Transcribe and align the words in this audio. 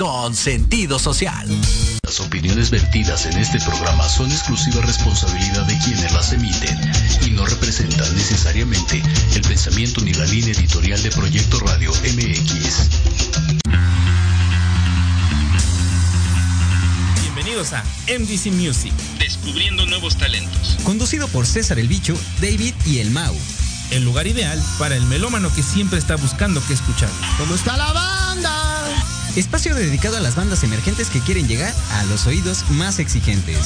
con 0.00 0.34
sentido 0.34 0.98
social. 0.98 1.46
Las 2.04 2.20
opiniones 2.20 2.70
vertidas 2.70 3.26
en 3.26 3.36
este 3.36 3.60
programa 3.60 4.08
son 4.08 4.32
exclusiva 4.32 4.80
responsabilidad 4.80 5.66
de 5.66 5.78
quienes 5.80 6.10
las 6.14 6.32
emiten 6.32 6.80
y 7.26 7.30
no 7.32 7.44
representan 7.44 8.16
necesariamente 8.16 9.02
el 9.34 9.42
pensamiento 9.42 10.00
ni 10.00 10.14
la 10.14 10.24
línea 10.24 10.54
editorial 10.54 11.02
de 11.02 11.10
Proyecto 11.10 11.60
Radio 11.60 11.92
MX. 11.92 12.88
Bienvenidos 17.20 17.74
a 17.74 17.84
MDC 18.08 18.46
Music, 18.52 18.94
Descubriendo 19.18 19.84
nuevos 19.84 20.16
talentos. 20.16 20.78
Conducido 20.82 21.28
por 21.28 21.46
César 21.46 21.78
el 21.78 21.88
Bicho, 21.88 22.18
David 22.40 22.72
y 22.86 23.00
el 23.00 23.10
Mau. 23.10 23.36
el 23.90 24.02
lugar 24.02 24.26
ideal 24.26 24.62
para 24.78 24.96
el 24.96 25.04
melómano 25.04 25.52
que 25.54 25.62
siempre 25.62 25.98
está 25.98 26.16
buscando 26.16 26.62
qué 26.66 26.72
escuchar. 26.72 27.10
¿Cómo 27.36 27.54
está 27.54 27.76
la 27.76 27.92
banda? 27.92 28.19
Espacio 29.36 29.74
dedicado 29.74 30.16
a 30.16 30.20
las 30.20 30.34
bandas 30.34 30.64
emergentes 30.64 31.08
que 31.08 31.20
quieren 31.20 31.46
llegar 31.46 31.72
a 31.92 32.04
los 32.04 32.26
oídos 32.26 32.64
más 32.70 32.98
exigentes. 32.98 33.58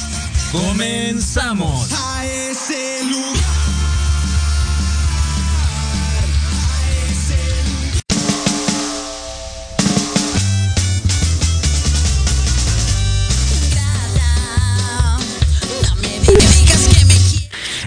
¡Comenzamos! 0.52 1.91
A 1.92 2.26
ese 2.26 3.04
lugar. 3.04 3.34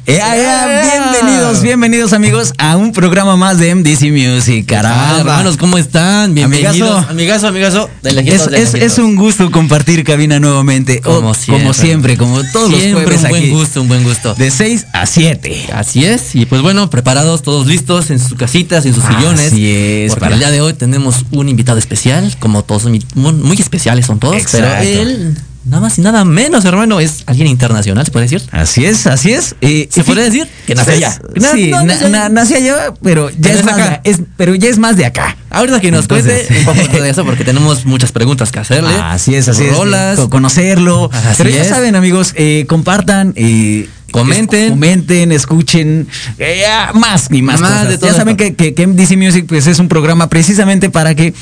Ea, 0.10 0.38
ea, 0.38 1.12
bienvenidos, 1.12 1.62
bienvenidos 1.62 2.14
amigos 2.14 2.54
a 2.60 2.78
un 2.78 2.94
programa 2.94 3.36
más 3.36 3.58
de 3.58 3.76
MDC 3.76 4.10
Music, 4.10 4.66
caramba. 4.66 5.18
hermanos, 5.20 5.58
¿cómo 5.58 5.78
están? 5.78 6.34
Bienvenidos. 6.34 6.70
Amigazo. 6.80 7.10
amigazo, 7.10 7.48
amigazo. 7.50 7.90
De 8.04 8.10
Es, 8.12 8.16
lejitos, 8.16 8.50
de 8.50 8.58
es- 8.58 8.72
lejitos. 8.74 8.94
es 8.94 9.00
un 9.00 9.18
gusto 9.18 9.52
compartir 9.52 10.06
cabina 10.06 10.40
nuevamente. 10.40 11.02
Como 11.02 11.34
siempre. 11.34 11.62
como 11.62 11.74
siempre, 11.74 12.16
como 12.18 12.42
todos 12.54 12.70
Siempre 12.70 12.92
los 12.94 13.04
jueves 13.04 13.24
un 13.24 13.30
buen 13.32 13.42
aquí. 13.44 13.52
gusto, 13.52 13.82
un 13.82 13.88
buen 13.90 14.04
gusto. 14.06 14.34
De 14.36 14.50
6 14.50 14.86
a 14.94 15.06
7. 15.06 15.68
Así 15.74 16.06
es, 16.06 16.36
y 16.36 16.46
pues 16.46 16.62
bueno, 16.62 16.90
preparados, 16.90 17.42
todos 17.42 17.68
listos 17.68 18.10
en 18.10 18.20
sus 18.20 18.38
casitas, 18.38 18.86
en 18.86 18.94
sus 18.96 19.04
Así 19.04 19.14
sillones. 19.14 19.52
es, 19.54 20.12
Porque 20.12 20.20
para- 20.22 20.36
el 20.36 20.40
día 20.40 20.52
de 20.52 20.62
hoy 20.62 20.72
tenemos 20.72 21.26
un 21.32 21.50
invitado 21.50 21.80
especial, 21.80 22.34
como 22.40 22.64
todos 22.64 22.86
muy, 22.86 23.02
muy 23.34 23.58
especiales 23.58 24.06
son 24.06 24.20
todos, 24.20 24.38
Exacto. 24.38 24.68
pero 24.80 25.02
él, 25.02 25.38
nada 25.68 25.82
más 25.82 25.98
y 25.98 26.02
nada 26.02 26.24
menos, 26.26 26.66
hermano, 26.66 27.00
es 27.00 27.24
alguien 27.26 27.48
internacional, 27.48 28.06
¿se 28.06 28.12
puede 28.12 28.26
decir? 28.26 28.42
Así 28.52 28.86
es, 28.86 29.06
así 29.08 29.32
es. 29.32 29.56
Eh, 29.62 29.88
¿Se 29.92 30.02
y 30.02 30.04
puede 30.04 30.24
decir? 30.24 30.48
Que 30.66 30.76
nació 30.76 30.94
allá. 30.94 31.20
sí, 31.54 31.70
No, 31.70 31.78
no, 31.80 31.84
na- 31.86 32.02
no, 32.02 32.10
na- 32.10 32.30
nací 32.30 32.56
allá, 32.56 32.94
pero 33.04 33.30
ya 33.30 33.36
Pero 33.42 33.54
es 33.54 33.60
es 33.60 33.66
más 33.66 33.74
acá. 33.76 34.02
de, 34.04 34.10
es- 34.12 34.22
pero 34.38 34.56
ya 34.56 34.70
es 34.70 34.78
más 34.80 34.98
de 34.98 35.06
acá. 35.06 35.38
Ahorita 35.50 35.80
que 35.80 35.92
nos 35.92 36.02
Entonces- 36.04 36.48
cuente 36.48 36.60
un 36.72 36.76
poco 36.76 37.04
de 37.04 37.10
eso, 37.10 37.26
porque 37.26 37.44
tenemos 37.44 37.86
muchas 37.86 38.12
preguntas 38.12 38.52
que 38.52 38.60
hacerle. 38.60 38.94
Así 39.02 39.36
es, 39.36 39.48
así 39.48 39.68
Rolas. 39.70 40.14
es. 40.14 40.20
co- 40.20 40.30
Conocerlo. 40.30 41.10
Así 41.12 41.36
Pero 41.44 41.50
ya 41.50 41.62
es. 41.62 41.70
saben, 41.70 41.96
amigos, 41.96 42.34
eh, 42.36 42.66
compartan. 42.68 43.34
eh, 43.36 43.90
Comenten. 44.12 44.64
es- 44.64 44.70
comenten, 44.70 45.32
escuchen. 45.34 46.08
eh, 46.40 46.64
más 46.94 47.28
y 47.30 47.42
más, 47.42 47.60
Más 47.60 47.72
cosas. 47.72 47.90
de 47.90 47.98
todo 47.98 48.10
ya 48.12 48.16
saben 48.16 48.38
que, 48.38 48.56
que, 48.56 48.74
que 48.74 48.88
MDC 48.88 49.18
Music 49.18 49.46
pues, 49.48 49.68
es 49.68 49.80
un 49.80 49.90
programa 49.90 50.30
precisamente 50.30 50.90
para 50.90 51.14
que 51.14 51.34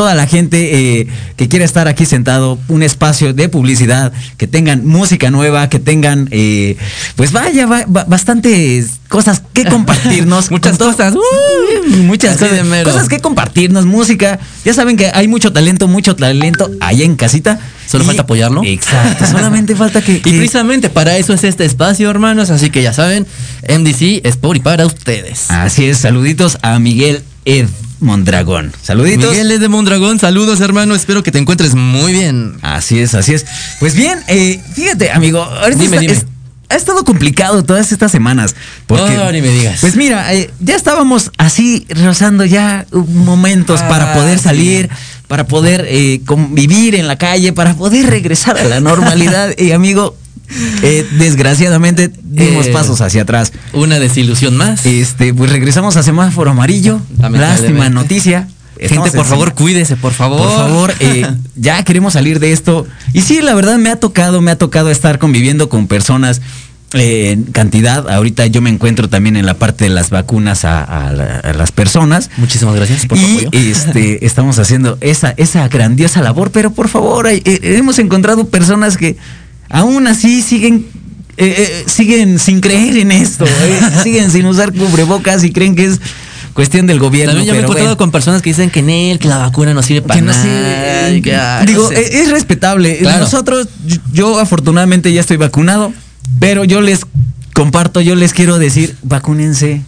toda 0.00 0.14
la 0.14 0.26
gente 0.26 1.00
eh, 1.00 1.06
que 1.36 1.46
quiera 1.46 1.62
estar 1.66 1.86
aquí 1.86 2.06
sentado, 2.06 2.58
un 2.68 2.82
espacio 2.82 3.34
de 3.34 3.50
publicidad, 3.50 4.14
que 4.38 4.46
tengan 4.46 4.86
música 4.86 5.30
nueva, 5.30 5.68
que 5.68 5.78
tengan, 5.78 6.26
eh, 6.30 6.78
pues 7.16 7.32
vaya, 7.32 7.66
va- 7.66 7.84
va- 7.84 8.04
bastantes 8.04 8.92
cosas 9.08 9.42
que 9.52 9.64
compartirnos. 9.74 10.50
Muchas 10.50 10.78
cosas. 10.78 11.12
Uy, 11.14 11.96
muchas 11.98 12.38
cosas, 12.38 12.60
cosas 12.82 13.08
que 13.10 13.18
compartirnos, 13.18 13.84
música. 13.84 14.38
Ya 14.64 14.72
saben 14.72 14.96
que 14.96 15.10
hay 15.12 15.28
mucho 15.28 15.52
talento, 15.52 15.86
mucho 15.86 16.16
talento 16.16 16.70
allá 16.80 17.04
en 17.04 17.16
casita. 17.16 17.60
Solo 17.86 18.04
Y- 18.04 18.06
falta 18.06 18.22
apoyarlo. 18.22 18.62
Exacto, 18.64 19.26
solamente 19.30 19.76
falta 19.76 20.00
que... 20.00 20.12
Y 20.12 20.20
que- 20.20 20.30
precisamente 20.30 20.88
para 20.88 21.18
eso 21.18 21.34
es 21.34 21.44
este 21.44 21.66
espacio, 21.66 22.08
hermanos. 22.08 22.48
Así 22.48 22.70
que 22.70 22.82
ya 22.82 22.94
saben, 22.94 23.26
MDC 23.68 24.22
es 24.24 24.38
por 24.38 24.56
y 24.56 24.60
para 24.60 24.86
ustedes. 24.86 25.50
Así 25.50 25.84
es, 25.84 25.98
saluditos 25.98 26.56
a 26.62 26.78
Miguel 26.78 27.22
Ed 27.44 27.66
Mondragón. 28.00 28.72
Saluditos. 28.82 29.30
Miguel 29.30 29.50
es 29.52 29.60
de 29.60 29.68
Mondragón, 29.68 30.18
saludos, 30.18 30.60
hermano. 30.60 30.94
Espero 30.94 31.22
que 31.22 31.30
te 31.32 31.38
encuentres 31.38 31.74
muy 31.74 32.12
bien. 32.12 32.54
Así 32.62 32.98
es, 32.98 33.14
así 33.14 33.34
es. 33.34 33.46
Pues 33.78 33.94
bien, 33.94 34.18
eh, 34.28 34.60
fíjate, 34.74 35.10
amigo, 35.10 35.42
ahorita 35.42 35.82
Dime, 35.82 35.96
está- 35.96 36.00
dime. 36.00 36.12
es- 36.14 36.26
ha 36.68 36.76
estado 36.76 37.04
complicado 37.04 37.64
todas 37.64 37.90
estas 37.90 38.12
semanas. 38.12 38.54
Porque, 38.86 39.18
Oh, 39.18 39.32
ni 39.32 39.40
me 39.42 39.48
digas. 39.48 39.80
Pues 39.80 39.96
mira, 39.96 40.32
eh, 40.34 40.50
ya 40.60 40.76
estábamos 40.76 41.32
así 41.36 41.84
rozando 41.90 42.44
ya 42.44 42.86
momentos 42.92 43.80
Ah, 43.82 43.88
para 43.88 44.14
poder 44.14 44.38
sí. 44.38 44.44
salir, 44.44 44.88
para 45.26 45.48
poder 45.48 45.84
eh, 45.88 46.20
convivir 46.26 46.94
en 46.94 47.08
la 47.08 47.18
calle, 47.18 47.52
para 47.52 47.74
poder 47.74 48.06
regresar 48.06 48.56
a 48.56 48.64
la 48.64 48.78
normalidad. 48.78 49.50
y 49.58 49.72
amigo, 49.72 50.16
Eh, 50.82 51.06
desgraciadamente 51.18 52.10
dimos 52.22 52.66
Eh, 52.66 52.72
pasos 52.72 53.00
hacia 53.00 53.22
atrás. 53.22 53.52
Una 53.72 53.98
desilusión 53.98 54.56
más. 54.56 54.84
Este, 54.86 55.32
pues 55.34 55.50
regresamos 55.50 55.96
a 55.96 56.02
semáforo 56.02 56.50
amarillo. 56.50 57.00
Lástima 57.18 57.88
noticia. 57.88 58.48
Gente, 58.80 59.10
por 59.12 59.26
favor, 59.26 59.52
cuídese, 59.54 59.96
por 59.96 60.12
favor. 60.14 60.38
Por 60.40 60.50
favor, 60.56 60.94
eh, 61.00 61.26
ya 61.56 61.82
queremos 61.84 62.14
salir 62.14 62.40
de 62.40 62.52
esto. 62.52 62.86
Y 63.12 63.20
sí, 63.20 63.42
la 63.42 63.54
verdad 63.54 63.76
me 63.76 63.90
ha 63.90 63.96
tocado, 63.96 64.40
me 64.40 64.50
ha 64.50 64.56
tocado 64.56 64.90
estar 64.90 65.18
conviviendo 65.18 65.68
con 65.68 65.86
personas 65.86 66.40
en 66.94 67.44
cantidad. 67.44 68.08
Ahorita 68.08 68.46
yo 68.46 68.62
me 68.62 68.70
encuentro 68.70 69.08
también 69.08 69.36
en 69.36 69.44
la 69.46 69.54
parte 69.54 69.84
de 69.84 69.90
las 69.90 70.08
vacunas 70.10 70.64
a, 70.64 70.82
a 70.82 71.12
la- 71.12 71.40
a 71.40 71.52
las 71.52 71.72
personas. 71.72 72.30
Muchísimas 72.38 72.74
gracias 72.74 73.06
por 73.06 73.18
tu 73.18 73.24
Y 73.24 73.30
apoyo. 73.44 73.50
este, 73.52 74.24
estamos 74.26 74.58
haciendo 74.58 74.96
esa, 75.02 75.34
esa 75.36 75.68
grandiosa 75.68 76.22
labor, 76.22 76.50
pero 76.50 76.70
por 76.72 76.88
favor, 76.88 77.28
hemos 77.44 77.98
encontrado 77.98 78.48
personas 78.48 78.96
que 78.96 79.16
aún 79.70 80.06
así 80.06 80.42
siguen, 80.42 80.86
eh, 81.36 81.54
eh, 81.58 81.84
siguen 81.86 82.38
sin 82.38 82.60
creer 82.60 82.98
en 82.98 83.12
esto, 83.12 83.46
eh, 83.46 83.80
siguen 84.02 84.30
sin 84.30 84.44
usar 84.46 84.72
cubrebocas 84.72 85.42
y 85.44 85.50
creen 85.52 85.74
que 85.74 85.86
es 85.86 86.00
cuestión 86.52 86.86
del 86.86 86.98
gobierno. 86.98 87.32
También 87.32 87.46
yo 87.46 87.52
me 87.54 87.58
he 87.60 87.62
encontrado 87.62 87.86
bueno. 87.90 87.96
con 87.96 88.10
personas 88.10 88.42
que 88.42 88.50
dicen 88.50 88.68
que 88.70 88.80
en 88.80 88.90
él, 88.90 89.18
que 89.18 89.28
la 89.28 89.38
vacuna 89.38 89.72
no 89.72 89.82
sirve 89.82 90.02
para 90.02 90.20
Que 90.20 90.26
no 90.26 90.32
nada. 90.32 90.42
que, 91.22 91.34
ay, 91.34 91.66
digo, 91.66 91.84
no 91.84 91.88
sé. 91.96 92.20
es 92.22 92.30
respetable. 92.30 92.98
Claro. 92.98 93.20
Nosotros, 93.24 93.68
yo- 93.86 93.96
yo 94.12 94.38
afortunadamente 94.40 95.12
ya 95.12 95.20
estoy 95.20 95.36
vacunado, 95.38 95.92
pero 96.38 96.64
yo 96.64 96.80
les 96.80 97.00
comparto, 97.54 98.00
yo 98.00 98.14
les 98.16 98.32
quiero 98.34 98.58
decir, 98.58 98.96
vacúnense. 99.02 99.82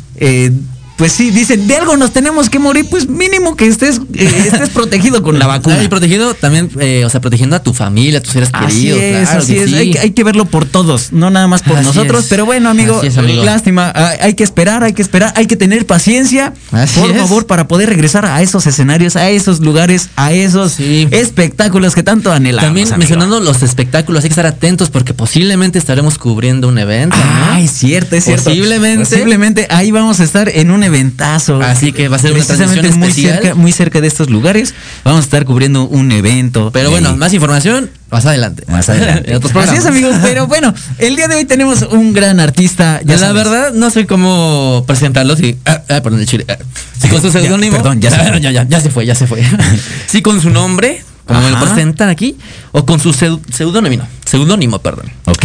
Pues 1.03 1.15
sí, 1.15 1.33
dicen, 1.33 1.67
de 1.67 1.77
algo 1.79 1.97
nos 1.97 2.13
tenemos 2.13 2.49
que 2.49 2.61
morir, 2.61 2.87
pues 2.89 3.09
mínimo 3.09 3.57
que 3.57 3.67
estés, 3.67 4.01
eh, 4.15 4.45
estés 4.47 4.69
protegido 4.73 5.21
con 5.21 5.37
la 5.37 5.49
vacuna. 5.49 5.79
Ah, 5.81 5.83
y 5.83 5.89
protegido 5.89 6.33
también, 6.35 6.71
eh, 6.79 7.03
o 7.05 7.11
sea, 7.11 7.21
protegiendo 7.21 7.57
a 7.57 7.59
tu 7.61 7.73
familia, 7.75 8.21
a 8.21 8.23
tus 8.23 8.33
seres 8.35 8.51
Así 8.53 8.83
queridos. 8.87 9.01
es, 9.03 9.23
claro 9.29 9.43
así 9.43 9.55
que 9.55 9.63
es. 9.65 9.71
sí. 9.71 9.75
Hay, 9.75 9.91
que- 9.91 9.99
hay 9.99 10.11
que 10.13 10.23
verlo 10.23 10.45
por 10.45 10.65
todos, 10.65 11.13
no 11.13 11.29
nada 11.31 11.49
más 11.49 11.63
por 11.63 11.77
Así 11.77 11.87
nosotros. 11.87 12.23
es. 12.23 12.31
Pero 12.31 12.47
bueno, 12.47 12.69
amigo, 12.71 13.03
es, 13.03 13.19
amigo. 13.19 13.43
lástima. 13.43 13.91
Hay, 13.97 14.19
hay 14.21 14.35
que 14.35 14.45
esperar, 14.45 14.85
hay 14.85 14.93
que 14.93 15.03
esperar, 15.03 15.33
hay 15.37 15.47
que 15.47 15.57
tener 15.57 15.87
paciencia, 15.87 16.53
Así 16.71 17.01
por 17.01 17.13
favor, 17.17 17.47
para 17.47 17.67
poder 17.67 17.89
regresar 17.89 18.25
a 18.25 18.41
esos 18.41 18.65
escenarios, 18.69 19.17
a 19.17 19.29
esos 19.29 19.59
lugares, 19.59 20.09
a 20.15 20.31
esos 20.33 20.75
Sí. 20.75 21.09
espectáculos 21.11 21.97
que 21.97 22.05
tanto 22.05 22.31
anhelamos. 22.31 22.65
También 22.69 22.87
amigo. 22.87 22.99
mencionando 22.99 23.41
los 23.41 23.65
espectáculos, 23.65 24.23
hay 24.23 24.29
que 24.29 24.35
estar 24.35 24.47
atentos 24.47 24.89
porque 24.89 25.15
posiblemente 25.15 25.81
estaremos 25.81 26.17
cubriendo 26.17 26.69
un 26.69 26.79
evento. 26.79 27.17
¿no? 27.17 27.53
Ay, 27.55 27.67
cierto, 27.67 28.15
es 28.15 28.25
cierto. 28.25 28.45
Posiblemente. 28.45 29.05
Posiblemente 29.05 29.67
ahí 29.69 29.91
vamos 29.91 30.21
a 30.21 30.25
estar 30.25 30.49
en 30.49 30.71
un 30.71 30.92
eventazo. 30.95 31.61
Así 31.63 31.93
que 31.93 32.09
va 32.09 32.17
a 32.17 32.19
ser 32.19 32.33
una 32.33 32.39
Precisamente 32.45 32.81
transmisión 32.81 32.99
muy 33.01 33.09
especial. 33.09 33.35
cerca, 33.43 33.55
muy 33.55 33.73
cerca 33.73 34.01
de 34.01 34.07
estos 34.09 34.31
lugares. 34.31 34.75
Vamos 35.05 35.21
a 35.21 35.25
estar 35.25 35.45
cubriendo 35.45 35.85
un 35.85 36.13
evento. 36.13 36.71
Pero 36.73 36.91
bueno, 36.91 37.11
ahí. 37.11 37.17
más 37.17 37.33
información 37.33 37.91
más 38.11 38.27
adelante. 38.27 38.65
más 38.69 38.89
adelante. 38.91 39.35
Así 39.59 39.77
es, 39.77 39.87
amigos. 39.87 40.15
Pero 40.23 40.47
bueno, 40.47 40.75
el 40.99 41.17
día 41.17 41.29
de 41.29 41.37
hoy 41.37 41.45
tenemos 41.47 41.83
un 41.83 42.13
gran 42.13 42.41
artista. 42.41 43.01
Ya 43.05 43.15
la 43.15 43.19
sabes. 43.29 43.35
verdad, 43.45 43.73
no 43.73 43.89
sé 43.91 44.07
cómo 44.07 44.85
presentarlo. 44.87 45.35
Si, 45.37 45.57
ah, 45.65 45.81
ah, 45.89 46.01
perdón, 46.03 46.21
el 46.21 46.27
chile. 46.27 46.45
ah. 46.49 46.57
Si 47.01 47.09
con 47.09 47.23
su 47.23 47.31
seudónimo. 47.33 47.77
perdón, 47.79 48.01
ya 48.01 48.11
se 48.15 48.17
Ah, 48.17 48.29
fue. 48.33 48.41
ya, 48.41 48.51
ya, 48.51 48.67
ya 48.69 48.81
se 48.81 48.91
fue, 48.91 49.07
ya 49.07 49.15
se 49.15 49.27
fue. 49.27 49.43
Si 50.07 50.21
con 50.21 50.41
su 50.43 50.51
nombre, 50.51 51.03
como 51.27 51.41
me 51.41 51.51
lo 51.51 51.57
Ajá. 51.57 51.67
presentan 51.67 52.11
aquí, 52.11 52.37
o 52.73 52.85
con 52.85 53.01
su 53.01 53.13
seu- 53.15 53.41
seudónimo. 53.51 54.07
Seudónimo, 54.27 54.79
perdón. 54.81 55.07
Ok. 55.25 55.45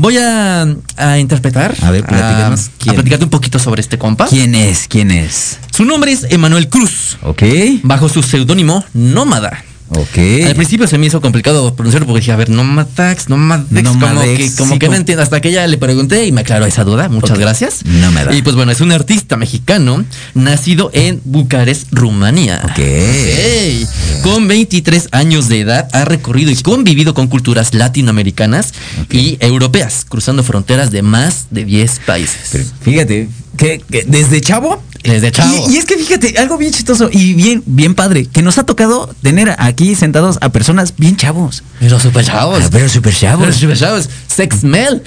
Voy 0.00 0.16
a, 0.16 0.64
a 0.96 1.18
interpretar. 1.18 1.74
A 1.82 1.90
ver. 1.90 2.04
A, 2.14 2.52
a 2.52 2.56
platicarte 2.84 3.24
un 3.24 3.30
poquito 3.30 3.58
sobre 3.58 3.80
este 3.80 3.98
compa. 3.98 4.28
¿Quién 4.28 4.54
es? 4.54 4.86
¿Quién 4.86 5.10
es? 5.10 5.58
Su 5.72 5.84
nombre 5.84 6.12
es 6.12 6.24
Emanuel 6.30 6.68
Cruz. 6.68 7.18
Ok. 7.22 7.42
Bajo 7.82 8.08
su 8.08 8.22
seudónimo 8.22 8.84
Nómada. 8.94 9.64
Ok. 9.90 10.18
Al 10.46 10.54
principio 10.54 10.86
se 10.86 10.98
me 10.98 11.06
hizo 11.06 11.20
complicado 11.20 11.74
pronunciarlo 11.74 12.06
porque 12.06 12.20
dije, 12.20 12.32
a 12.32 12.36
ver, 12.36 12.50
Nómadax, 12.50 13.28
Nómadex, 13.28 13.88
como 13.88 14.06
Nómadex, 14.06 14.50
que, 14.52 14.56
como 14.56 14.72
sí, 14.74 14.78
que 14.78 14.86
no 14.86 14.90
como- 14.90 14.96
entiendo. 14.98 15.22
Hasta 15.22 15.40
que 15.40 15.50
ya 15.52 15.66
le 15.66 15.78
pregunté 15.78 16.26
y 16.26 16.32
me 16.32 16.42
aclaró 16.42 16.66
esa 16.66 16.84
duda. 16.84 17.08
Muchas 17.08 17.38
gracias. 17.38 17.84
Nómada. 17.84 18.34
Y 18.34 18.42
pues 18.42 18.54
bueno, 18.56 18.70
es 18.72 18.80
un 18.80 18.92
artista 18.92 19.36
mexicano 19.36 20.04
nacido 20.34 20.90
en 20.92 21.20
Bucarest, 21.24 21.88
Rumanía. 21.92 22.60
Ok. 22.64 22.70
Ok. 22.70 24.22
Con 24.22 24.48
23 24.48 25.08
años 25.12 25.48
de 25.48 25.60
edad 25.60 25.88
ha 25.92 26.04
recorrido 26.04 26.50
y 26.50 26.56
convivido 26.56 27.14
con 27.14 27.28
culturas 27.28 27.72
latinoamericanas 27.74 28.72
y 29.10 29.36
europeas, 29.40 30.04
cruzando 30.08 30.42
fronteras 30.42 30.90
de 30.90 31.02
más 31.02 31.46
de 31.50 31.64
10 31.64 32.00
países. 32.06 32.48
Pero 32.52 32.64
fíjate, 32.82 33.28
que, 33.56 33.82
que 33.90 34.04
desde 34.06 34.40
chavo. 34.40 34.82
Desde 35.02 35.32
chavo. 35.32 35.68
Y, 35.68 35.74
y 35.74 35.76
es 35.76 35.84
que 35.84 35.96
fíjate, 35.96 36.38
algo 36.38 36.58
bien 36.58 36.72
chistoso 36.72 37.08
y 37.12 37.34
bien, 37.34 37.62
bien 37.66 37.94
padre, 37.94 38.26
que 38.26 38.42
nos 38.42 38.58
ha 38.58 38.64
tocado 38.64 39.14
tener 39.22 39.54
aquí 39.58 39.94
sentados 39.94 40.38
a 40.40 40.50
personas 40.50 40.94
bien 40.96 41.16
chavos. 41.16 41.62
Pero 41.80 42.00
super 42.00 42.24
chavos. 42.24 42.62
Ah, 42.64 42.68
pero 42.70 42.88
súper 42.88 43.14
chavos. 43.14 43.46
Pero 43.46 43.58
super 43.58 43.78
chavos. 43.78 44.08
Sex 44.38 44.62
Mel. 44.62 45.02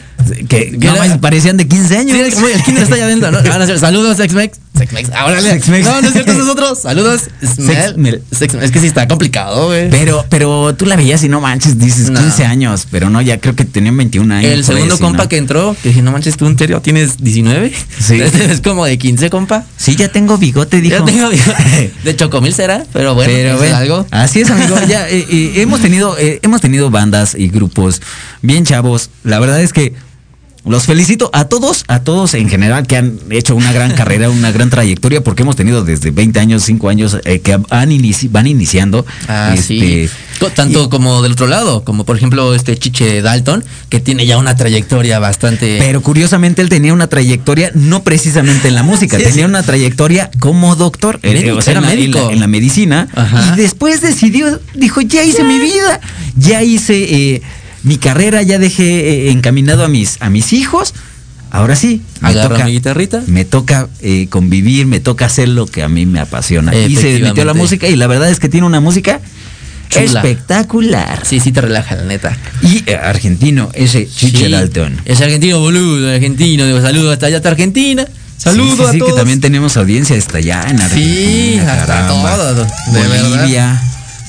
Que 0.50 0.72
Que 0.72 0.78
no 0.78 0.96
era- 0.96 1.08
más 1.08 1.18
parecían 1.20 1.56
de 1.56 1.66
15 1.68 1.98
años. 1.98 2.18
Sí, 2.18 2.32
como 2.34 2.48
el 2.48 2.62
kinder 2.64 2.84
está 2.84 2.96
allá 2.96 3.06
adentro, 3.06 3.32
¿no? 3.32 3.40
Es. 3.72 3.80
Saludos, 3.80 4.18
Sexmex. 4.18 4.60
Sexmex. 4.78 5.10
Ahora 5.12 5.42
Sexmex. 5.42 5.86
No, 5.86 6.02
no 6.02 6.08
es 6.08 6.14
cierto, 6.14 6.34
nosotros. 6.34 6.80
Saludos. 6.82 7.22
Smell. 7.42 7.76
Sexmel. 7.78 8.24
Sexmel. 8.32 8.64
Es 8.66 8.72
que 8.72 8.80
sí 8.82 8.88
está 8.88 9.08
complicado, 9.08 9.68
güey. 9.68 9.90
Pero, 9.90 10.26
pero 10.30 10.76
tú 10.76 10.86
la 10.86 10.96
veías 10.98 11.24
y 11.24 11.30
no 11.30 11.40
manches, 11.40 11.80
dices 11.80 12.10
No. 12.10 12.20
15 12.20 12.46
años, 12.46 12.88
pero 12.92 13.10
no, 13.10 13.22
ya 13.22 13.40
creo 13.40 13.56
que 13.56 13.64
tenían 13.66 13.96
21 13.98 14.34
años. 14.36 14.52
El 14.52 14.64
segundo 14.66 14.98
compa 15.00 15.24
¿no? 15.24 15.30
que 15.30 15.38
entró, 15.38 15.76
que 15.82 15.90
dije, 15.90 16.02
no 16.02 16.12
manches, 16.12 16.36
tú 16.38 16.46
en 16.48 16.58
serio 16.58 16.82
tienes 16.82 17.18
19. 17.18 17.74
Sí. 18.00 18.20
Es 18.52 18.60
como 18.62 18.86
de 18.86 18.98
15, 18.98 19.30
compa. 19.30 19.66
Sí, 19.78 19.96
ya 19.96 20.10
tengo 20.10 20.38
bigote, 20.38 20.82
dijo. 20.82 20.98
Ya 21.00 21.06
tengo, 21.06 21.30
de 22.04 22.16
chocomil 22.16 22.54
será, 22.54 22.84
pero 22.94 23.16
bueno, 23.16 23.32
Pero 23.34 23.48
eso 23.50 23.54
es 23.56 23.60
bueno, 23.62 23.76
algo. 23.78 24.08
así 24.12 24.42
es, 24.42 24.50
amigo. 24.52 24.76
Ya 24.88 25.08
eh, 25.10 25.26
eh, 25.30 25.54
hemos 25.58 25.80
tenido, 25.82 26.18
eh, 26.20 26.40
hemos 26.44 26.60
tenido 26.62 26.90
bandas 26.90 27.36
y 27.36 27.48
grupos 27.50 28.02
bien 28.42 28.66
chavos. 28.66 29.10
La 29.24 29.40
verdad 29.40 29.62
es 29.62 29.74
que 29.74 29.94
los 30.64 30.84
felicito 30.84 31.32
a 31.34 31.46
todos, 31.46 31.86
a 31.88 32.02
todos 32.02 32.36
en 32.36 32.48
general 32.48 32.86
que 32.86 32.96
han 32.96 33.18
hecho 33.32 33.56
una 33.56 33.72
gran 33.74 33.94
carrera, 33.96 34.30
una 34.30 34.52
gran 34.52 34.70
trayectoria, 34.70 35.24
porque 35.24 35.42
hemos 35.42 35.56
tenido 35.56 35.84
desde 35.84 36.12
20 36.12 36.40
años, 36.40 36.62
5 36.62 36.88
años 36.90 37.18
eh, 37.26 37.40
que 37.40 37.54
han 37.54 37.90
inici- 37.90 38.30
van 38.32 38.46
iniciando. 38.46 39.04
Ah, 39.28 39.54
este, 39.56 40.08
sí. 40.08 40.10
Co- 40.40 40.52
Tanto 40.52 40.88
como 40.92 41.24
del 41.24 41.32
otro 41.32 41.48
lado, 41.48 41.84
como 41.84 42.06
por 42.06 42.16
ejemplo 42.16 42.54
este 42.54 42.78
Chiche 42.78 43.24
Dalton, 43.24 43.64
que 43.90 44.00
tiene 44.00 44.28
ya 44.28 44.38
una 44.38 44.56
trayectoria 44.56 45.18
bastante. 45.18 45.78
Pero 45.80 46.02
curiosamente 46.04 46.62
él 46.62 46.70
tenía 46.70 46.94
una 46.94 47.08
trayectoria 47.08 47.72
no 47.74 48.04
precisamente 48.04 48.68
en 48.68 48.76
la 48.76 48.84
música, 48.84 49.18
Sí, 49.18 49.24
tenía 49.24 49.46
sí. 49.46 49.50
una 49.50 49.64
trayectoria 49.64 50.30
como 50.40 50.76
doctor, 50.76 51.20
eh, 51.24 51.34
Médico, 51.34 51.58
o 51.58 51.62
sea, 51.64 51.72
en 51.74 51.78
era 51.80 51.88
la, 51.88 51.94
en 51.94 52.00
la- 52.00 52.06
médico. 52.18 52.32
en 52.34 52.40
la 52.40 52.48
medicina. 52.48 53.08
Ajá. 53.16 53.54
Y 53.56 53.62
después 53.62 54.02
decidió, 54.02 54.60
dijo, 54.76 55.02
ya 55.02 55.24
hice 55.24 55.44
mi 55.44 55.58
vida, 55.60 56.00
ya 56.38 56.62
hice 56.62 57.04
eh, 57.36 57.42
mi 57.84 57.98
carrera, 57.98 58.42
ya 58.44 58.60
dejé 58.60 59.28
eh, 59.28 59.32
encaminado 59.32 59.84
a 59.84 59.88
mis, 59.88 60.18
a 60.22 60.30
mis 60.30 60.54
hijos. 60.54 60.94
Ahora 61.54 61.76
sí, 61.76 62.02
me 62.22 62.34
toca, 62.34 62.64
mi 62.66 62.72
guitarrita. 62.72 63.24
me 63.28 63.44
toca 63.44 63.90
eh, 64.02 64.28
convivir, 64.30 64.86
me 64.88 65.02
toca 65.02 65.26
hacer 65.26 65.50
lo 65.50 65.66
que 65.66 65.84
a 65.84 65.90
mí 65.90 66.06
me 66.06 66.20
apasiona. 66.22 66.74
Y 66.74 66.96
se 66.96 67.20
metió 67.20 67.44
la 67.44 67.54
música 67.54 67.88
y 67.88 67.96
la 67.98 68.08
verdad 68.08 68.30
es 68.30 68.40
que 68.40 68.48
tiene 68.48 68.66
una 68.66 68.80
música 68.80 69.20
Chula. 69.90 70.22
espectacular. 70.22 71.26
Sí, 71.26 71.42
sí 71.42 71.52
te 71.52 71.60
relaja, 71.60 71.96
la 71.98 72.06
neta. 72.06 72.38
Y 72.62 72.84
eh, 72.90 72.96
argentino, 72.96 73.70
ese 73.74 74.08
Chiche 74.08 74.46
Sí, 74.46 74.52
Dalton. 74.52 75.02
Es 75.04 75.20
argentino, 75.20 75.60
boludo, 75.60 76.10
argentino. 76.14 76.66
Digo, 76.66 76.80
saludos 76.82 77.12
hasta 77.14 77.26
allá, 77.26 77.38
hasta 77.38 77.50
Argentina. 77.50 78.06
Saludos 78.38 78.72
Sí, 78.72 78.78
sí, 78.92 78.96
a 78.96 79.00
todos. 79.00 79.12
que 79.12 79.18
también 79.18 79.42
tenemos 79.42 79.76
audiencia 79.76 80.16
hasta 80.18 80.38
allá 80.38 80.64
en 80.70 80.80
Argentina. 80.80 80.96
Sí, 80.96 81.60
hasta 81.60 82.08
todo, 82.08 82.66
de 82.94 83.08
Bolivia. 83.28 83.82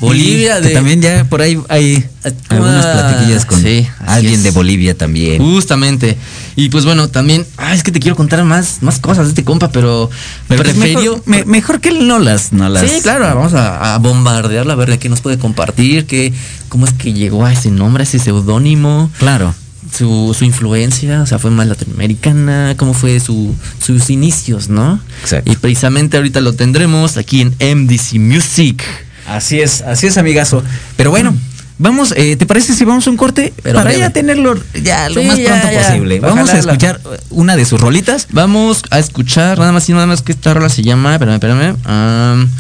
Bolivia 0.07 0.59
Y 0.59 0.63
que 0.63 0.69
de- 0.69 0.75
también 0.75 1.01
ya 1.01 1.25
por 1.25 1.41
ahí 1.43 1.59
hay 1.69 2.05
algunas 2.51 2.85
Ah, 2.85 2.93
platiquillas 2.93 3.47
con 3.47 3.63
sí, 3.63 3.87
alguien 4.07 4.35
es. 4.35 4.43
de 4.43 4.51
Bolivia 4.51 4.97
también. 4.97 5.41
Justamente. 5.41 6.17
Y 6.57 6.69
pues 6.69 6.85
bueno, 6.85 7.09
también. 7.09 7.47
Ah, 7.57 7.75
es 7.75 7.83
que 7.83 7.91
te 7.93 8.01
quiero 8.01 8.17
contar 8.17 8.43
más, 8.45 8.79
más 8.83 8.99
cosas 8.99 9.25
de 9.27 9.31
este 9.31 9.45
compa, 9.45 9.71
pero. 9.71 10.11
Pero 10.49 10.63
mejor, 10.75 11.23
me- 11.27 11.45
mejor 11.45 11.81
que 11.81 11.89
él 11.91 12.07
no 12.07 12.19
las, 12.19 12.53
no 12.53 12.69
las. 12.69 12.91
Sí, 12.91 13.01
claro, 13.03 13.25
vamos 13.35 13.55
a, 13.55 13.95
a 13.95 13.99
bombardearla, 13.99 14.73
a 14.75 14.77
ver 14.77 14.91
de 14.91 14.99
qué 14.99 15.09
nos 15.09 15.21
puede 15.21 15.39
compartir, 15.39 16.05
qué, 16.07 16.33
cómo 16.69 16.85
es 16.87 16.93
que 16.93 17.13
llegó 17.13 17.47
a 17.47 17.53
ese 17.53 17.71
nombre, 17.71 18.03
a 18.03 18.05
ese 18.05 18.19
seudónimo, 18.19 19.11
Claro. 19.19 19.55
su, 19.97 20.35
su 20.39 20.45
influencia, 20.45 21.23
o 21.23 21.27
sea, 21.27 21.39
fue 21.39 21.51
más 21.51 21.67
latinoamericana, 21.67 22.75
cómo 22.77 22.93
fue 22.95 23.19
su, 23.21 23.55
sus 23.85 24.11
inicios, 24.11 24.69
¿no? 24.69 25.01
Exacto. 25.23 25.51
Y 25.51 25.57
precisamente 25.57 26.17
ahorita 26.17 26.41
lo 26.41 26.55
tendremos 26.55 27.17
aquí 27.17 27.41
en 27.41 27.55
MDC 27.61 28.19
Music. 28.19 28.83
Así 29.27 29.61
es, 29.61 29.83
así 29.83 30.07
es, 30.07 30.19
amigazo. 30.19 30.63
Pero 30.97 31.11
bueno, 31.11 31.35
vamos, 31.79 32.13
eh, 32.17 32.37
¿te 32.37 32.47
parece 32.47 32.75
si 32.75 32.85
vamos 32.85 33.07
a 33.07 33.11
un 33.11 33.17
corte? 33.17 33.53
Pero 33.63 33.77
Para 33.77 33.91
breve. 33.91 34.01
ya 34.01 34.11
tenerlo 34.11 34.55
ya 34.83 35.09
lo 35.09 35.21
Sí, 35.21 35.27
más 35.27 35.39
ya, 35.39 35.45
pronto 35.61 35.71
ya. 35.73 35.87
posible. 35.89 36.21
Vamos 36.21 36.51
a 36.51 36.59
escuchar 36.59 37.01
eh, 37.05 37.19
una 37.31 37.57
de 37.57 37.65
sus 37.65 37.81
rolitas. 37.81 38.27
Vamos 38.31 38.83
a 38.91 38.99
escuchar 38.99 39.59
nada 39.59 39.73
más 39.73 39.89
y 39.89 39.93
nada 39.93 40.07
más 40.07 40.23
que 40.23 40.33
esta 40.33 40.55
rola 40.55 40.69
se 40.69 40.83
llama, 40.83 41.13
espérame, 41.15 41.35
espérame. 41.35 41.77
am, 41.85 42.51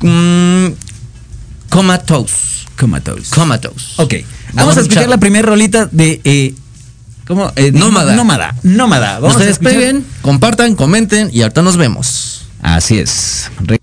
mm, 0.00 0.74
Comatose. 1.68 2.34
Comatose. 2.78 3.34
Comatose. 3.34 3.86
Ok, 3.96 4.14
vamos, 4.54 4.76
a 4.76 4.80
escuchar 4.80 5.08
la 5.08 5.18
primera 5.18 5.46
rolita 5.46 5.88
de. 5.90 6.20
Eh, 6.24 6.54
¿Cómo? 7.26 7.52
Eh, 7.54 7.70
Nómada. 7.72 8.16
Nómada. 8.16 8.54
Nómada. 8.64 9.20
Vamos 9.20 9.40
escuchar- 9.40 9.46
despeguen, 9.46 10.04
compartan, 10.22 10.74
comenten 10.74 11.30
y 11.32 11.42
ahorita 11.42 11.62
nos 11.62 11.76
vemos. 11.76 12.46
Así 12.62 12.98
es. 12.98 13.50
Re- 13.60 13.80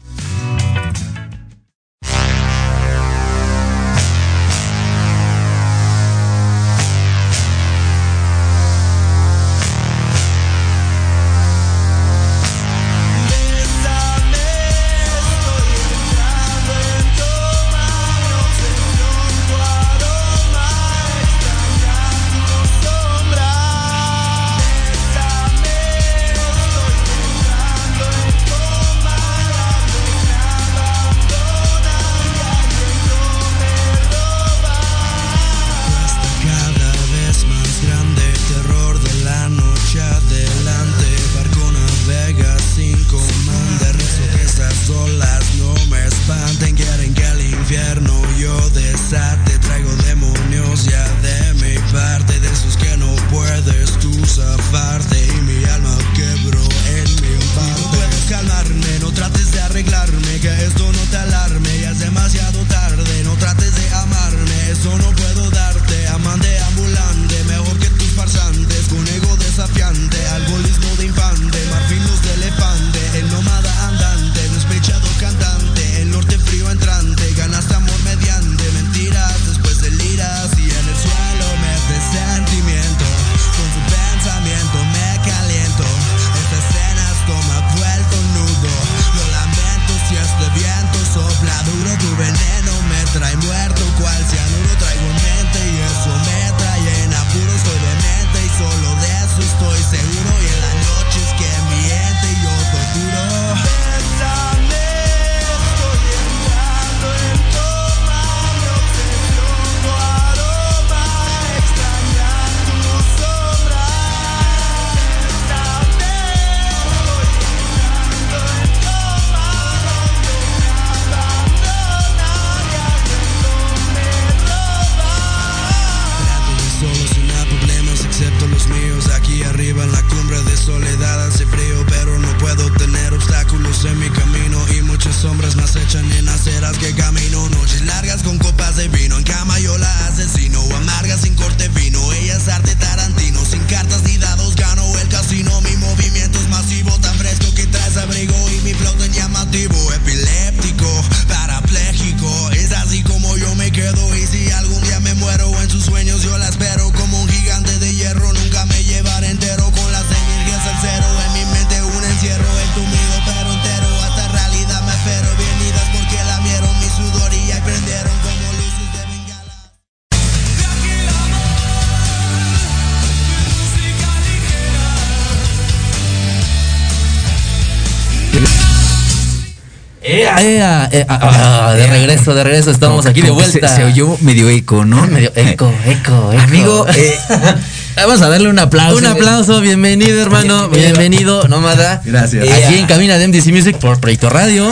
Ea, 180.40 180.88
ea, 180.92 181.00
ea, 181.00 181.06
ah, 181.10 181.74
de 181.76 181.88
regreso, 181.88 182.34
de 182.36 182.44
regreso, 182.44 182.72
estamos 182.72 182.98
Como- 183.00 183.10
aquí 183.10 183.22
de 183.22 183.30
como 183.30 183.42
vuelta. 183.42 183.68
Se, 183.68 183.76
se 183.78 183.84
oyó 183.86 184.18
medio 184.22 184.50
eco, 184.50 184.86
¿no? 184.86 185.06
medio 185.08 185.32
eco, 185.36 185.72
eco, 185.86 186.32
eco. 186.32 186.40
Amigo, 186.40 186.86
eh, 186.90 187.18
vamos 187.96 188.22
a 188.22 188.30
darle 188.30 188.50
un 188.50 188.60
aplauso. 188.60 188.98
Un 188.98 189.06
aplauso, 189.06 189.62
bienvenido 189.62 190.22
hermano, 190.22 190.70
bienvenido, 190.70 191.48
nómada. 191.48 192.02
Gracias. 192.06 192.46
Eh, 192.46 192.66
Aquí 192.66 192.76
en 192.76 192.86
Cabina 192.86 193.18
de 193.18 193.28
MDC 193.28 193.48
Music 193.52 193.78
por 193.78 194.00
Proyecto 194.00 194.30
Radio. 194.30 194.72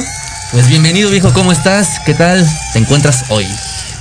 Pues 0.51 0.67
bienvenido 0.69 1.09
viejo, 1.09 1.33
¿cómo 1.33 1.51
estás? 1.51 1.99
¿Qué 2.05 2.13
tal 2.13 2.47
te 2.73 2.79
encuentras 2.79 3.25
hoy? 3.29 3.45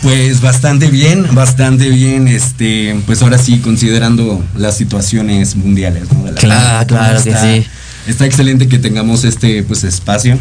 Pues 0.03 0.43
bastante 0.43 0.89
bien, 0.89 1.27
bastante 1.35 1.89
bien, 1.89 2.29
este, 2.29 2.95
pues 3.07 3.23
ahora 3.23 3.39
sí, 3.39 3.59
considerando 3.61 4.45
las 4.55 4.77
situaciones 4.77 5.57
mundiales, 5.57 6.13
¿no? 6.13 6.25
De 6.25 6.33
la- 6.33 6.39
Claro, 6.41 6.87
claro 6.87 7.23
que 7.23 7.31
Está- 7.31 7.43
sí. 7.43 7.67
Está 8.07 8.27
excelente 8.27 8.69
que 8.69 8.79
tengamos 8.79 9.25
este, 9.25 9.63
pues, 9.63 9.83
espacio. 9.83 10.39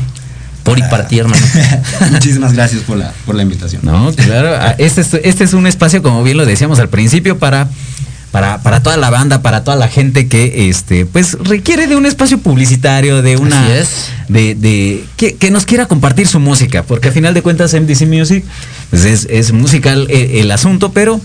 Por 0.63 0.79
y 0.79 0.82
para 0.84 1.08
ti, 1.08 1.20
hermano. 1.20 1.46
Muchísimas 2.12 2.53
gracias 2.53 2.82
por 2.84 2.98
la, 2.98 3.12
por 3.25 3.36
la 3.36 3.43
invitación. 3.43 3.82
No, 3.84 4.12
claro. 4.13 4.55
ah, 4.60 4.75
Este 4.77 5.01
es, 5.01 5.13
este 5.24 5.43
es 5.43 5.53
un 5.53 5.67
espacio, 5.67 6.01
como 6.01 6.24
bien 6.24 6.38
lo 6.38 6.46
decíamos 6.46 6.79
al 6.79 6.88
principio, 6.89 7.38
para, 7.38 7.67
para, 8.32 8.62
para 8.63 8.82
toda 8.82 8.96
la 8.98 9.10
banda, 9.10 9.41
para 9.41 9.63
toda 9.63 9.75
la 9.77 9.88
gente 9.89 10.27
que 10.27 10.70
este, 10.70 11.05
pues 11.05 11.38
requiere 11.43 11.88
de 11.88 11.96
un 11.98 12.05
espacio 12.05 12.38
publicitario, 12.39 13.22
de 13.22 13.36
una. 13.38 13.63
Así 13.63 13.72
es. 13.74 13.89
De, 14.29 14.55
de 14.55 15.03
que, 15.17 15.36
que 15.36 15.51
nos 15.51 15.65
quiera 15.65 15.86
compartir 15.86 16.27
su 16.27 16.39
música. 16.39 16.84
Porque 16.84 17.10
al 17.10 17.13
final 17.13 17.34
de 17.34 17.41
cuentas, 17.41 17.74
MDC 17.74 18.08
Music, 18.08 18.43
pues 18.89 19.03
es, 19.05 19.27
es 19.29 19.51
musical 19.51 20.08
eh, 20.10 20.39
el 20.39 20.50
asunto, 20.51 20.93
pero 20.93 21.20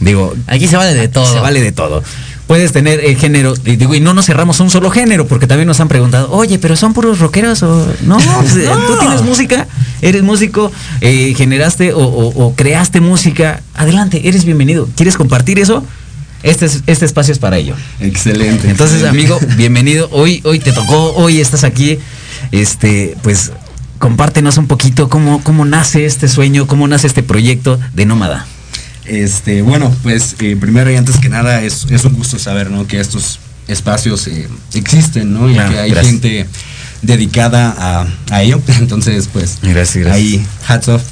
digo, 0.00 0.34
Aquí 0.48 0.66
se 0.66 0.76
vale 0.76 0.94
de 0.94 1.06
todo. 1.08 1.32
se 1.32 1.38
vale 1.40 1.60
de 1.60 1.72
todo. 1.72 2.02
Puedes 2.50 2.72
tener 2.72 2.98
el 3.04 3.16
género, 3.16 3.54
y 3.64 3.76
digo, 3.76 3.94
y 3.94 4.00
no 4.00 4.12
nos 4.12 4.26
cerramos 4.26 4.58
a 4.58 4.64
un 4.64 4.70
solo 4.70 4.90
género, 4.90 5.24
porque 5.28 5.46
también 5.46 5.68
nos 5.68 5.78
han 5.78 5.86
preguntado, 5.86 6.32
oye, 6.32 6.58
pero 6.58 6.74
son 6.74 6.92
puros 6.94 7.20
rockeros 7.20 7.62
o 7.62 7.86
no, 8.02 8.16
pues, 8.40 8.56
eh, 8.56 8.68
tú 8.88 8.98
tienes 8.98 9.22
música, 9.22 9.68
eres 10.02 10.24
músico, 10.24 10.72
eh, 11.00 11.32
generaste 11.36 11.92
o, 11.92 12.00
o- 12.00 12.46
o 12.46 12.54
creaste 12.56 13.00
música, 13.00 13.62
adelante, 13.76 14.22
eres 14.28 14.44
bienvenido. 14.44 14.88
¿Quieres 14.96 15.16
compartir 15.16 15.60
eso? 15.60 15.84
Este, 16.42 16.66
es- 16.66 16.82
este 16.88 17.04
espacio 17.04 17.30
es 17.30 17.38
para 17.38 17.56
ello. 17.56 17.76
Excelente. 18.00 18.68
Entonces, 18.68 19.00
excelente. 19.04 19.32
amigo, 19.32 19.54
bienvenido. 19.56 20.08
Hoy, 20.10 20.40
hoy 20.44 20.58
te 20.58 20.72
tocó, 20.72 21.12
hoy 21.14 21.40
estás 21.40 21.62
aquí. 21.62 22.00
Este, 22.50 23.16
pues, 23.22 23.52
compártenos 24.00 24.56
un 24.56 24.66
poquito 24.66 25.08
cómo, 25.08 25.40
cómo 25.44 25.64
nace 25.64 26.04
este 26.04 26.26
sueño, 26.26 26.66
cómo 26.66 26.88
nace 26.88 27.06
este 27.06 27.22
proyecto 27.22 27.78
de 27.94 28.06
Nómada. 28.06 28.44
Este, 29.10 29.62
bueno, 29.62 29.92
pues 30.04 30.36
eh, 30.38 30.56
primero 30.60 30.88
y 30.88 30.94
antes 30.94 31.16
que 31.16 31.28
nada 31.28 31.62
es, 31.64 31.84
es 31.90 32.04
un 32.04 32.12
gusto 32.14 32.38
saber, 32.38 32.70
¿no? 32.70 32.86
Que 32.86 33.00
estos 33.00 33.40
espacios 33.66 34.28
eh, 34.28 34.48
existen, 34.74 35.32
¿no? 35.32 35.50
Y 35.50 35.54
Claro, 35.54 35.72
que 35.72 35.78
hay 35.80 35.90
gracias. 35.90 36.12
gente 36.12 36.46
dedicada 37.02 37.74
a, 37.76 38.06
a 38.30 38.42
ello. 38.42 38.62
Entonces, 38.78 39.28
pues, 39.32 39.58
Gracias, 39.62 40.04
gracias. 40.04 40.14
ahí, 40.14 40.46
hats 40.68 40.86
off. 40.88 41.02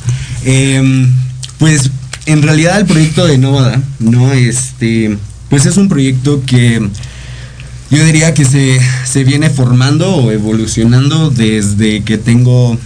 Em, 0.44 1.12
pues, 1.58 1.90
en 2.26 2.42
realidad 2.42 2.78
el 2.78 2.86
proyecto 2.86 3.26
de 3.26 3.36
Nóvada, 3.36 3.82
¿no? 3.98 4.32
Este, 4.32 5.18
pues 5.50 5.66
es 5.66 5.76
un 5.76 5.88
proyecto 5.88 6.42
que 6.46 6.80
yo 7.90 8.04
diría 8.04 8.32
que 8.32 8.44
se, 8.44 8.78
se 9.06 9.24
viene 9.24 9.50
formando 9.50 10.14
o 10.14 10.30
evolucionando 10.30 11.30
desde 11.30 12.04
que 12.04 12.16
tengo, 12.16 12.78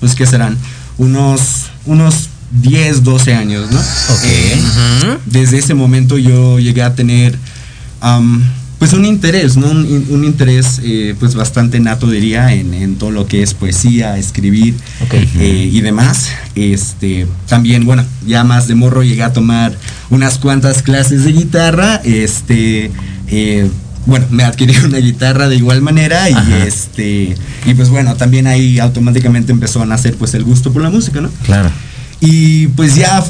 pues, 0.00 0.14
¿qué 0.14 0.26
serán? 0.26 0.58
Unos, 0.98 1.70
unos 1.86 2.28
10, 2.50 3.04
12 3.04 3.34
años, 3.34 3.70
¿no? 3.70 3.78
Eh, 4.24 4.56
Ujú. 4.60 5.18
desde 5.26 5.58
ese 5.58 5.74
momento 5.74 6.16
yo 6.18 6.58
llegué 6.58 6.82
a 6.82 6.94
tener 6.94 7.36
pues 8.78 8.92
un 8.92 9.04
interés, 9.04 9.56
¿no? 9.56 9.66
Un, 9.70 9.84
in- 9.86 10.06
un 10.10 10.24
interés 10.24 10.80
eh, 10.84 11.14
pues 11.18 11.34
bastante 11.34 11.80
nato 11.80 12.08
diría 12.08 12.54
en, 12.54 12.72
en 12.74 12.94
todo 12.94 13.10
lo 13.10 13.26
que 13.26 13.42
es 13.42 13.52
poesía, 13.52 14.16
escribir 14.18 14.74
Ok. 15.02 15.14
eh, 15.14 15.68
y 15.72 15.80
demás. 15.80 16.28
Este, 16.54 17.26
también, 17.48 17.84
bueno, 17.84 18.04
ya 18.24 18.44
más 18.44 18.68
de 18.68 18.76
morro 18.76 19.02
llegué 19.02 19.24
a 19.24 19.32
tomar 19.32 19.76
unas 20.10 20.38
cuantas 20.38 20.82
clases 20.82 21.24
de 21.24 21.32
guitarra. 21.32 21.96
Este, 22.04 22.92
eh, 23.26 23.68
bueno, 24.06 24.26
me 24.30 24.44
adquirí 24.44 24.76
una 24.84 24.98
guitarra 24.98 25.48
de 25.48 25.56
igual 25.56 25.82
manera 25.82 26.30
y 26.30 26.34
Ajá. 26.34 26.64
este, 26.64 27.34
y 27.66 27.74
pues 27.74 27.88
bueno, 27.88 28.14
también 28.14 28.46
ahí 28.46 28.78
automáticamente 28.78 29.50
empezó 29.50 29.82
a 29.82 29.86
nacer 29.86 30.14
pues 30.14 30.34
el 30.34 30.44
gusto 30.44 30.72
por 30.72 30.82
la 30.82 30.90
música, 30.90 31.20
¿no? 31.20 31.30
Claro. 31.44 31.70
Y 32.20 32.66
pues 32.68 32.96
ya, 32.96 33.24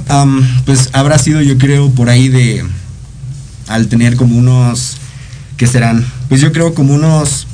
pues 0.65 0.89
habrá 0.93 1.19
sido 1.19 1.43
yo 1.43 1.59
creo 1.59 1.91
por 1.91 2.09
ahí 2.09 2.29
de, 2.29 2.65
al 3.69 3.89
tener 3.89 4.17
como 4.17 4.37
unos, 4.37 4.97
¿qué 5.57 5.67
serán? 5.67 6.07
Pues 6.29 6.41
yo 6.41 6.53
creo 6.53 6.73
como 6.75 6.95
unos 6.95 7.47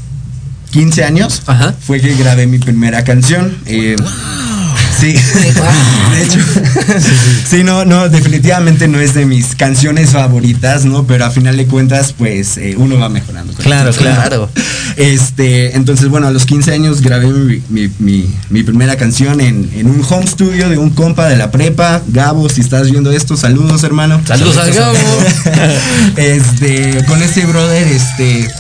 15 0.71 1.05
años, 1.05 1.43
Ajá. 1.47 1.75
fue 1.81 2.01
que 2.01 2.15
grabé 2.15 2.47
mi 2.47 2.59
primera 2.59 3.03
canción. 3.05 3.57
eh, 3.67 3.97
Sí, 5.01 5.13
de 5.13 6.23
hecho, 6.23 6.39
sí, 7.49 7.63
no, 7.65 7.85
no, 7.85 8.09
definitivamente 8.09 8.89
no 8.89 9.01
es 9.01 9.13
de 9.15 9.27
mis 9.27 9.55
canciones 9.55 10.11
favoritas, 10.11 10.85
¿no? 10.85 11.05
Pero 11.07 11.25
a 11.27 11.31
final 11.31 11.57
de 11.57 11.67
cuentas, 11.67 12.15
pues 12.17 12.57
eh, 12.57 12.75
uno 12.79 12.99
va 12.99 13.09
mejorando. 13.09 13.53
Claro. 13.55 13.93
Claro. 13.93 14.49
Este, 14.97 15.77
entonces, 15.77 16.09
bueno, 16.09 16.29
a 16.29 16.31
los 16.31 16.47
15 16.47 16.73
años 16.73 17.01
grabé 17.03 17.27
mi, 17.27 17.61
mi- 17.69 17.91
mi- 17.99 18.27
mi 18.51 18.63
primera 18.63 18.97
canción 18.97 19.41
en, 19.41 19.71
en 19.75 19.87
un 19.91 20.03
home 20.09 20.27
studio 20.27 20.69
de 20.71 20.79
un 20.79 20.91
compa 20.91 21.27
de 21.29 21.37
la 21.37 21.51
prepa. 21.51 22.01
Gabo, 22.09 22.49
si 22.49 22.61
estás 22.61 22.91
viendo 22.91 23.11
esto, 23.13 23.37
saludos, 23.37 23.83
hermano. 23.85 24.21
Saludos 24.27 24.57
al 24.57 24.73
Gabo. 24.73 24.97
este, 26.17 27.05
con 27.07 27.23
este 27.23 27.45
brother, 27.47 27.87
este. 27.89 28.49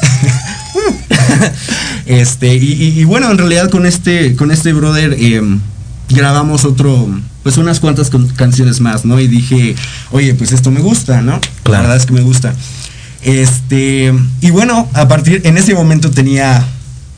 Este, 2.06 2.54
y, 2.54 2.72
y- 2.72 3.00
y 3.00 3.04
bueno, 3.04 3.30
en 3.30 3.38
realidad 3.38 3.70
con 3.70 3.86
este, 3.86 4.36
con 4.36 4.50
este 4.50 4.72
brother 4.74 5.16
eh, 5.18 5.40
grabamos 6.10 6.64
otro, 6.64 7.08
pues 7.42 7.56
unas 7.56 7.80
cuantas 7.80 8.10
canciones 8.36 8.80
más, 8.80 9.04
¿no? 9.04 9.18
Y 9.20 9.26
dije, 9.28 9.74
oye, 10.10 10.34
pues 10.34 10.52
esto 10.52 10.70
me 10.70 10.80
gusta, 10.80 11.20
¿no? 11.22 11.40
Claro. 11.62 11.72
La 11.72 11.80
verdad 11.82 11.96
es 11.96 12.06
que 12.06 12.12
me 12.12 12.20
gusta. 12.22 12.54
Este, 13.22 14.12
y 14.40 14.50
bueno, 14.50 14.88
a 14.92 15.08
partir, 15.08 15.40
en 15.44 15.56
ese 15.56 15.74
momento 15.74 16.10
tenía 16.10 16.64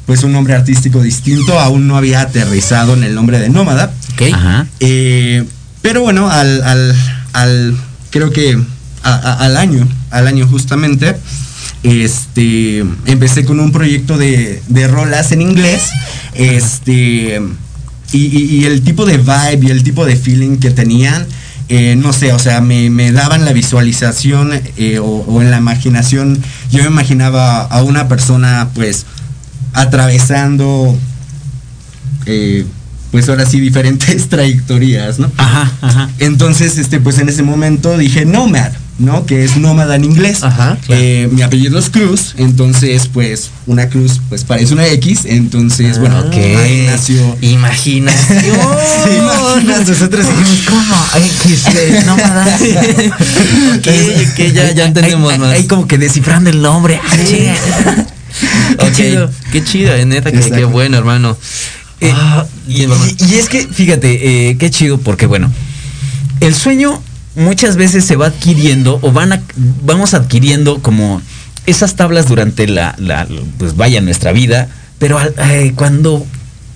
pues 0.07 0.23
un 0.23 0.33
nombre 0.33 0.55
artístico 0.55 1.02
distinto, 1.02 1.59
aún 1.59 1.88
no 1.88 1.97
había 1.97 2.21
aterrizado 2.21 2.95
en 2.95 3.02
el 3.02 3.14
nombre 3.14 3.40
de 3.40 3.49
Nómada. 3.49 3.93
Ok. 4.14 4.23
Ajá. 4.33 4.66
Eh, 4.78 5.45
pero 5.83 6.02
bueno, 6.02 6.31
al, 6.31 6.62
al, 6.62 6.95
al- 7.33 7.76
creo 8.11 8.31
que 8.31 8.57
a- 9.02 9.14
a- 9.14 9.35
al 9.45 9.57
año, 9.57 9.87
al 10.11 10.28
año 10.28 10.47
justamente, 10.47 11.16
este, 11.83 12.85
empecé 13.07 13.45
con 13.45 13.59
un 13.59 13.73
proyecto 13.73 14.16
de, 14.16 14.62
de 14.69 14.87
rolas 14.88 15.33
en 15.33 15.43
inglés, 15.43 15.83
este, 16.35 17.40
y, 18.12 18.18
y- 18.26 18.56
y 18.60 18.64
el 18.64 18.82
tipo 18.82 19.04
de 19.06 19.18
vibe 19.18 19.66
y 19.66 19.70
el 19.70 19.82
tipo 19.82 20.04
de 20.06 20.16
feeling 20.16 20.58
que 20.58 20.70
tenían, 20.70 21.26
eh, 21.68 21.96
no 21.96 22.12
sé, 22.12 22.33
o 22.33 22.38
sea, 22.38 22.61
me, 22.61 22.90
me 22.90 23.11
daban 23.12 23.44
la 23.44 23.52
visualización 23.52 24.52
eh, 24.76 24.98
o, 25.00 25.04
o 25.04 25.42
en 25.42 25.50
la 25.50 25.59
imaginación, 25.59 26.40
yo 26.70 26.83
me 26.85 26.88
imaginaba 26.90 27.62
a 27.62 27.83
una 27.83 28.07
persona 28.09 28.68
pues 28.74 29.04
atravesando 29.72 30.96
eh, 32.26 32.64
pues 33.11 33.28
ahora 33.28 33.46
sí 33.46 33.61
diferentes 33.61 34.28
trayectorias, 34.28 35.18
¿no? 35.18 35.31
Ajá, 35.37 35.72
ajá. 35.81 36.11
Entonces, 36.18 36.76
este, 36.78 37.00
pues 37.00 37.18
en 37.18 37.28
ese 37.28 37.42
momento 37.42 37.96
dije 37.96 38.24
Nomad, 38.26 38.72
¿no? 38.98 39.26
Que 39.26 39.44
es 39.44 39.56
nómada 39.56 39.96
en 39.96 40.04
inglés. 40.04 40.42
Ajá, 40.42 40.78
claro. 40.87 41.02
Eh, 41.02 41.28
mi 41.30 41.42
apellido 41.42 41.78
es 41.78 41.90
Cruz, 41.90 42.35
entonces, 42.38 43.09
pues, 43.12 43.50
una 43.66 43.88
cruz, 43.88 44.20
pues 44.28 44.44
parece 44.44 44.72
una 44.72 44.87
X, 44.88 45.22
entonces, 45.26 45.98
bueno, 45.98 46.18
Ok. 46.20 46.35
ahí 46.35 46.85
nació. 46.87 47.37
Imaginación. 47.40 48.56
Sí. 49.06 49.62
Nosotros 49.88 50.26
dijimos, 50.26 50.64
¿cómo? 50.68 50.96
X. 51.16 51.64
Ok, 53.76 53.87
ok, 54.32 54.52
ya- 54.52 54.72
ya 54.72 54.85
entendemos 54.87 55.38
más. 55.38 55.50
Ahí 55.54 55.66
como 55.66 55.87
que 55.87 55.98
descifrando 55.98 56.50
el 56.50 56.61
nombre. 56.62 57.00
Ah, 57.02 57.16
chinga. 57.28 58.06
Qué 58.78 58.92
chido. 58.92 59.30
Qué 59.52 59.64
chido, 59.64 59.94
eh, 59.94 60.04
neta, 60.04 60.30
que, 60.32 60.38
qué 60.50 60.64
bueno, 60.64 60.98
hermano. 60.98 61.37
Eh, 62.00 62.12
Ah, 62.14 62.44
y- 62.68 62.82
y 62.82 63.35
es 63.37 63.48
que, 63.48 63.66
fíjate, 63.66 64.50
eh, 64.50 64.56
qué 64.59 64.70
chido, 64.70 64.98
porque 64.98 65.26
bueno, 65.26 65.50
el 66.40 66.54
sueño 66.54 67.02
muchas 67.37 67.77
veces 67.77 68.05
se 68.05 68.16
va 68.16 68.27
adquiriendo 68.27 68.99
o 69.03 69.12
van 69.12 69.33
a, 69.33 69.42
vamos 69.85 70.14
adquiriendo 70.14 70.81
como 70.83 71.22
esas 71.66 71.94
tablas 71.96 72.29
durante 72.29 72.66
la, 72.66 72.94
la- 72.99 73.27
pues 73.59 73.77
vaya 73.77 74.01
nuestra 74.01 74.33
vida, 74.33 74.68
pero 74.99 75.18
cuando 75.77 76.27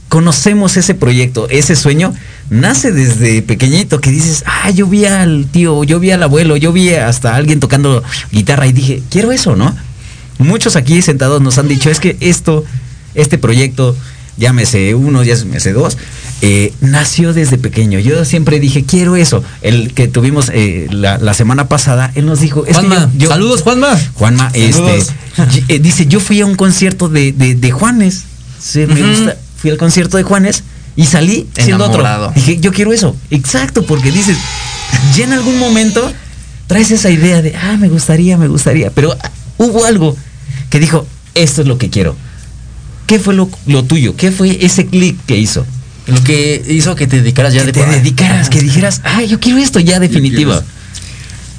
conocemos 0.08 0.76
ese 0.76 0.94
proyecto, 0.94 1.48
ese 1.50 1.76
sueño, 1.76 2.12
nace 2.50 2.90
desde 2.92 3.42
pequeñito 3.42 4.00
que 4.00 4.10
dices, 4.10 4.42
ah, 4.46 4.70
yo 4.70 4.86
vi 4.86 5.04
al 5.04 5.46
tío, 5.50 5.84
yo 5.84 6.00
vi 6.00 6.10
al 6.10 6.22
abuelo, 6.22 6.56
yo 6.56 6.72
vi 6.72 6.90
hasta 6.94 7.36
alguien 7.36 7.60
tocando 7.60 8.02
guitarra 8.32 8.66
y 8.66 8.72
dije, 8.72 9.02
quiero 9.10 9.30
eso, 9.30 9.54
¿no? 9.54 9.74
Muchos 10.38 10.74
aquí 10.74 11.00
sentados 11.02 11.40
nos 11.40 11.58
han 11.58 11.68
dicho, 11.68 11.90
es 11.90 12.00
que 12.00 12.16
esto, 12.20 12.64
este 13.14 13.38
proyecto, 13.38 13.96
llámese 14.36 14.94
uno, 14.96 15.22
llámese 15.22 15.72
dos, 15.72 15.96
eh, 16.42 16.72
nació 16.80 17.32
desde 17.32 17.58
pequeño. 17.58 17.98
Yo 17.98 18.24
siempre 18.24 18.60
dije, 18.60 18.84
quiero 18.84 19.16
eso. 19.16 19.42
El 19.62 19.92
que 19.92 20.08
tuvimos 20.08 20.50
eh, 20.52 20.86
la, 20.90 21.18
la 21.18 21.34
semana 21.34 21.68
pasada, 21.68 22.10
él 22.14 22.26
nos 22.26 22.40
dijo, 22.40 22.62
es 22.66 22.68
que 22.78 22.86
Juanma, 22.86 23.10
yo- 23.14 23.20
yo- 23.24 23.28
saludos, 23.28 23.62
Juanma. 23.62 23.98
Juanma, 24.14 24.50
este, 24.54 24.72
Saludos. 24.72 25.12
eh, 25.68 25.78
dice, 25.78 26.06
yo 26.06 26.20
fui 26.20 26.40
a 26.40 26.46
un 26.46 26.54
concierto 26.54 27.08
de, 27.08 27.32
de, 27.32 27.54
de 27.54 27.70
Juanes. 27.70 28.24
Sí, 28.58 28.86
me 28.86 29.00
gusta. 29.02 29.36
Fui 29.56 29.70
al 29.70 29.76
concierto 29.78 30.16
de 30.16 30.22
Juanes 30.22 30.62
y 30.96 31.04
salí 31.06 31.48
siendo 31.54 31.84
Enamorado. 31.84 32.28
otro. 32.28 32.40
Dije, 32.40 32.58
yo 32.60 32.72
quiero 32.72 32.92
eso. 32.92 33.14
Exacto, 33.30 33.84
porque 33.84 34.10
dices, 34.10 34.36
ya 35.16 35.24
en 35.24 35.32
algún 35.34 35.58
momento 35.58 36.10
traes 36.66 36.90
esa 36.90 37.10
idea 37.10 37.42
de, 37.42 37.54
ah, 37.56 37.76
me 37.78 37.88
gustaría, 37.88 38.36
me 38.38 38.48
gustaría. 38.48 38.90
Pero 38.90 39.14
ah, 39.22 39.30
hubo 39.58 39.84
algo 39.84 40.16
que 40.70 40.78
dijo, 40.80 41.06
esto 41.34 41.60
es 41.62 41.68
lo 41.68 41.76
que 41.78 41.90
quiero. 41.90 42.16
¿Qué 43.06 43.18
fue 43.18 43.34
lo, 43.34 43.50
lo 43.66 43.82
tuyo? 43.84 44.14
¿Qué 44.16 44.30
fue 44.30 44.64
ese 44.64 44.86
clic 44.86 45.16
que 45.26 45.36
hizo? 45.36 45.66
Lo 46.10 46.22
que 46.24 46.62
hizo 46.68 46.94
que 46.94 47.06
te 47.06 47.16
dedicaras 47.18 47.52
ya 47.54 47.60
que 47.60 47.66
de 47.66 47.72
te 47.72 47.86
dedicaras, 47.86 48.48
que 48.50 48.60
dijeras, 48.60 49.00
ah, 49.04 49.22
yo 49.22 49.38
quiero 49.40 49.58
esto 49.58 49.80
ya 49.80 49.98
definitiva. 50.00 50.62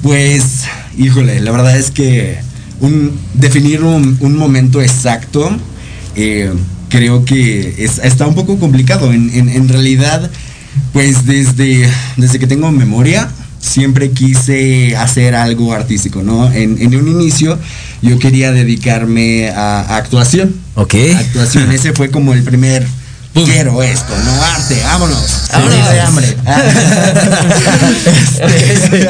Pues, 0.02 0.64
híjole, 0.98 1.40
la 1.40 1.50
verdad 1.52 1.76
es 1.78 1.90
que 1.90 2.38
un, 2.80 3.12
definir 3.34 3.82
un, 3.84 4.16
un 4.20 4.36
momento 4.36 4.82
exacto 4.82 5.50
eh, 6.16 6.52
creo 6.88 7.24
que 7.24 7.76
es- 7.78 8.00
está 8.02 8.26
un 8.26 8.34
poco 8.34 8.58
complicado. 8.58 9.12
En, 9.12 9.30
en- 9.32 9.48
en 9.48 9.68
realidad, 9.68 10.30
pues 10.92 11.24
desde, 11.26 11.88
desde 12.16 12.38
que 12.38 12.46
tengo 12.48 12.70
memoria, 12.72 13.30
siempre 13.60 14.10
quise 14.10 14.96
hacer 14.96 15.36
algo 15.36 15.72
artístico, 15.72 16.22
¿no? 16.24 16.50
En, 16.52 16.82
en 16.82 16.96
un 16.96 17.06
inicio 17.06 17.58
yo 18.02 18.18
quería 18.18 18.50
dedicarme 18.50 19.50
a, 19.50 19.80
a 19.82 19.96
actuación. 19.98 20.56
Ok. 20.74 20.94
Actuación, 21.16 21.70
ese 21.70 21.92
fue 21.92 22.10
como 22.10 22.32
el 22.34 22.42
primer... 22.42 22.84
Quiero 23.34 23.82
esto, 23.82 24.12
no 24.24 24.42
arte, 24.42 24.80
vámonos. 24.84 25.48
Vámonos. 25.52 25.76
Morir 25.78 25.92
de 25.92 26.00
hambre. 26.00 26.36
Este, 28.70 29.08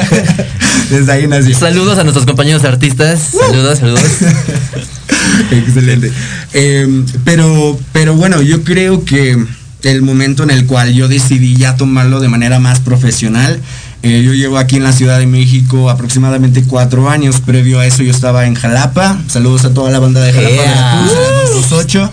desde 0.89 1.11
ahí 1.11 1.27
nació. 1.27 1.57
Saludos 1.57 1.97
a 1.99 2.03
nuestros 2.03 2.25
compañeros 2.25 2.63
artistas. 2.63 3.19
Saludos, 3.37 3.79
saludos. 3.79 4.01
Excelente. 5.51 6.11
Eh, 6.53 7.03
pero, 7.25 7.77
pero 7.91 8.15
bueno, 8.15 8.41
yo 8.41 8.63
creo 8.63 9.03
que 9.03 9.37
el 9.83 10.01
momento 10.01 10.43
en 10.43 10.51
el 10.51 10.65
cual 10.67 10.93
yo 10.93 11.09
decidí 11.09 11.57
ya 11.57 11.75
tomarlo 11.75 12.21
de 12.21 12.29
manera 12.29 12.59
más 12.59 12.79
profesional, 12.79 13.59
eh, 14.03 14.23
yo 14.25 14.33
llevo 14.33 14.57
aquí 14.57 14.77
en 14.77 14.83
la 14.83 14.93
Ciudad 14.93 15.19
de 15.19 15.27
México 15.27 15.89
aproximadamente 15.89 16.63
cuatro 16.63 17.09
años. 17.09 17.41
Previo 17.41 17.79
a 17.79 17.85
eso 17.85 18.03
yo 18.03 18.11
estaba 18.11 18.45
en 18.45 18.55
Jalapa. 18.55 19.17
Saludos 19.27 19.65
a 19.65 19.73
toda 19.73 19.91
la 19.91 19.99
banda 19.99 20.21
de 20.21 20.31
Jalapa. 20.31 20.51
Veracruz, 20.55 21.11
a 21.11 21.31
la 21.31 21.49
228. 21.49 22.11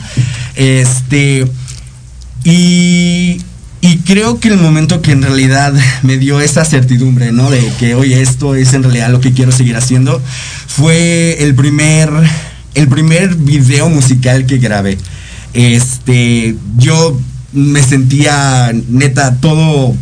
Este. 0.56 1.59
Y, 2.44 3.42
creo 4.06 4.40
que 4.40 4.48
el 4.48 4.56
momento 4.56 5.02
que 5.02 5.12
en 5.12 5.22
realidad 5.22 5.72
me 6.02 6.18
dio 6.18 6.40
esa 6.40 6.64
certidumbre, 6.64 7.32
¿no? 7.32 7.50
De 7.50 7.60
que, 7.78 7.94
oye, 7.94 8.20
esto 8.20 8.54
es 8.54 8.72
en 8.72 8.82
realidad 8.82 9.10
lo 9.10 9.20
que 9.20 9.32
quiero 9.32 9.52
seguir 9.52 9.76
haciendo, 9.76 10.20
fue 10.66 11.42
el 11.42 11.54
primer, 11.54 12.10
el 12.74 12.88
primer 12.88 13.36
video 13.36 13.88
musical 13.88 14.46
que 14.46 14.58
grabé. 14.58 14.98
Este, 15.52 16.56
yo 16.76 17.18
me 17.52 17.82
sentía 17.82 18.72
neta 18.88 19.36
todo 19.36 19.94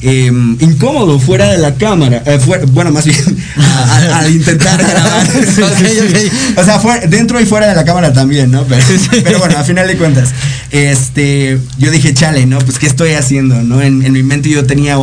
eh, 0.00 0.26
incómodo 0.60 1.18
fuera 1.18 1.50
de 1.50 1.58
la 1.58 1.74
cámara. 1.74 2.22
eh, 2.26 2.38
fuera- 2.38 2.64
bueno, 2.66 2.90
más 2.90 3.04
bien 3.06 3.16
a- 3.56 3.96
a- 3.96 4.18
al 4.18 4.30
intentar 4.34 4.78
grabar. 4.86 5.26
O 6.56 6.64
sea, 6.64 6.78
fuera- 6.78 7.06
dentro 7.06 7.40
y 7.40 7.46
fuera 7.46 7.66
de 7.68 7.74
la 7.74 7.84
cámara 7.84 8.12
también, 8.12 8.50
¿no? 8.50 8.64
Pero, 8.64 8.82
pero 9.24 9.38
bueno, 9.38 9.58
a 9.58 9.64
final 9.64 9.86
de 9.86 9.96
cuentas, 9.96 10.30
este, 10.70 11.58
yo 11.78 11.90
dije, 11.90 12.12
chale, 12.14 12.46
¿no? 12.46 12.58
Pues, 12.58 12.78
¿qué 12.78 12.86
estoy 12.86 13.12
haciendo? 13.12 13.62
¿No? 13.62 13.80
En, 13.82 14.04
en 14.04 14.12
mi 14.12 14.22
mente 14.22 14.48
yo 14.50 14.64
tenía 14.66 14.98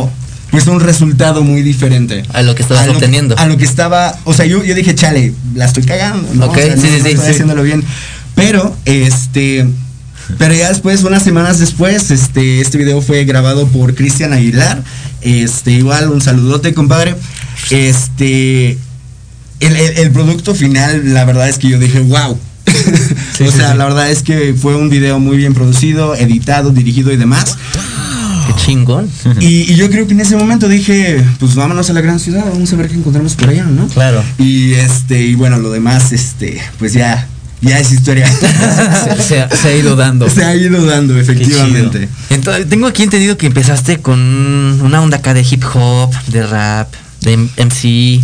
pues 0.50 0.66
un 0.66 0.80
resultado 0.80 1.42
muy 1.42 1.62
diferente. 1.62 2.24
A 2.34 2.42
lo 2.42 2.54
que 2.54 2.62
estabas 2.62 2.86
lo 2.86 2.92
obteniendo. 2.92 3.38
a 3.38 3.46
lo 3.46 3.56
que 3.56 3.64
estaba, 3.64 4.18
o 4.24 4.34
sea, 4.34 4.44
yo, 4.44 4.62
yo 4.62 4.74
dije, 4.74 4.94
chale, 4.94 5.32
la 5.54 5.64
estoy 5.64 5.82
cagando, 5.84 6.28
¿no? 6.34 6.46
Ok, 6.46 6.58
O 6.58 6.60
sea, 6.60 6.76
sí, 6.76 6.82
no- 6.82 6.82
sí, 6.82 6.88
no 6.98 7.04
sí, 7.04 7.10
estoy 7.10 7.24
sí. 7.26 7.30
haciéndolo 7.32 7.62
bien. 7.62 7.82
Pero, 8.34 8.76
este, 8.84 9.66
pero 10.38 10.54
ya 10.54 10.68
después, 10.68 11.02
unas 11.02 11.22
semanas 11.22 11.58
después, 11.58 12.10
este, 12.10 12.60
este 12.60 12.78
video 12.78 13.00
fue 13.02 13.24
grabado 13.24 13.66
por 13.68 13.94
Cristian 13.94 14.32
Aguilar. 14.32 14.82
Este, 15.20 15.72
igual, 15.72 16.10
un 16.10 16.20
saludote, 16.20 16.74
compadre. 16.74 17.14
Este, 17.70 18.72
el, 19.60 19.76
el- 19.76 19.98
el 19.98 20.10
producto 20.10 20.54
final, 20.54 21.12
la 21.14 21.24
verdad 21.24 21.48
es 21.48 21.58
que 21.58 21.68
yo 21.68 21.78
dije, 21.78 22.00
wow. 22.00 22.38
Sí, 23.36 23.44
o 23.44 23.50
sí, 23.50 23.56
sea, 23.58 23.72
sí. 23.72 23.78
la 23.78 23.84
verdad 23.84 24.10
es 24.10 24.22
que 24.22 24.54
fue 24.54 24.76
un 24.76 24.88
video 24.88 25.18
muy 25.18 25.36
bien 25.36 25.54
producido, 25.54 26.14
editado, 26.14 26.70
dirigido 26.70 27.12
y 27.12 27.16
demás. 27.16 27.56
Qué 28.46 28.54
chingón. 28.64 29.08
Y, 29.40 29.72
y 29.72 29.74
yo 29.76 29.88
creo 29.90 30.06
que 30.06 30.14
en 30.14 30.20
ese 30.20 30.36
momento 30.36 30.68
dije, 30.68 31.22
pues 31.38 31.54
vámonos 31.54 31.88
a 31.90 31.92
la 31.92 32.00
gran 32.00 32.18
ciudad, 32.18 32.44
vamos 32.50 32.72
a 32.72 32.76
ver 32.76 32.88
qué 32.88 32.94
encontramos 32.94 33.34
por 33.34 33.48
allá, 33.50 33.64
¿no? 33.64 33.86
Claro. 33.88 34.22
Y 34.38 34.72
este, 34.74 35.22
y 35.22 35.34
bueno, 35.36 35.58
lo 35.58 35.70
demás, 35.70 36.12
este, 36.12 36.60
pues 36.78 36.92
ya, 36.92 37.28
ya 37.62 37.78
es 37.78 37.90
historia. 37.92 38.26
Se, 39.16 39.22
se 39.22 39.40
ha- 39.40 39.48
se 39.50 39.68
ha 39.68 39.76
ido 39.76 39.96
dando. 39.96 40.28
Se 40.28 40.44
ha 40.44 40.54
ido 40.54 40.84
dando, 40.84 41.18
efectivamente. 41.18 42.08
Entonces, 42.30 42.68
tengo 42.68 42.86
aquí 42.86 43.02
entendido 43.04 43.36
que 43.38 43.46
empezaste 43.46 43.98
con 44.00 44.18
una 44.82 45.00
onda 45.00 45.16
acá 45.18 45.32
de 45.32 45.42
hip 45.48 45.64
hop, 45.74 46.12
de 46.26 46.46
rap, 46.46 46.92
de 47.20 47.36
MC. 47.36 48.20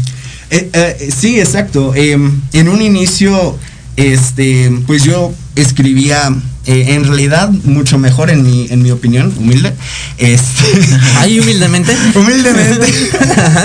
Eh, 0.51 0.71
eh, 0.73 1.11
sí, 1.17 1.39
exacto. 1.41 1.95
Em, 1.95 2.41
en 2.53 2.69
un 2.69 2.83
inicio, 2.83 3.59
este, 3.97 4.71
pues 4.87 5.05
yo 5.05 5.33
escribía, 5.57 6.33
eh, 6.67 6.95
en 6.95 7.05
realidad, 7.05 7.51
mucho 7.65 7.99
mejor 7.99 8.31
en 8.31 8.43
mi, 8.45 8.67
en 8.71 8.81
mi 8.83 8.91
opinión, 8.91 9.33
humilde. 9.39 9.73
Este, 10.19 10.65
Ahí 11.19 11.39
humildemente. 11.41 11.95
humildemente. 12.15 12.87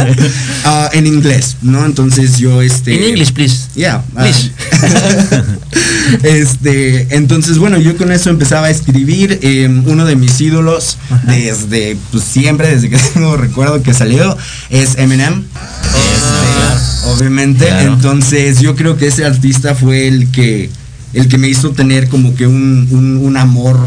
ah, 0.65 0.89
en 0.93 1.07
inglés, 1.07 1.57
¿no? 1.61 1.85
Entonces 1.85 2.37
yo, 2.37 2.61
este. 2.61 2.93
In 2.95 3.03
English, 3.03 3.31
please. 3.33 3.67
Yeah. 3.75 4.03
ah, 4.15 4.21
Please. 4.23 4.51
este, 6.23 7.15
entonces, 7.15 7.57
bueno, 7.57 7.77
yo 7.77 7.97
con 7.97 8.11
eso 8.11 8.29
empezaba 8.29 8.67
a 8.67 8.69
escribir. 8.69 9.39
eh, 9.41 9.67
uno 9.85 10.05
de 10.05 10.15
mis 10.15 10.39
ídolos 10.41 10.97
desde 11.27 11.97
pues, 12.11 12.23
siempre, 12.23 12.69
desde 12.69 12.89
que 12.89 12.97
tengo 13.13 13.35
recuerdo 13.37 13.81
que 13.83 13.93
salió, 13.93 14.37
es 14.69 14.97
Eminem. 14.97 15.43
Este, 15.43 17.09
obviamente. 17.09 17.65
Claro. 17.67 17.93
Entonces, 17.93 18.59
yo 18.59 18.75
creo 18.75 18.97
que 18.97 19.07
ese 19.07 19.25
artista 19.25 19.75
fue 19.75 20.07
el 20.07 20.29
que, 20.31 20.69
el 21.13 21.27
que 21.27 21.37
me 21.37 21.47
hizo 21.49 21.71
tener 21.71 22.07
como 22.09 22.35
que 22.35 22.47
un, 22.47 22.87
un- 22.91 23.17
un 23.17 23.37
amor 23.37 23.77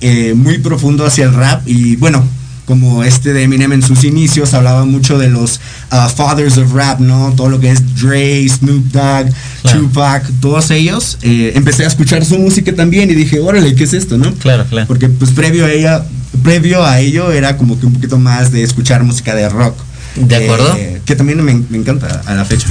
eh, 0.00 0.34
muy 0.34 0.58
profundo 0.58 1.06
hacia 1.06 1.24
el 1.26 1.34
rap. 1.34 1.62
Y 1.66 1.96
bueno, 1.96 2.24
como 2.66 3.02
este 3.04 3.32
de 3.32 3.42
Eminem 3.42 3.72
en 3.72 3.82
sus 3.82 4.04
inicios 4.04 4.54
hablaba 4.54 4.84
mucho 4.84 5.18
de 5.18 5.28
los 5.28 5.60
uh, 5.90 6.08
fathers 6.14 6.56
of 6.58 6.72
rap, 6.72 7.00
¿no? 7.00 7.32
Todo 7.36 7.48
lo 7.48 7.58
que 7.60 7.70
es 7.70 7.96
Dre, 8.00 8.46
Snoop 8.48 8.84
Dogg, 8.92 9.32
Claro. 9.62 9.80
Tupac, 9.80 10.24
todos 10.40 10.70
ellos. 10.70 11.18
eh, 11.22 11.52
empecé 11.54 11.84
a 11.84 11.88
escuchar 11.88 12.24
su 12.24 12.38
música 12.38 12.74
también 12.74 13.10
y 13.10 13.14
dije, 13.14 13.38
órale, 13.40 13.74
¿qué 13.74 13.84
es 13.84 13.92
esto, 13.92 14.16
no? 14.18 14.32
Claro, 14.34 14.64
claro. 14.68 14.86
Porque 14.86 15.08
pues 15.08 15.30
previo 15.32 15.66
a 15.66 15.70
ella, 15.70 16.04
previo 16.42 16.84
a 16.84 16.98
ello 17.00 17.30
era 17.32 17.56
como 17.56 17.78
que 17.78 17.86
un 17.86 17.92
poquito 17.94 18.18
más 18.18 18.50
de 18.52 18.62
escuchar 18.62 19.02
música 19.04 19.34
de 19.34 19.48
rock. 19.48 19.76
¿De 20.16 20.36
acuerdo? 20.36 20.74
Eh, 20.78 21.00
que 21.06 21.16
también 21.16 21.42
me, 21.44 21.54
me 21.54 21.78
encanta 21.78 22.22
a 22.26 22.34
la 22.34 22.44
fecha. 22.44 22.66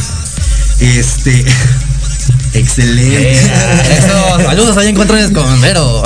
Este. 0.80 1.46
excelente. 2.54 3.34
Eso, 3.34 4.44
saludos 4.46 4.78
ahí 4.78 4.90
encuentran 4.90 5.34
con 5.34 5.62
Vero. 5.62 6.04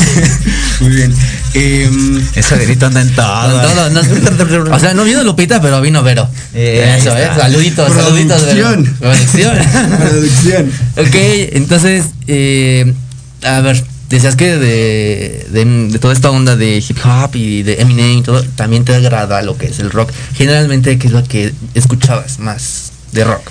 Muy 0.80 0.90
bien. 0.90 1.14
Em, 1.54 2.22
Ese 2.34 2.56
verito 2.56 2.86
anda 2.86 3.02
en 3.02 3.14
todo. 3.14 3.60
Todo, 3.60 3.90
no- 3.90 4.74
o 4.74 4.78
sea, 4.80 4.94
no 4.94 5.04
vino 5.04 5.22
Lupita, 5.22 5.60
pero 5.60 5.80
vino 5.80 6.02
Vero. 6.02 6.26
Eh, 6.54 6.96
Eso, 6.98 7.16
eh. 7.16 7.28
Saluditos, 7.36 7.92
saluditos, 7.92 8.44
Vero. 8.46 8.68
Producción. 8.68 8.96
Producción. 8.98 9.58
producción. 9.98 10.70
ok, 10.96 11.14
entonces, 11.52 12.06
eh, 12.26 12.94
a 13.42 13.60
ver, 13.60 13.84
decías 14.08 14.34
que 14.36 14.56
de, 14.56 15.46
de, 15.50 15.64
de 15.90 15.98
toda 15.98 16.14
esta 16.14 16.30
onda 16.30 16.56
de 16.56 16.78
hip 16.78 16.98
hop 17.04 17.36
y 17.36 17.62
de 17.62 17.80
Eminem 17.82 18.18
y 18.18 18.22
todo, 18.22 18.42
también 18.56 18.84
te 18.84 18.94
agrada 18.94 19.42
lo 19.42 19.56
que 19.58 19.66
es 19.66 19.78
el 19.78 19.90
rock. 19.90 20.10
Generalmente, 20.34 20.98
¿qué 20.98 21.06
es 21.08 21.12
lo 21.12 21.22
que 21.22 21.52
escuchabas 21.74 22.38
más 22.38 22.92
de 23.12 23.24
rock? 23.24 23.42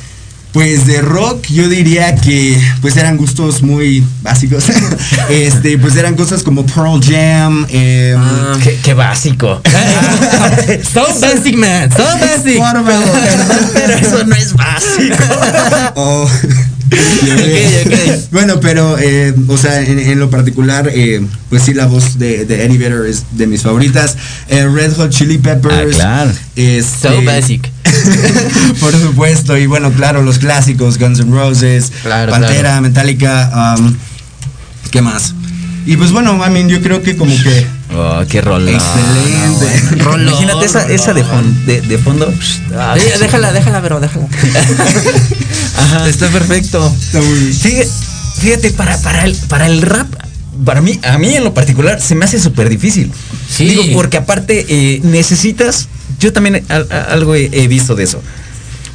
Pues 0.54 0.86
de 0.86 1.02
rock 1.02 1.46
yo 1.48 1.70
diría 1.70 2.16
que 2.16 2.60
pues 2.82 2.98
eran 2.98 3.16
gustos 3.18 3.62
muy 3.64 4.04
básicos. 4.22 4.66
este, 5.30 5.78
pues 5.78 5.96
eran 5.96 6.16
cosas 6.16 6.44
como 6.44 6.66
Pearl 6.66 7.02
Jam, 7.02 7.66
em, 7.70 8.18
Ah. 8.20 8.58
Qué, 8.62 8.78
qué 8.84 8.94
básico. 8.94 9.62
so 10.94 11.06
basic, 11.22 11.56
man, 11.56 11.90
so 11.92 12.04
basic. 12.20 12.62
Pero 13.74 13.94
eso 13.94 14.24
no 14.26 14.36
es 14.36 14.54
básico. 14.54 15.24
o- 15.96 16.30
Ok, 16.94 17.86
ok. 17.86 17.94
Bueno, 18.32 18.60
pero, 18.60 18.98
eh, 19.00 19.34
o 19.48 19.56
sea, 19.58 19.80
en, 19.82 19.98
en 19.98 20.20
lo 20.20 20.30
particular, 20.30 20.90
eh, 20.94 21.26
pues 21.50 21.64
sí, 21.64 21.74
la 21.74 21.86
voz 21.86 22.20
de, 22.20 22.44
de 22.46 22.66
Eddie 22.66 22.78
Vedder 22.80 23.06
es 23.06 23.24
de 23.32 23.48
mis 23.48 23.62
favoritas. 23.62 24.18
Eh, 24.50 24.68
Red 24.68 24.94
Hot 24.98 25.10
Chili 25.10 25.38
Peppers. 25.38 25.96
Ah, 25.96 26.26
claro. 26.26 26.32
este, 26.58 27.08
So 27.10 27.22
basic. 27.24 27.71
por 28.80 28.94
supuesto, 28.98 29.58
y 29.58 29.66
bueno, 29.68 29.92
claro, 29.92 30.22
los 30.22 30.40
clásicos, 30.40 30.98
Guns 30.98 31.20
N' 31.20 31.32
Roses, 31.32 31.92
Claro, 32.04 32.32
Pantera, 32.32 32.60
claro. 32.62 32.82
Metallica, 32.82 33.76
um, 33.80 33.96
¿qué 34.92 35.02
más? 35.02 35.34
Y 35.86 35.98
pues 35.98 36.12
bueno, 36.12 36.40
I 36.46 36.50
mean, 36.52 36.70
yo 36.70 36.80
creo 36.82 37.02
que 37.02 37.16
como 37.18 37.36
que 37.42 37.66
Oh, 37.94 38.24
qué 38.30 38.40
rolón. 38.40 38.70
Excelente. 38.70 40.00
Imagínate 40.22 40.66
esa, 40.66 40.88
esa 40.90 41.14
de, 41.14 41.26
fon- 41.26 41.66
de, 41.66 41.82
de 41.82 41.98
fondo. 41.98 42.34
Ah, 42.78 42.96
Sí, 42.98 43.04
sí. 43.14 43.20
déjala, 43.20 43.52
déjala, 43.52 43.82
Vero, 43.82 44.00
déjala. 44.00 44.28
Ajá. 45.78 46.08
Está 46.08 46.30
perfecto. 46.30 46.94
está 47.00 47.20
muy 47.20 47.38
bien. 47.40 47.54
Fíjate, 47.54 47.90
fíjate, 48.40 48.72
para, 48.72 48.98
para, 49.00 49.26
el, 49.26 49.36
para 49.50 49.66
el 49.66 49.82
rap, 49.82 50.08
para 50.64 50.80
mí, 50.82 51.00
a 51.04 51.18
mí 51.18 51.36
en 51.36 51.44
lo 51.44 51.54
particular, 51.54 52.00
se 52.02 52.16
me 52.16 52.26
hace 52.26 52.40
súper 52.40 52.70
difícil. 52.70 53.12
Sí. 53.50 53.66
Digo, 53.66 53.84
porque 53.94 54.18
aparte 54.18 54.66
eh, 54.70 55.02
necesitas, 55.04 55.88
yo 56.22 56.32
también 56.32 56.64
a- 56.70 57.12
algo 57.12 57.36
he, 57.36 57.50
he 57.52 57.68
visto 57.68 57.96
de 57.96 58.04
eso. 58.06 58.22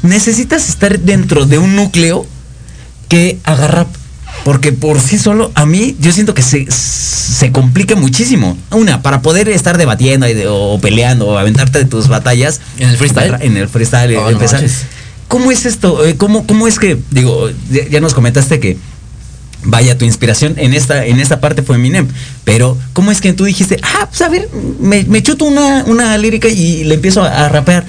Necesitas 0.02 0.68
estar 0.68 0.98
dentro 1.00 1.44
de 1.44 1.58
un 1.58 1.76
núcleo 1.76 2.26
que 3.08 3.38
haga 3.44 3.68
rap. 3.68 3.88
Porque 4.44 4.72
por 4.72 5.00
sí 5.00 5.18
solo, 5.18 5.50
a 5.54 5.66
mí, 5.66 5.96
yo 5.98 6.12
siento 6.12 6.32
que 6.34 6.42
se, 6.42 6.66
se 6.70 7.50
complica 7.52 7.96
muchísimo. 7.96 8.56
Una, 8.70 9.02
para 9.02 9.20
poder 9.22 9.48
estar 9.48 9.76
debatiendo 9.78 10.28
y 10.28 10.34
de- 10.34 10.46
o 10.48 10.78
peleando 10.80 11.26
o 11.26 11.38
aventarte 11.38 11.78
de 11.80 11.84
tus 11.86 12.06
batallas. 12.08 12.60
¿En 12.78 12.88
el 12.90 12.96
freestyle? 12.96 13.34
En 13.40 13.56
el 13.56 13.68
freestyle. 13.68 14.16
Oh, 14.16 14.22
no 14.24 14.30
empezar. 14.30 14.60
manches. 14.60 14.82
¿Cómo 15.28 15.50
es 15.50 15.66
esto? 15.66 16.04
Eh, 16.06 16.16
¿Cómo, 16.16 16.46
¿Cómo 16.46 16.68
es 16.68 16.78
que, 16.78 16.96
digo, 17.10 17.50
ya, 17.70 17.88
ya 17.88 18.00
nos 18.00 18.14
comentaste 18.14 18.60
que, 18.60 18.76
vaya, 19.66 19.98
tu 19.98 20.04
inspiración 20.04 20.54
en 20.56 20.72
esta, 20.74 21.04
en 21.04 21.20
esta 21.20 21.40
parte 21.40 21.62
fue 21.62 21.76
Eminem, 21.76 22.08
pero 22.44 22.78
¿cómo 22.92 23.12
es 23.12 23.20
que 23.20 23.32
tú 23.32 23.44
dijiste, 23.44 23.78
ah, 23.82 24.06
pues 24.08 24.22
a 24.22 24.28
ver, 24.28 24.48
me, 24.80 25.04
me 25.04 25.22
chuto 25.22 25.44
una, 25.44 25.84
una 25.86 26.16
lírica 26.16 26.48
y 26.48 26.84
le 26.84 26.94
empiezo 26.94 27.22
a, 27.22 27.48
rapear? 27.48 27.84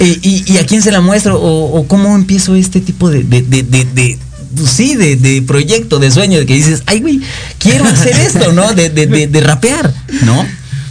Eh, 0.00 0.18
y, 0.22 0.56
a 0.58 0.66
quién 0.66 0.82
se 0.82 0.92
la 0.92 1.00
muestro? 1.00 1.40
¿O, 1.40 1.86
cómo 1.86 2.14
empiezo 2.14 2.54
este 2.54 2.80
tipo 2.80 3.10
de, 3.10 3.22
de, 3.22 3.42
de, 3.42 3.62
de- 3.62 4.18
pues 4.56 4.70
sí, 4.70 4.94
de, 4.94 5.16
de 5.16 5.42
proyecto, 5.42 5.98
de 5.98 6.10
sueño, 6.10 6.38
de 6.38 6.46
que 6.46 6.54
dices, 6.54 6.82
ay, 6.86 7.00
güey, 7.00 7.20
quiero 7.58 7.84
hacer 7.84 8.16
esto, 8.16 8.52
¿no? 8.52 8.72
De, 8.72 8.88
de, 8.88 9.26
de 9.26 9.40
rapear, 9.40 9.92
¿no? 10.24 10.46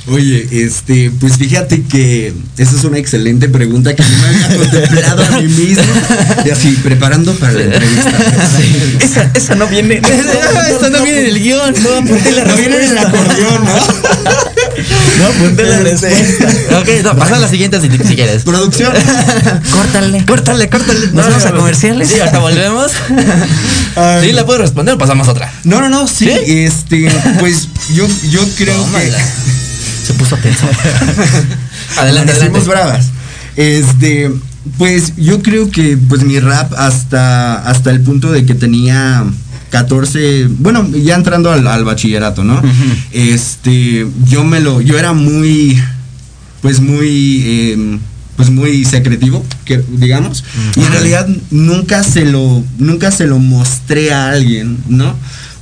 Oye, 0.07 0.47
este, 0.51 1.11
pues 1.19 1.37
fíjate 1.37 1.81
que 1.83 2.31
esa 2.57 2.75
es 2.75 2.83
una 2.83 2.99
excelente 2.99 3.49
pregunta 3.49 3.95
que 3.95 4.03
yo 4.03 4.09
me 4.19 4.27
había 4.27 4.57
contemplado 4.57 5.25
a 5.25 5.41
mí 5.41 5.47
mismo. 5.47 5.83
Y 6.45 6.49
así, 6.51 6.77
preparando 6.83 7.33
para 7.35 7.53
la 7.53 7.63
entrevista. 7.63 8.11
Esa, 8.99 9.31
esa 9.33 9.55
no 9.55 9.67
viene. 9.67 9.95
Esto 9.95 10.89
no 10.91 11.03
viene 11.03 11.21
en 11.21 11.25
el 11.25 11.39
guion. 11.39 11.73
No, 11.81 11.89
apunté 11.95 12.31
la 12.33 12.45
No 12.45 12.55
viene 12.55 12.75
en 12.77 12.91
el 12.91 12.97
acordeón, 12.99 13.65
¿no? 13.65 13.75
No, 15.17 15.25
apunté 15.27 15.63
la 15.63 15.79
respuesta. 15.79 16.47
Ok, 16.79 16.89
no, 17.03 17.15
pasa 17.15 17.37
a 17.37 17.39
la 17.39 17.47
siguiente 17.47 17.79
si, 17.79 17.89
si 17.89 18.15
quieres. 18.15 18.43
Producción. 18.43 18.91
Córtale. 19.71 20.25
Córtale, 20.25 20.69
córtale. 20.69 21.07
Nos 21.13 21.27
vamos 21.27 21.45
a 21.45 21.51
comerciales. 21.53 22.09
Sí, 22.09 22.19
ahorita 22.19 22.39
volvemos. 22.39 22.91
Ay, 23.95 24.27
Sí, 24.27 24.31
la 24.33 24.45
puedo 24.45 24.59
responder 24.59 24.95
o 24.95 24.97
pasamos 24.97 25.27
a 25.29 25.31
otra. 25.31 25.51
No, 25.63 25.79
no, 25.79 25.89
no, 25.89 26.07
sí, 26.07 26.25
¿Sí? 26.25 26.59
este, 26.65 27.09
pues 27.39 27.69
yo, 27.93 28.05
yo 28.29 28.41
creo 28.57 28.75
Tómala. 28.75 29.05
que 29.17 29.23
Se 30.05 30.13
puso 30.13 30.37
tenso. 30.37 30.67
adelante, 31.97 32.33
Nacimos 32.33 32.59
adelante. 32.63 32.69
bravas. 32.69 33.07
Este, 33.55 34.31
pues 34.77 35.13
yo 35.17 35.41
creo 35.41 35.69
que 35.71 35.97
pues 35.97 36.23
mi 36.23 36.39
rap 36.39 36.73
hasta 36.77 37.55
hasta 37.67 37.91
el 37.91 38.01
punto 38.01 38.31
de 38.31 38.45
que 38.45 38.55
tenía 38.55 39.23
14, 39.69 40.47
bueno, 40.59 40.87
ya 40.91 41.15
entrando 41.15 41.51
al, 41.51 41.67
al 41.67 41.83
bachillerato, 41.83 42.43
¿no? 42.43 42.61
Este, 43.11 44.07
yo 44.25 44.43
me 44.43 44.59
lo, 44.61 44.79
yo 44.79 44.97
era 44.97 45.11
muy, 45.13 45.81
pues 46.61 46.79
muy, 46.79 47.71
em, 47.73 47.99
pues 48.37 48.49
muy 48.49 48.85
secretivo, 48.85 49.45
que 49.65 49.83
digamos, 49.89 50.45
y 50.75 50.81
en 50.81 50.91
realidad 50.91 51.27
nunca 51.51 52.03
se 52.03 52.25
lo, 52.25 52.63
nunca 52.77 53.11
se 53.11 53.27
lo 53.27 53.39
mostré 53.39 54.13
a 54.13 54.29
alguien, 54.29 54.77
¿no? 54.87 55.13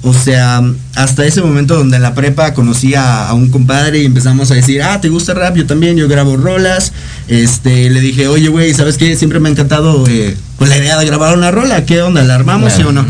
O 0.06 0.14
sea, 0.14 0.62
hasta 0.96 1.26
ese 1.26 1.42
momento 1.42 1.78
donde 1.78 1.96
en 1.96 2.04
la 2.04 2.14
prepa 2.14 2.54
conocí 2.54 2.94
a, 2.94 3.30
a 3.30 3.34
un 3.34 3.50
compadre 3.50 4.00
y 4.00 4.06
empezamos 4.06 4.52
a 4.52 4.56
decir, 4.56 4.84
ah, 4.84 5.00
¿te 5.00 5.08
gusta 5.08 5.34
rap? 5.34 5.56
Yo 5.56 5.66
también, 5.66 5.96
yo 5.96 6.10
grabo 6.10 6.36
rolas. 6.36 6.92
Este, 7.30 7.90
le 7.90 8.02
dije, 8.02 8.28
oye, 8.28 8.50
güey, 8.50 8.74
¿sabes 8.74 8.98
qué? 8.98 9.16
Siempre 9.16 9.40
me 9.40 9.48
ha 9.48 9.54
encantado 9.54 10.06
eh, 10.10 10.36
pues 10.58 10.70
la 10.70 10.78
idea 10.78 10.98
de 10.98 11.06
grabar 11.06 11.38
una 11.38 11.52
rola. 11.52 11.86
¿Qué 11.86 12.02
onda? 12.02 12.22
¿La 12.24 12.36
armamos, 12.36 12.74
sí 12.74 12.84
o 12.84 12.92
no? 12.92 13.06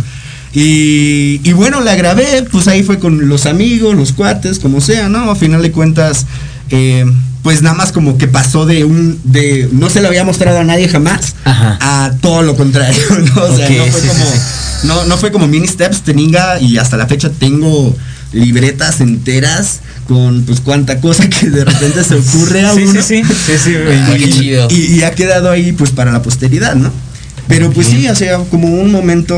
Y, 0.53 1.41
y 1.43 1.53
bueno, 1.53 1.81
la 1.81 1.95
grabé, 1.95 2.45
pues 2.51 2.67
ahí 2.67 2.83
fue 2.83 2.99
con 2.99 3.27
los 3.27 3.47
amigos, 3.47 3.95
los 3.95 4.13
cuates, 4.13 4.59
como 4.59 4.79
sea, 4.79 5.09
¿no? 5.09 5.31
A 5.31 5.35
final 5.35 5.63
de 5.63 5.71
cuentas, 5.71 6.27
eh, 6.69 7.05
pues 7.41 7.63
nada 7.63 7.75
más 7.75 7.91
como 7.91 8.19
que 8.19 8.27
pasó 8.27 8.67
de 8.67 8.83
un, 8.85 9.19
de, 9.23 9.67
no 9.71 9.89
se 9.89 9.99
lo 9.99 10.09
había 10.09 10.23
mostrado 10.23 10.59
a 10.59 10.63
nadie 10.63 10.87
jamás, 10.87 11.35
Ajá. 11.43 11.79
a 11.81 12.11
todo 12.21 12.43
lo 12.43 12.55
contrario, 12.55 13.01
¿no? 13.35 13.43
O 13.45 13.55
sea, 13.55 13.67
no 13.67 13.85
fue 13.85 14.01
sí, 14.01 14.07
como, 14.07 14.25
sí, 14.25 14.39
no, 14.83 15.05
no 15.05 15.17
fue 15.17 15.31
como 15.31 15.47
mini 15.47 15.67
steps, 15.67 16.01
teninga, 16.03 16.59
y 16.59 16.77
hasta 16.77 16.97
la 16.97 17.07
fecha 17.07 17.29
tengo 17.29 17.95
libretas 18.33 18.99
enteras 19.01 19.81
con 20.07 20.43
pues 20.43 20.59
cuánta 20.59 20.99
cosa 20.99 21.29
que 21.29 21.49
de 21.49 21.63
repente 21.65 22.03
se 22.03 22.15
ocurre 22.15 22.65
a 22.65 22.73
Sí, 22.73 22.83
uno. 22.83 23.01
sí, 23.01 23.21
sí. 23.23 23.33
Sí, 23.45 23.53
sí. 23.63 23.75
Ah, 23.77 24.15
chido. 24.17 24.67
Y, 24.71 24.95
y 24.95 25.03
ha 25.03 25.11
quedado 25.11 25.51
ahí 25.51 25.71
pues 25.71 25.91
para 25.91 26.11
la 26.11 26.21
posteridad, 26.21 26.75
¿no? 26.75 26.91
Pero 27.47 27.69
pues 27.71 27.87
sí, 27.87 28.07
o 28.07 28.15
sea, 28.15 28.37
como 28.49 28.67
un 28.69 28.91
momento 28.91 29.37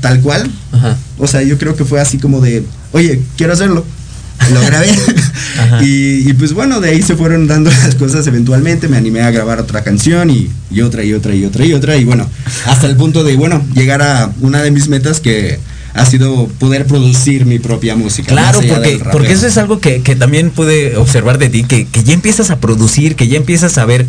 tal 0.00 0.20
cual. 0.20 0.48
Ajá. 0.72 0.96
O 1.18 1.26
sea, 1.26 1.42
yo 1.42 1.58
creo 1.58 1.74
que 1.74 1.84
fue 1.84 2.00
así 2.00 2.18
como 2.18 2.40
de, 2.40 2.62
oye, 2.92 3.20
quiero 3.36 3.52
hacerlo. 3.54 3.84
Lo 4.52 4.60
grabé. 4.60 4.88
Y, 5.82 6.28
y, 6.28 6.32
pues 6.34 6.52
bueno, 6.52 6.80
de 6.80 6.90
ahí 6.90 7.02
se 7.02 7.16
fueron 7.16 7.46
dando 7.46 7.70
las 7.70 7.94
cosas 7.96 8.26
eventualmente. 8.26 8.88
Me 8.88 8.96
animé 8.96 9.22
a 9.22 9.30
grabar 9.30 9.60
otra 9.60 9.82
canción 9.82 10.30
y, 10.30 10.50
y 10.70 10.80
otra 10.80 11.04
y 11.04 11.12
otra 11.12 11.34
y 11.34 11.44
otra 11.44 11.64
y 11.64 11.72
otra. 11.72 11.96
Y 11.96 12.04
bueno, 12.04 12.28
hasta 12.66 12.86
el 12.86 12.96
punto 12.96 13.24
de, 13.24 13.36
bueno, 13.36 13.62
llegar 13.74 14.02
a 14.02 14.32
una 14.40 14.62
de 14.62 14.70
mis 14.70 14.88
metas 14.88 15.20
que 15.20 15.58
ha 15.94 16.06
sido 16.06 16.46
poder 16.58 16.86
producir 16.86 17.44
mi 17.44 17.58
propia 17.58 17.96
música. 17.96 18.28
Claro, 18.28 18.60
porque, 18.66 19.00
porque 19.10 19.32
eso 19.32 19.46
es 19.46 19.58
algo 19.58 19.80
que, 19.80 20.02
que 20.02 20.16
también 20.16 20.50
pude 20.50 20.96
observar 20.96 21.38
de 21.38 21.48
ti, 21.48 21.64
que, 21.64 21.86
que 21.86 22.04
ya 22.04 22.14
empiezas 22.14 22.50
a 22.50 22.60
producir, 22.60 23.16
que 23.16 23.28
ya 23.28 23.36
empiezas 23.36 23.78
a 23.78 23.84
ver 23.84 24.06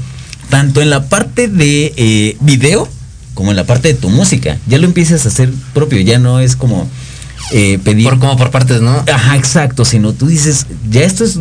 tanto 0.50 0.82
en 0.82 0.89
la 0.89 1.08
parte 1.10 1.48
de 1.48 1.94
eh, 1.96 2.38
video 2.42 2.88
como 3.34 3.52
en 3.52 3.58
la 3.58 3.65
parte 3.65 3.89
de 3.89 3.94
tu 3.94 4.10
música. 4.10 4.58
Ya 4.68 4.78
lo 4.78 4.86
empiezas 4.86 5.26
a 5.26 5.30
hacer 5.30 5.50
propio, 5.74 6.00
ya 6.02 6.20
no 6.20 6.39
es 6.39 6.56
como 6.56 6.89
eh, 7.52 7.80
pedir. 7.84 8.10
Por, 8.10 8.19
como 8.19 8.38
por 8.38 8.52
partes, 8.52 8.82
¿no? 8.82 9.04
Ajá, 9.12 9.36
exacto, 9.36 9.86
sino 9.86 10.13
tú 10.13 10.28
dices, 10.28 10.67
ya 10.89 11.02
esto 11.02 11.23
es 11.23 11.39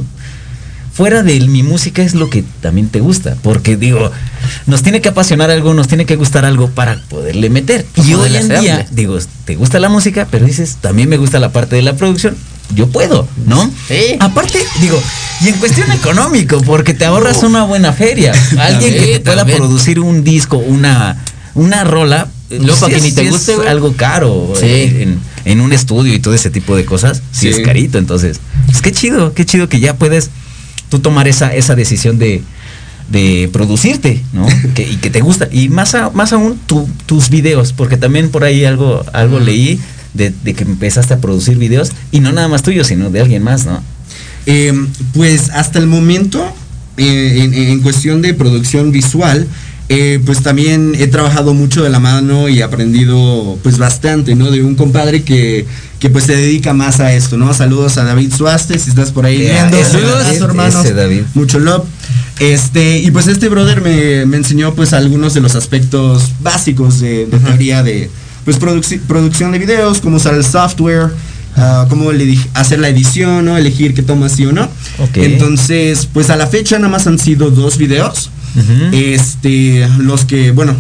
fuera 0.99 1.23
de 1.23 1.39
mi 1.43 1.63
música 1.63 2.03
es 2.03 2.17
lo 2.17 2.29
que 2.29 2.43
también 2.61 2.89
te 2.89 2.99
gusta, 2.99 3.37
porque 3.45 3.77
digo, 3.77 4.11
nos 4.67 4.83
tiene 4.83 5.01
que 5.01 5.09
apasionar 5.09 5.49
algo, 5.49 5.73
nos 5.73 5.87
tiene 5.87 6.07
que 6.07 6.17
gustar 6.17 6.45
algo 6.45 6.71
para 6.71 7.01
poderle 7.09 7.51
meter. 7.51 7.87
Y 7.95 8.15
hoy 8.15 8.35
en 8.35 8.49
día, 8.49 8.59
hacerle. 8.59 8.87
digo, 8.91 9.17
te 9.45 9.55
gusta 9.55 9.79
la 9.79 9.89
música, 9.89 10.27
pero 10.29 10.45
dices, 10.45 10.79
también 10.81 11.09
me 11.09 11.17
gusta 11.17 11.39
la 11.39 11.53
parte 11.53 11.77
de 11.77 11.83
la 11.83 11.95
producción. 11.95 12.37
Yo 12.75 12.89
puedo, 12.89 13.29
¿no? 13.47 13.71
Sí. 13.87 14.17
Aparte, 14.19 14.59
digo, 14.81 15.01
y 15.41 15.51
en 15.51 15.55
cuestión 15.61 15.93
económico, 15.93 16.61
porque 16.63 16.95
te 16.95 17.05
ahorras 17.05 17.45
una 17.45 17.63
buena 17.63 17.93
feria. 17.93 18.33
Alguien 18.59 18.93
que 18.93 19.07
te 19.13 19.21
pueda 19.21 19.37
también. 19.37 19.59
producir 19.59 20.01
un 20.01 20.25
disco, 20.25 20.57
una, 20.57 21.17
una 21.55 21.85
rola, 21.85 22.27
Luego, 22.51 22.75
sí 22.75 22.81
para 22.81 22.95
que 22.95 23.01
ni 23.03 23.13
te 23.13 23.21
sí 23.23 23.27
es 23.27 23.33
guste, 23.33 23.69
algo 23.69 23.93
caro 23.95 24.53
Sí. 24.59 24.65
eh, 24.67 25.03
en, 25.03 25.19
en 25.45 25.61
un 25.61 25.73
estudio 25.73 26.15
y 26.15 26.19
todo 26.19 26.35
ese 26.35 26.51
tipo 26.51 26.75
de 26.77 26.85
cosas, 26.85 27.19
sí, 27.33 27.41
Sí. 27.41 27.49
es 27.49 27.59
carito. 27.61 27.99
Entonces, 27.99 28.41
pues 28.67 28.81
qué 28.83 28.93
chido, 28.93 29.35
qué 29.35 29.45
chido 29.45 29.69
que 29.69 29.81
ya 29.81 29.97
puedes 29.97 30.31
tú 30.89 30.99
tomar 31.01 31.29
esa, 31.29 31.55
esa 31.55 31.75
decisión 31.75 32.19
de, 32.19 32.43
de 33.11 33.49
producirte, 33.53 34.23
¿no? 34.33 34.47
que, 34.75 34.83
y 34.91 34.97
que 34.97 35.11
te 35.11 35.21
gusta. 35.21 35.49
Y 35.53 35.69
más, 35.69 35.95
a- 35.95 36.11
más 36.11 36.33
aún 36.33 36.59
tu- 36.67 36.89
tus 37.07 37.29
videos, 37.31 37.73
porque 37.73 37.97
también 37.97 38.31
por 38.31 38.45
ahí 38.45 38.65
algo, 38.65 39.05
algo 39.13 39.41
leí 39.41 39.79
de, 40.15 40.33
de 40.43 40.55
que 40.55 40.65
empezaste 40.65 41.15
a 41.15 41.19
producir 41.19 41.59
videos 41.59 41.93
y 42.13 42.21
no 42.21 42.33
nada 42.33 42.49
más 42.49 42.63
tuyos, 42.63 42.87
sino 42.87 43.11
de 43.11 43.21
alguien 43.21 43.43
más, 43.43 43.67
¿no? 43.67 43.83
Eh, 44.47 44.73
pues 45.13 45.51
hasta 45.51 45.79
el 45.79 45.87
momento, 45.87 46.43
eh, 46.97 47.41
en, 47.43 47.53
en 47.55 47.81
cuestión 47.81 48.23
de 48.23 48.33
producción 48.33 48.91
visual, 48.93 49.47
eh, 49.89 50.21
pues 50.25 50.43
también 50.43 50.95
he 50.99 51.07
trabajado 51.07 51.55
mucho 51.55 51.83
de 51.83 51.89
la 51.91 51.99
mano 52.01 52.49
y 52.49 52.61
aprendido 52.61 53.59
pues 53.63 53.79
bastante, 53.79 54.35
¿no? 54.35 54.51
De 54.51 54.63
un 54.63 54.75
compadre 54.75 55.23
que, 55.23 55.67
que 55.99 56.11
pues 56.11 56.25
se 56.25 56.37
dedica 56.37 56.75
más 56.75 57.01
a 57.01 57.15
esto, 57.15 57.37
¿no? 57.39 57.53
Saludos 57.55 57.97
a 57.99 58.05
David 58.05 58.33
Suaste, 58.37 58.79
si 58.79 58.91
estás 58.91 59.13
por 59.13 59.25
ahí 59.25 59.39
Yeah, 59.39 59.69
viendo. 59.69 59.79
ese 59.79 60.01
David, 60.03 60.43
hermanos. 60.43 60.85
ese 60.85 60.95
David. 60.95 61.23
Mucho 61.35 61.59
love. 61.59 61.85
Este, 62.39 62.99
y 62.99 63.11
pues 63.11 63.27
este 63.27 63.49
brother 63.49 63.81
me, 63.81 64.25
me 64.27 64.37
enseñó 64.37 64.75
pues 64.75 64.93
algunos 64.93 65.35
de 65.35 65.41
los 65.41 65.55
aspectos 65.57 66.31
básicos 66.41 67.01
de, 67.01 67.27
de 67.27 67.39
teoría 67.39 67.83
de 67.83 68.11
pues 68.45 68.59
producción 68.59 69.53
de 69.53 69.59
videos, 69.59 70.01
cómo 70.01 70.17
usar 70.19 70.35
el 70.35 70.45
software, 70.45 71.11
ah, 71.57 71.87
cómo 71.91 72.13
le- 72.13 72.39
hacer 72.55 72.79
la 72.79 72.89
edición, 72.91 73.45
¿no? 73.45 73.57
Elegir 73.59 73.93
qué 73.93 74.03
tomas 74.03 74.33
sí 74.33 74.47
o 74.47 74.53
no. 74.53 74.69
Entonces, 75.15 76.09
pues 76.13 76.31
a 76.31 76.37
la 76.37 76.47
fecha 76.47 76.77
nada 76.79 76.89
más 76.91 77.07
han 77.07 77.19
sido 77.19 77.51
dos 77.51 77.77
videos. 77.79 78.31
Este, 78.93 79.89
los 79.99 80.25
que, 80.25 80.51
bueno, 80.51 80.75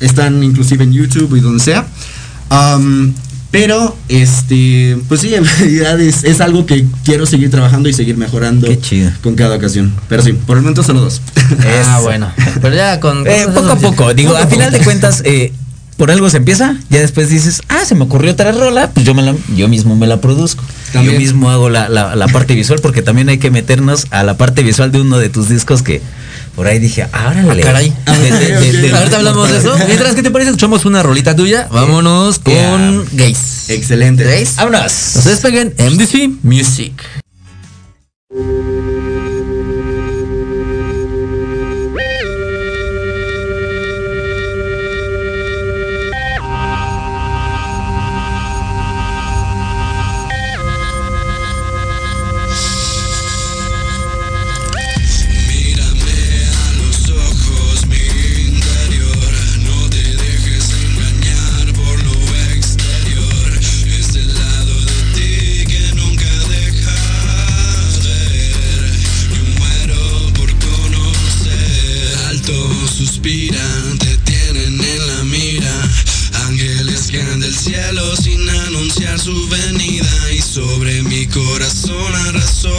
están 0.00 0.42
inclusive 0.42 0.84
en 0.84 0.92
YouTube 0.92 1.36
y 1.36 1.40
donde 1.40 1.62
sea. 1.62 1.86
Pero, 3.50 3.96
este, 4.08 4.98
pues 5.08 5.22
sí, 5.22 5.34
en 5.34 5.44
realidad 5.58 5.98
es, 6.00 6.24
es 6.24 6.40
algo 6.40 6.66
que 6.66 6.84
quiero 7.04 7.24
seguir 7.24 7.50
trabajando 7.50 7.88
y 7.88 7.94
seguir 7.94 8.16
mejorando 8.16 8.66
Qué 8.66 8.78
chido. 8.78 9.10
con 9.22 9.36
cada 9.36 9.56
ocasión. 9.56 9.92
Pero 10.08 10.22
sí, 10.22 10.32
por 10.32 10.58
el 10.58 10.62
momento 10.62 10.82
solo 10.82 11.00
dos. 11.00 11.22
Ah, 11.86 12.00
bueno. 12.02 12.30
Pero 12.60 12.74
ya 12.74 13.00
con. 13.00 13.26
Eh, 13.26 13.46
poco 13.54 13.70
a 13.70 13.76
poco, 13.76 14.14
digo, 14.14 14.32
Poco 14.32 14.42
a 14.44 14.46
final 14.48 14.70
de 14.70 14.80
cuentas, 14.80 15.22
eh, 15.24 15.52
por 15.98 16.10
algo 16.10 16.30
se 16.30 16.36
empieza, 16.38 16.76
ya 16.88 17.00
después 17.00 17.28
dices, 17.28 17.60
ah, 17.68 17.84
se 17.84 17.94
me 17.94 18.04
ocurrió 18.04 18.30
otra 18.32 18.52
rola, 18.52 18.88
pues 18.94 19.04
yo, 19.04 19.12
me 19.14 19.22
la- 19.22 19.34
yo 19.56 19.68
mismo 19.68 19.96
me 19.96 20.06
la 20.06 20.20
produzco. 20.20 20.64
También. 20.92 21.14
Yo 21.16 21.20
mismo 21.20 21.50
hago 21.50 21.68
la, 21.68 21.88
la- 21.90 22.14
la 22.16 22.28
parte 22.28 22.54
visual, 22.54 22.78
porque 22.80 23.02
también 23.02 23.28
hay 23.28 23.38
que 23.38 23.50
meternos 23.50 24.06
a 24.10 24.22
la 24.22 24.36
parte 24.38 24.62
visual 24.62 24.90
de 24.92 25.00
uno 25.02 25.18
de 25.18 25.28
tus 25.28 25.48
discos 25.50 25.82
que 25.82 26.00
por 26.54 26.66
ahí 26.66 26.78
dije, 26.78 27.02
ahora 27.12 27.44
Ah, 27.50 27.56
caray. 27.62 27.92
De, 28.06 28.30
de- 28.32 28.60
de- 28.60 28.72
de- 28.88 28.96
Ahorita 28.96 29.16
hablamos 29.16 29.50
de 29.50 29.58
eso. 29.58 29.76
Mientras, 29.86 30.14
¿qué 30.14 30.22
te 30.22 30.30
parece? 30.30 30.50
Escuchamos 30.52 30.84
una 30.86 31.02
rolita 31.02 31.36
tuya. 31.36 31.68
Vámonos 31.70 32.38
con 32.38 32.54
Yeah. 32.54 33.02
Gays. 33.12 33.68
Excelente. 33.68 34.24
Gays. 34.24 34.56
¡Vámonos! 34.56 35.12
No 35.16 35.22
se 35.22 35.30
despeguen. 35.30 35.74
MDC 35.78 36.30
Music. 36.42 36.94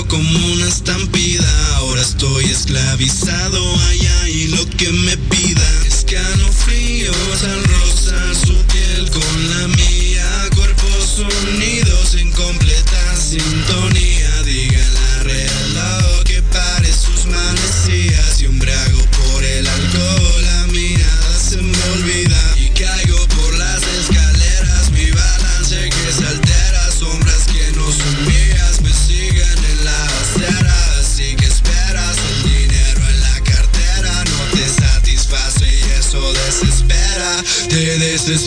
Como 0.07 0.53
una 0.53 0.67
estampida. 0.67 1.75
Ahora 1.77 2.01
estoy 2.01 2.45
esclavizado 2.45 3.75
allá 3.89 4.27
y 4.27 4.47
lo 4.47 4.69
que 4.71 4.91
me 4.91 5.15
pida. 5.15 5.85
Escalofríos 5.85 7.43
al 7.43 7.78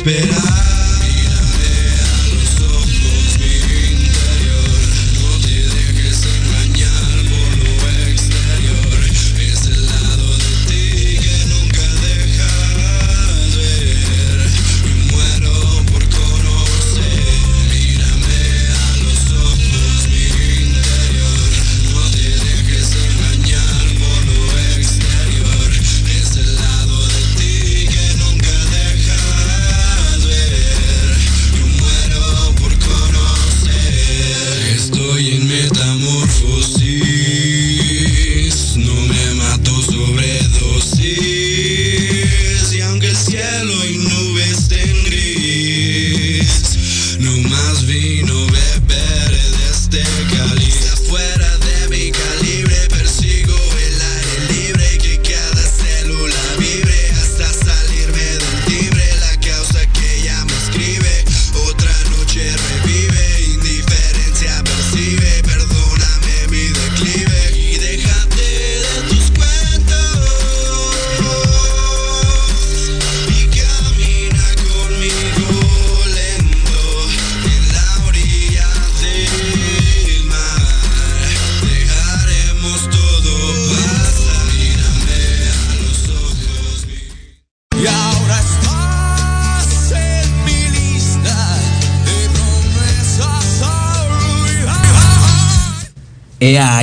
desespera. 0.05 0.52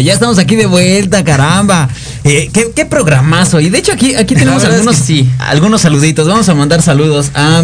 Ya 0.02 0.14
estamos 0.14 0.38
aquí 0.38 0.56
de 0.56 0.66
vuelta, 0.66 1.24
caramba. 1.24 1.90
Eh, 2.24 2.50
¿qué, 2.54 2.72
qué 2.76 2.86
programazo. 2.86 3.60
Y 3.60 3.70
de 3.70 3.78
hecho 3.80 3.92
aquí, 3.92 4.16
aquí 4.16 4.36
tenemos 4.36 4.64
es 4.64 4.70
algunos, 4.70 4.98
que 4.98 5.04
sí. 5.04 5.30
algunos 5.40 5.82
saluditos. 5.82 6.28
Vamos 6.28 6.50
a 6.50 6.54
mandar 6.54 6.82
saludos 6.82 7.32
a 7.36 7.64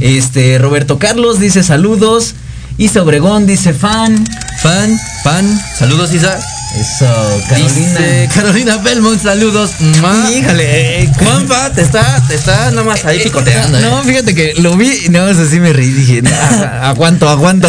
este 0.00 0.58
Roberto 0.58 0.98
Carlos, 0.98 1.40
dice 1.40 1.62
saludos. 1.62 2.34
Isa 2.78 3.02
Obregón 3.02 3.46
dice 3.46 3.72
fan. 3.72 4.24
Fan, 4.62 4.98
fan. 5.22 5.60
Saludos, 5.78 6.12
Isa. 6.14 6.38
Eso, 6.74 7.06
Carolina. 7.48 7.98
Dice 7.98 8.28
Carolina 8.34 8.76
Belmont, 8.78 9.22
saludos. 9.22 9.72
Mua. 10.00 10.30
Eh, 11.20 11.24
Juanpa, 11.24 11.70
te 11.72 11.82
está, 11.82 12.22
te 12.26 12.34
está 12.34 12.70
nada 12.70 12.84
más 12.84 13.04
ahí 13.04 13.20
picoteando. 13.22 13.78
¿eh? 13.78 13.82
No, 13.82 14.02
fíjate 14.02 14.34
que 14.34 14.54
lo 14.58 14.76
vi 14.76 15.04
y 15.06 15.08
no, 15.08 15.28
eso 15.28 15.46
sí 15.48 15.60
me 15.60 15.72
reí. 15.72 15.90
Dije, 15.90 16.22
"Ah, 16.32 16.80
aguanto, 16.90 17.28
aguanto. 17.28 17.68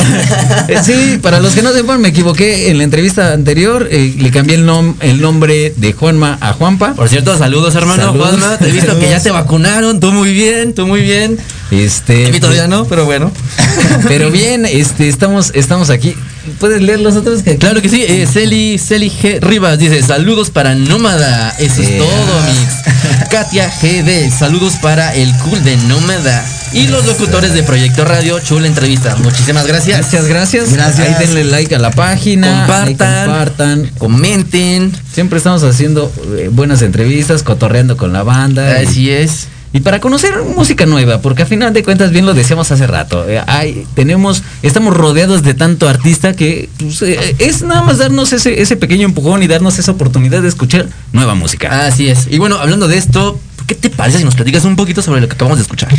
Eh, 0.67 0.77
sí, 0.83 1.19
para 1.21 1.39
los 1.39 1.53
que 1.53 1.61
no 1.61 1.71
sepan, 1.73 2.01
me 2.01 2.09
equivoqué 2.09 2.69
en 2.69 2.77
la 2.77 2.83
entrevista 2.83 3.33
anterior. 3.33 3.87
eh, 3.91 4.15
le 4.17 4.31
cambié 4.31 4.55
el, 4.55 4.65
nom- 4.67 4.95
el 5.01 5.21
nombre 5.21 5.73
de 5.75 5.93
Juanma 5.93 6.37
a 6.41 6.53
Juanpa. 6.53 6.93
Por 6.93 7.09
cierto, 7.09 7.37
saludos, 7.37 7.75
hermano 7.75 8.03
Saludos. 8.03 8.29
Juanma. 8.29 8.57
Te 8.57 8.69
he 8.69 8.71
visto 8.71 8.97
que 8.99 9.09
ya 9.09 9.19
te 9.21 9.31
vacunaron. 9.31 9.99
Tú 9.99 10.11
muy 10.11 10.33
bien, 10.33 10.73
tú 10.73 10.87
muy 10.87 11.01
bien. 11.01 11.37
Este. 11.71 12.27
A 12.27 12.29
mí 12.29 12.39
todavía 12.39 12.67
no, 12.67 12.85
pero 12.85 13.05
bueno. 13.05 13.31
Pero 14.07 14.29
bien, 14.31 14.65
este, 14.65 15.07
estamos, 15.09 15.51
estamos 15.55 15.89
aquí. 15.89 16.15
¿Puedes 16.59 16.81
leer 16.81 16.99
los 16.99 17.15
otros? 17.15 17.41
Que 17.41 17.57
Claro 17.57 17.81
que 17.81 17.89
sí, 17.89 18.03
eh, 18.03 18.27
Celi, 18.31 18.77
Celi 18.77 19.09
G. 19.09 19.39
Rivas 19.39 19.77
dice, 19.79 20.01
saludos 20.03 20.49
para 20.49 20.75
Nómada, 20.75 21.55
eso 21.59 21.81
es 21.81 21.89
Eh. 21.89 21.97
todo, 21.99 22.41
mix. 22.45 23.29
Katia 23.29 23.69
GD, 23.81 24.29
saludos 24.31 24.73
para 24.81 25.13
el 25.15 25.33
cool 25.37 25.63
de 25.63 25.77
Nómada. 25.77 26.45
Y 26.73 26.87
los 26.87 27.05
locutores 27.05 27.53
de 27.53 27.61
Proyecto 27.63 28.03
Radio, 28.03 28.39
chula 28.39 28.65
entrevista. 28.67 29.15
Muchísimas 29.17 29.67
gracias. 29.67 29.99
Gracias, 29.99 30.25
gracias. 30.27 30.73
Gracias. 30.73 31.07
Ahí 31.07 31.15
denle 31.27 31.43
like 31.43 31.73
a 31.75 31.79
la 31.79 31.91
página. 31.91 32.65
Compartan. 32.65 33.25
compartan. 33.27 33.91
Comenten. 33.99 34.91
Siempre 35.13 35.37
estamos 35.37 35.61
haciendo 35.63 36.11
eh, 36.37 36.49
buenas 36.51 36.81
entrevistas, 36.81 37.43
cotorreando 37.43 37.95
con 37.95 38.11
la 38.11 38.23
banda. 38.23 38.81
y- 38.81 38.85
Así 38.85 39.09
es. 39.11 39.47
Y 39.73 39.79
para 39.79 39.99
conocer 39.99 40.35
música 40.55 40.85
nueva, 40.85 41.19
porque 41.19 41.41
a 41.41 41.45
final 41.47 41.73
de 41.73 41.83
cuentas, 41.83 42.11
bien 42.11 42.27
lo 42.27 42.35
decíamos 42.35 42.71
hace 42.71 42.85
rato, 42.85 43.27
eh, 43.27 43.41
hay, 43.47 43.87
tenemos, 43.95 44.43
estamos 44.61 44.95
rodeados 44.95 45.41
de 45.41 45.55
tanto 45.55 45.89
artista 45.89 46.35
que 46.35 46.69
pues, 46.77 47.01
eh, 47.01 47.35
es 47.39 47.63
nada 47.63 47.81
más 47.81 47.97
darnos 47.97 48.33
ese, 48.33 48.61
ese 48.61 48.75
pequeño 48.77 49.05
empujón 49.05 49.41
y 49.41 49.47
darnos 49.47 49.79
esa 49.79 49.91
oportunidad 49.91 50.43
de 50.43 50.47
escuchar 50.47 50.87
nueva 51.11 51.33
música. 51.33 51.87
Así 51.87 52.07
es. 52.07 52.27
Y 52.29 52.37
bueno, 52.37 52.57
hablando 52.57 52.87
de 52.87 52.97
esto, 52.97 53.39
¿qué 53.65 53.73
te 53.73 53.89
parece 53.89 54.19
si 54.19 54.23
nos 54.25 54.35
platicas 54.35 54.63
un 54.63 54.75
poquito 54.75 55.01
sobre 55.01 55.21
lo 55.21 55.27
que 55.27 55.33
acabamos 55.33 55.57
de 55.57 55.63
escuchar? 55.63 55.89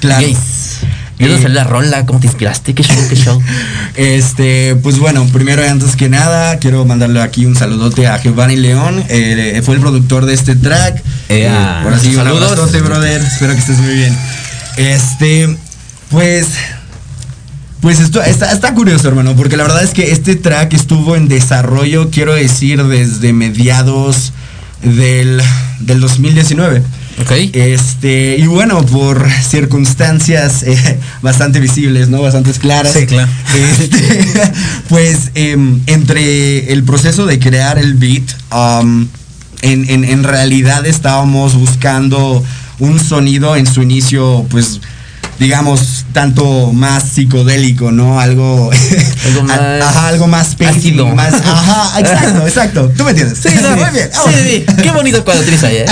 Claro. 0.00 0.26
¿De 1.18 1.26
dónde 1.26 1.40
Eh, 1.40 1.42
salió 1.42 1.54
la 1.56 1.64
rola? 1.64 2.06
¿Cómo 2.06 2.18
te 2.20 2.26
inspiraste? 2.26 2.74
¿Qué 2.74 2.82
show? 2.82 2.96
¿Qué 3.08 3.16
show? 3.16 3.40
Este, 3.96 4.74
pues 4.82 4.98
bueno, 4.98 5.24
primero 5.32 5.62
y 5.64 5.68
antes 5.68 5.94
que 5.94 6.08
nada, 6.08 6.58
quiero 6.58 6.84
mandarle 6.84 7.20
aquí 7.22 7.46
un 7.46 7.54
saludote 7.54 8.06
a 8.08 8.20
Giovanni 8.20 8.56
León, 8.56 9.04
eh, 9.08 9.62
fue 9.64 9.76
el 9.76 9.80
productor 9.80 10.26
de 10.26 10.34
este 10.34 10.56
track. 10.56 11.02
Eh, 11.28 11.48
ahora 11.48 11.98
sí, 12.00 12.08
un 12.08 12.16
Saludos. 12.16 12.50
abrazote, 12.52 12.80
brother. 12.80 13.20
Espero 13.22 13.52
que 13.52 13.60
estés 13.60 13.78
muy 13.78 13.94
bien. 13.94 14.16
Este, 14.76 15.56
pues, 16.10 16.48
pues 17.80 18.00
esto 18.00 18.20
está, 18.22 18.50
está 18.50 18.74
curioso, 18.74 19.06
hermano, 19.06 19.36
porque 19.36 19.56
la 19.56 19.62
verdad 19.62 19.84
es 19.84 19.90
que 19.90 20.10
este 20.10 20.34
track 20.34 20.72
estuvo 20.74 21.14
en 21.14 21.28
desarrollo, 21.28 22.10
quiero 22.10 22.34
decir, 22.34 22.82
desde 22.82 23.32
mediados 23.32 24.32
del, 24.82 25.40
del 25.80 26.00
2019. 26.00 26.82
Ok. 27.20 27.30
Este, 27.52 28.36
y 28.38 28.46
bueno, 28.46 28.84
por 28.84 29.28
circunstancias 29.30 30.62
eh, 30.64 30.98
bastante 31.22 31.60
visibles, 31.60 32.08
¿no? 32.08 32.20
Bastante 32.22 32.52
claras. 32.52 32.92
Sí, 32.92 33.06
claro. 33.06 33.30
Este, 33.54 34.52
pues 34.88 35.30
em, 35.34 35.80
entre 35.86 36.72
el 36.72 36.82
proceso 36.84 37.26
de 37.26 37.38
crear 37.38 37.78
el 37.78 37.94
beat, 37.94 38.24
um, 38.52 39.06
en, 39.62 39.88
en- 39.88 40.04
en 40.04 40.24
realidad 40.24 40.84
estábamos 40.86 41.54
buscando 41.54 42.42
un 42.80 42.98
sonido 42.98 43.54
en 43.56 43.66
su 43.66 43.82
inicio, 43.82 44.44
pues 44.50 44.80
digamos, 45.38 46.06
tanto 46.12 46.72
más 46.72 47.02
psicodélico, 47.02 47.92
¿no? 47.92 48.20
Algo, 48.20 48.70
Algo 49.26 49.42
más 49.42 49.58
ajá, 49.58 50.08
algo 50.08 50.26
más 50.26 50.56
ácido. 50.66 51.06
más, 51.14 51.34
ajá, 51.34 52.00
exacto, 52.00 52.46
exacto. 52.46 52.92
¿Tú 52.96 53.04
me 53.04 53.10
entiendes? 53.10 53.38
Sí, 53.38 53.48
no, 53.62 53.70
muy 53.76 53.90
bien. 53.92 54.08
Sí, 54.12 54.18
vamos. 54.18 54.34
sí, 54.42 54.82
Qué 54.82 54.90
bonito 54.90 55.24
cuando 55.24 55.42
utiliza 55.42 55.66
ahí, 55.68 55.76
¿eh? 55.76 55.86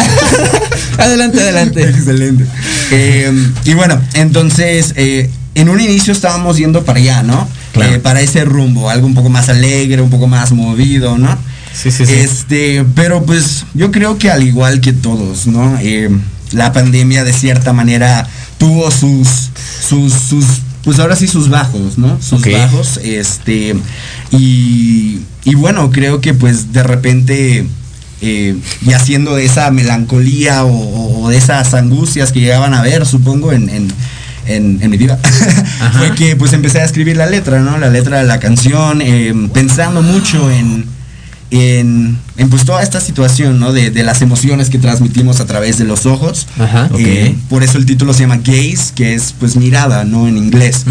adelante, 0.99 1.41
adelante. 1.41 1.83
Excelente. 1.89 2.47
Eh, 2.91 3.53
y 3.65 3.75
bueno, 3.75 4.01
entonces, 4.15 4.93
eh, 4.97 5.31
en 5.55 5.69
un 5.69 5.81
inicio 5.81 6.13
estábamos 6.13 6.57
yendo 6.57 6.85
para 6.85 6.99
allá, 6.99 7.23
¿no? 7.23 7.49
Claro. 7.73 7.95
Eh, 7.95 7.99
para 7.99 8.21
ese 8.21 8.45
rumbo, 8.45 8.91
algo 8.91 9.07
un 9.07 9.15
poco 9.15 9.29
más 9.29 9.49
alegre, 9.49 10.03
un 10.03 10.11
poco 10.11 10.27
más 10.27 10.53
movido, 10.53 11.19
¿no? 11.19 11.37
Sí, 11.75 11.91
sí, 11.91 12.05
sí. 12.07 12.13
Este, 12.13 12.85
pero 12.95 13.25
pues 13.25 13.65
yo 13.75 13.91
creo 13.91 14.19
que 14.19 14.31
al 14.31 14.43
igual 14.43 14.81
que 14.81 14.93
todos, 14.93 15.47
¿no? 15.47 15.79
Eh, 15.81 16.11
la 16.53 16.73
pandemia 16.73 17.25
de 17.25 17.33
cierta 17.33 17.73
manera 17.73 18.29
tuvo 18.63 18.91
sus, 18.93 19.29
sus, 19.89 20.13
sus, 20.13 20.45
pues 20.85 20.99
ahora 21.01 21.17
sí 21.17 21.27
sus 21.27 21.49
bajos, 21.49 21.99
¿no? 21.99 22.23
Sus 22.23 22.43
bajos, 22.53 23.01
este, 23.03 23.75
y, 24.31 25.21
y 25.45 25.55
bueno, 25.57 25.91
creo 25.91 26.21
que 26.21 26.33
pues 26.33 26.73
de 26.73 26.83
repente, 26.85 27.67
eh, 28.21 28.57
y 28.87 28.93
haciendo 28.93 29.35
de 29.35 29.45
esa 29.45 29.71
melancolía 29.73 30.65
o, 30.65 31.23
o 31.25 31.29
de 31.29 31.37
esas 31.39 31.75
angustias 31.75 32.31
que 32.31 32.41
llegaban 32.41 32.73
a 32.75 32.83
ver, 32.83 33.05
supongo, 33.05 33.51
en, 33.53 33.69
en, 33.69 33.89
en- 34.47 34.79
en 34.81 34.91
mi 34.91 34.97
vida, 34.97 35.19
fue 35.99 36.15
que 36.15 36.37
pues 36.37 36.53
empecé 36.53 36.81
a 36.81 36.85
escribir 36.85 37.17
la 37.17 37.27
letra, 37.27 37.61
¿no? 37.61 37.79
La 37.79 37.91
letra 37.91 38.19
de 38.19 38.25
la 38.25 38.39
canción, 38.39 39.01
eh, 39.03 39.33
pensando 39.53 40.03
mucho 40.03 40.51
en, 40.51 40.85
en, 41.53 42.19
en, 42.39 42.49
pues 42.49 42.65
toda 42.65 42.83
esta 42.83 42.99
situación, 42.99 43.61
¿no? 43.61 43.75
De, 43.75 43.91
de 43.91 44.03
las 44.03 44.23
emociones 44.23 44.71
que 44.71 44.79
transmitimos 44.79 45.39
a 45.39 45.45
través 45.45 45.77
de 45.77 45.85
los 45.85 46.07
ojos. 46.07 46.49
Ajá. 46.59 46.89
Eh, 46.99 47.37
por 47.51 47.63
eso 47.63 47.77
el 47.77 47.85
título 47.85 48.15
se 48.15 48.21
llama 48.21 48.39
Gaze, 48.39 48.95
que 48.95 49.13
es 49.13 49.35
pues 49.39 49.55
mirada, 49.57 50.05
¿no? 50.05 50.27
En 50.27 50.39
inglés. 50.39 50.85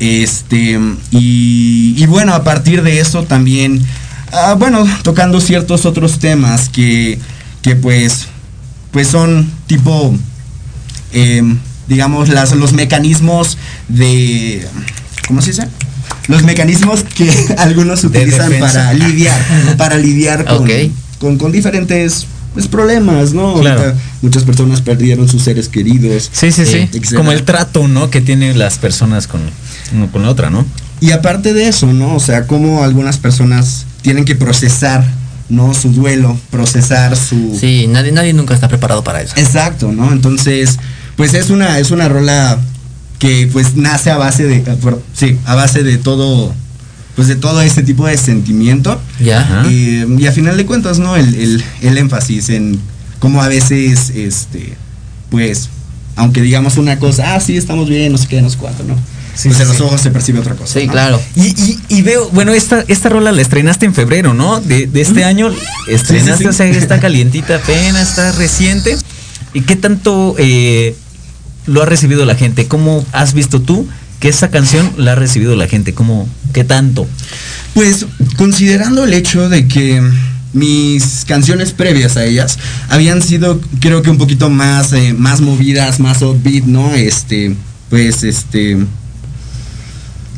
Este, 0.00 0.80
y, 1.12 1.94
y 1.96 2.06
bueno, 2.06 2.34
a 2.34 2.42
partir 2.42 2.82
de 2.82 2.98
eso 2.98 3.22
también, 3.22 3.80
ah, 4.32 4.56
bueno, 4.58 4.84
tocando 5.04 5.40
ciertos 5.40 5.86
otros 5.86 6.18
temas 6.18 6.68
que, 6.68 7.20
que 7.62 7.76
pues, 7.76 8.26
pues 8.90 9.06
son 9.06 9.48
tipo, 9.68 10.12
em, 11.12 11.58
digamos, 11.86 12.28
las, 12.28 12.56
los 12.56 12.72
mecanismos 12.72 13.56
de, 13.86 14.66
¿cómo 15.28 15.42
se 15.42 15.50
dice? 15.50 15.68
Los 16.28 16.44
mecanismos 16.44 17.02
que 17.02 17.30
algunos 17.58 18.04
utilizan 18.04 18.52
para 18.60 18.92
lidiar, 18.92 19.40
para 19.76 19.96
lidiar 19.96 20.44
con, 20.44 20.68
con, 21.18 21.38
con 21.38 21.52
diferentes 21.52 22.26
pues, 22.54 22.66
problemas, 22.66 23.34
¿no? 23.34 23.54
Claro. 23.60 23.94
Muchas 24.20 24.42
personas 24.42 24.82
perdieron 24.82 25.28
sus 25.28 25.42
seres 25.42 25.68
queridos. 25.68 26.28
Sí, 26.32 26.50
sí, 26.50 26.66
sí. 26.66 26.88
Sí. 26.90 27.14
Como 27.14 27.32
el 27.32 27.44
trato, 27.44 27.88
¿no? 27.88 28.10
Que 28.10 28.20
tienen 28.20 28.58
las 28.58 28.78
personas 28.78 29.26
con, 29.26 29.40
uno 29.94 30.10
con 30.10 30.22
la 30.22 30.30
otra, 30.30 30.50
¿no? 30.50 30.66
Y 31.00 31.12
aparte 31.12 31.54
de 31.54 31.68
eso, 31.68 31.86
¿no? 31.92 32.16
O 32.16 32.20
sea, 32.20 32.46
como 32.46 32.82
algunas 32.82 33.16
personas 33.16 33.86
tienen 34.02 34.24
que 34.24 34.34
procesar, 34.34 35.04
¿no? 35.48 35.72
Su 35.72 35.92
duelo, 35.92 36.36
procesar 36.50 37.16
su... 37.16 37.56
Sí, 37.58 37.86
nadie, 37.88 38.10
nadie 38.10 38.32
nunca 38.32 38.54
está 38.54 38.66
preparado 38.68 39.04
para 39.04 39.22
eso. 39.22 39.34
Exacto, 39.36 39.92
¿no? 39.92 40.10
Entonces, 40.10 40.78
pues 41.16 41.34
es 41.34 41.50
una, 41.50 41.78
es 41.78 41.92
una 41.92 42.08
rola 42.08 42.58
que 43.18 43.48
pues 43.52 43.74
nace 43.76 44.10
a 44.10 44.16
base 44.16 44.44
de, 44.44 44.60
por- 44.76 45.02
sí, 45.14 45.36
a 45.44 45.54
base 45.54 45.82
de 45.82 45.98
todo, 45.98 46.54
pues 47.16 47.26
de 47.28 47.36
todo 47.36 47.60
ese 47.62 47.82
tipo 47.82 48.06
de 48.06 48.16
sentimiento. 48.16 49.00
Eh, 49.20 50.06
y 50.18 50.26
a 50.26 50.32
final 50.32 50.56
de 50.56 50.66
cuentas, 50.66 50.98
¿no? 50.98 51.16
El, 51.16 51.34
el- 51.34 51.64
el 51.82 51.98
énfasis 51.98 52.48
en 52.50 52.80
cómo 53.18 53.42
a 53.42 53.48
veces, 53.48 54.10
este, 54.10 54.74
pues, 55.30 55.68
aunque 56.16 56.40
digamos 56.42 56.76
una 56.76 56.98
cosa, 56.98 57.34
ah, 57.34 57.40
sí, 57.40 57.56
estamos 57.56 57.88
bien, 57.88 58.12
no 58.12 58.18
sé 58.18 58.28
qué, 58.28 58.40
no 58.42 58.50
sé 58.50 58.56
cuánto, 58.58 58.84
¿no? 58.84 58.94
Sí, 59.34 59.48
pues 59.48 59.56
sí, 59.58 59.62
en 59.62 59.68
los 59.68 59.76
sí. 59.76 59.82
ojos 59.84 60.00
se 60.00 60.10
percibe 60.10 60.40
otra 60.40 60.54
cosa. 60.56 60.80
Sí, 60.80 60.86
¿no? 60.86 60.92
claro. 60.92 61.20
Y, 61.36 61.42
y, 61.62 61.78
y 61.88 62.02
veo, 62.02 62.28
bueno, 62.30 62.52
esta, 62.52 62.84
esta 62.88 63.08
rola 63.08 63.30
la 63.30 63.40
estrenaste 63.40 63.86
en 63.86 63.94
febrero, 63.94 64.34
¿no? 64.34 64.60
De, 64.60 64.88
de 64.88 65.00
este 65.00 65.22
año. 65.24 65.50
Estrenaste, 65.88 66.32
Sí, 66.32 66.38
sí, 66.38 66.42
sí. 66.44 66.48
o 66.48 66.52
sea, 66.52 66.66
está 66.66 66.98
calientita 66.98 67.54
apenas, 67.56 68.08
está 68.10 68.32
reciente. 68.32 68.96
¿Y 69.54 69.60
qué 69.60 69.76
tanto 69.76 70.34
eh, 70.38 70.96
lo 71.68 71.82
ha 71.82 71.86
recibido 71.86 72.24
la 72.24 72.34
gente? 72.34 72.66
¿Cómo 72.66 73.04
has 73.12 73.34
visto 73.34 73.60
tú 73.60 73.86
que 74.20 74.28
esa 74.28 74.50
canción 74.50 74.90
la 74.96 75.12
ha 75.12 75.14
recibido 75.14 75.54
la 75.54 75.68
gente? 75.68 75.94
¿Cómo, 75.94 76.28
qué 76.52 76.64
tanto? 76.64 77.06
Pues 77.74 78.06
considerando 78.36 79.04
el 79.04 79.14
hecho 79.14 79.48
de 79.48 79.68
que 79.68 80.02
mis 80.52 81.24
canciones 81.26 81.72
previas 81.72 82.16
a 82.16 82.24
ellas 82.24 82.58
habían 82.88 83.22
sido 83.22 83.60
creo 83.80 84.02
que 84.02 84.10
un 84.10 84.18
poquito 84.18 84.48
más 84.50 84.92
eh, 84.92 85.14
más 85.16 85.40
movidas, 85.40 86.00
más 86.00 86.22
upbeat, 86.22 86.64
¿no? 86.64 86.94
Este, 86.94 87.54
pues 87.90 88.24
este 88.24 88.78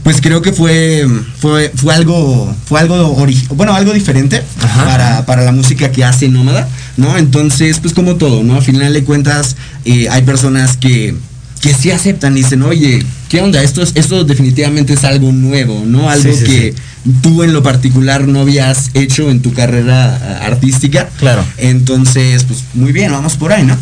pues 0.03 0.21
creo 0.21 0.43
que 0.43 0.53
fue 0.53 1.07
fue 1.39 1.71
fue 1.75 1.95
algo 1.95 2.55
fue 2.67 2.81
algo 2.81 3.15
bueno, 3.51 3.75
algo 3.75 3.93
diferente 3.93 4.43
para, 4.77 5.25
para 5.27 5.45
la 5.45 5.53
música 5.53 5.93
que 5.93 6.05
hace 6.05 6.29
Nómada, 6.29 6.69
¿no? 6.97 7.17
Entonces, 7.17 7.79
pues 7.81 7.95
como 7.95 8.17
todo, 8.17 8.43
¿no? 8.43 8.57
A 8.57 8.61
final 8.63 8.93
de 8.93 9.05
cuentas 9.05 9.57
eh, 9.85 10.09
hay 10.11 10.23
personas 10.23 10.77
que 10.77 11.15
que 11.61 11.75
sí 11.75 11.91
aceptan 11.91 12.39
y 12.39 12.43
dicen, 12.43 12.63
oye, 12.63 13.05
¿qué 13.29 13.43
onda? 13.43 13.63
Esto, 13.63 13.83
es- 13.83 13.93
esto 13.95 14.25
definitivamente 14.25 14.95
es 14.95 15.05
algo 15.05 15.31
nuevo, 15.31 15.83
¿no? 15.87 16.09
Algo 16.09 16.33
Sí, 16.33 16.39
sí, 16.39 16.45
que 16.47 16.75
tú 17.21 17.43
en 17.43 17.53
lo 17.53 17.63
particular 17.63 18.27
no 18.27 18.41
habías 18.41 18.89
hecho 18.95 19.29
en 19.31 19.43
tu 19.43 19.53
carrera 19.53 20.39
ah, 20.41 20.47
artística. 20.47 21.11
Claro. 21.19 21.45
Entonces, 21.59 22.45
pues 22.45 22.61
muy 22.73 22.93
bien, 22.93 23.13
vamos 23.13 23.37
por 23.37 23.53
ahí, 23.53 23.63
¿no? 23.65 23.77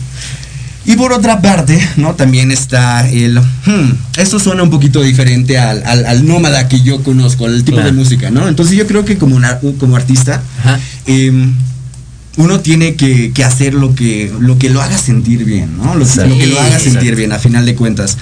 Y 0.87 0.97
por 0.97 1.13
otra 1.13 1.41
parte, 1.41 1.79
¿no? 1.99 2.17
También 2.17 2.51
está 2.51 3.09
el... 3.09 3.39
hmm, 3.39 3.93
esto 4.17 4.41
suena 4.41 4.65
un 4.65 4.71
poquito 4.71 5.01
diferente 5.01 5.57
al, 5.57 5.81
al- 5.87 6.05
al 6.07 6.27
nómada 6.27 6.67
que 6.67 6.81
yo 6.81 7.05
conozco, 7.05 7.47
al 7.47 7.63
tipo 7.63 7.77
Claro. 7.77 7.91
de 7.93 7.97
música, 7.97 8.31
¿no? 8.33 8.49
Entonces 8.49 8.77
yo 8.77 8.89
creo 8.89 9.05
que 9.05 9.19
como, 9.19 9.37
una- 9.37 9.61
como 9.79 9.95
artista. 9.95 10.43
Uno 12.39 12.61
tiene 12.61 12.95
que, 12.95 13.33
que 13.33 13.45
hacer 13.45 13.75
lo 13.75 13.95
que, 13.95 14.33
lo 14.41 14.59
que 14.59 14.71
lo 14.71 14.81
haga 14.81 14.97
sentir 14.97 15.45
bien, 15.45 15.77
¿no? 15.77 15.95
Lo, 15.95 16.07
Sí, 16.07 16.21
lo 16.21 16.39
que 16.39 16.47
lo 16.47 16.59
haga 16.61 16.79
sentir 16.79 17.15
bien, 17.15 17.33
a 17.33 17.39
final 17.39 17.67
de 17.67 17.75
cuentas. 17.75 18.17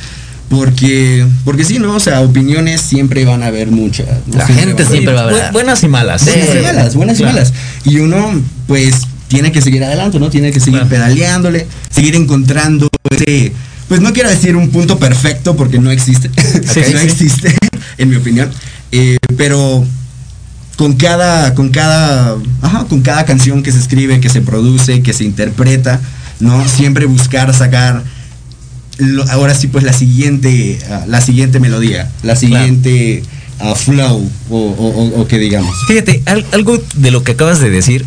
Porque, 0.48 1.26
porque 1.44 1.64
sí, 1.64 1.78
¿no? 1.78 1.94
O 1.96 2.00
sea, 2.00 2.20
opiniones 2.20 2.80
siempre 2.80 3.24
van 3.24 3.42
a 3.42 3.46
haber 3.46 3.68
muchas. 3.70 4.06
¿no? 4.26 4.38
La 4.38 4.46
gente 4.46 4.74
van 4.74 4.86
a 4.86 4.90
siempre 4.90 5.12
va 5.14 5.20
a 5.20 5.24
Bu- 5.24 5.28
hablar. 5.30 5.52
buenas 5.52 5.82
y 5.82 5.88
malas. 5.88 6.24
Buenas 6.24 6.54
y 6.54 6.58
malas, 6.62 6.94
buenas 6.94 7.16
Claro. 7.18 7.32
y 7.32 7.34
malas. 7.34 7.52
Y 7.84 7.98
uno, 7.98 8.42
pues, 8.68 8.94
tiene 9.28 9.50
que 9.50 9.60
seguir 9.60 9.82
adelante, 9.84 10.20
¿no? 10.20 10.30
Tiene 10.30 10.52
que 10.52 10.60
seguir 10.60 10.80
Claro. 10.80 10.88
pedaleándole, 10.88 11.66
seguir 11.90 12.14
encontrando 12.14 12.88
ese, 13.10 13.52
pues 13.88 14.00
no 14.00 14.12
quiero 14.12 14.30
decir 14.30 14.54
un 14.56 14.70
punto 14.70 14.98
perfecto 15.00 15.56
porque 15.56 15.78
no 15.80 15.90
existe, 15.90 16.30
Sí, 16.72 16.80
no 16.92 17.00
sí. 17.00 17.04
existe, 17.06 17.54
en 17.98 18.08
mi 18.08 18.16
opinión. 18.16 18.48
Eh, 18.92 19.18
pero 19.36 19.84
con 20.76 20.94
cada, 20.94 21.54
con 21.54 21.70
cada, 21.70 22.36
ajá, 22.62 22.84
con 22.84 23.00
cada 23.00 23.24
canción 23.24 23.62
que 23.62 23.72
se 23.72 23.78
escribe, 23.78 24.20
que 24.20 24.28
se 24.28 24.42
produce, 24.42 25.02
que 25.02 25.12
se 25.12 25.24
interpreta, 25.24 26.00
¿no? 26.40 26.66
Siempre 26.68 27.06
buscar 27.06 27.52
sacar 27.54 28.02
lo- 28.98 29.28
ahora 29.30 29.54
sí 29.54 29.66
pues 29.68 29.84
la 29.84 29.92
siguiente, 29.92 30.78
ah, 30.90 31.04
la 31.06 31.20
siguiente 31.20 31.60
melodía, 31.60 32.10
la 32.22 32.36
siguiente 32.36 33.22
ah, 33.58 33.74
flow 33.74 34.30
o, 34.50 34.56
o- 34.56 34.88
o- 35.16 35.20
o 35.22 35.26
que 35.28 35.38
digamos. 35.38 35.74
Fíjate, 35.88 36.22
al- 36.26 36.44
algo 36.52 36.78
de 36.94 37.10
lo 37.10 37.22
que 37.24 37.32
acabas 37.32 37.60
de 37.60 37.70
decir, 37.70 38.04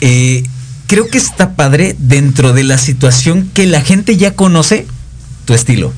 eh, 0.00 0.42
creo 0.86 1.08
que 1.08 1.18
está 1.18 1.54
padre 1.56 1.94
dentro 1.98 2.52
de 2.52 2.64
la 2.64 2.78
situación 2.78 3.50
que 3.52 3.66
la 3.66 3.80
gente 3.82 4.16
ya 4.16 4.32
conoce 4.34 4.86
tu 5.44 5.52
estilo. 5.54 5.92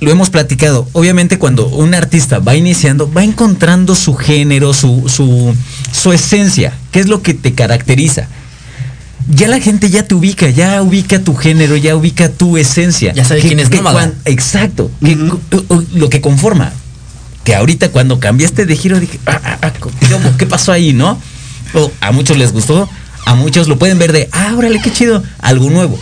Lo 0.00 0.10
hemos 0.10 0.28
platicado. 0.30 0.86
Obviamente 0.92 1.38
cuando 1.38 1.66
un 1.68 1.94
artista 1.94 2.38
va 2.38 2.54
iniciando, 2.54 3.10
va 3.10 3.24
encontrando 3.24 3.94
su 3.94 4.14
género, 4.14 4.74
su, 4.74 5.08
su, 5.08 5.54
su 5.92 6.12
esencia, 6.12 6.74
qué 6.92 7.00
es 7.00 7.06
lo 7.08 7.22
que 7.22 7.32
te 7.34 7.54
caracteriza. 7.54 8.28
Ya 9.28 9.48
la 9.48 9.58
gente 9.60 9.90
ya 9.90 10.04
te 10.06 10.14
ubica, 10.14 10.50
ya 10.50 10.82
ubica 10.82 11.18
tu 11.20 11.34
género, 11.34 11.76
ya 11.76 11.96
ubica 11.96 12.28
tu 12.28 12.56
esencia. 12.58 13.12
Ya 13.14 13.24
sabe 13.24 13.40
Que- 13.40 13.48
quién 13.48 13.60
es 13.60 13.70
que 13.70 13.80
cuan- 13.80 14.14
Exacto. 14.24 14.90
lo 15.94 16.08
que 16.10 16.20
conforma. 16.20 16.72
Que 17.42 17.54
ahorita 17.54 17.88
cuando 17.90 18.20
cambiaste 18.20 18.66
de 18.66 18.76
giro 18.76 19.00
dije, 19.00 19.18
ah, 19.26 19.40
ah, 19.44 19.58
ah. 19.62 19.72
¿qué 20.38 20.46
pasó 20.46 20.72
ahí, 20.72 20.92
no? 20.92 21.18
O 21.74 21.90
a 22.00 22.12
muchos 22.12 22.36
les 22.36 22.52
gustó, 22.52 22.88
a 23.24 23.34
muchos 23.34 23.66
lo 23.66 23.78
pueden 23.78 23.98
ver 23.98 24.12
de, 24.12 24.28
ah, 24.32 24.54
órale, 24.56 24.80
qué 24.80 24.92
chido, 24.92 25.22
algo 25.40 25.70
nuevo. 25.70 25.98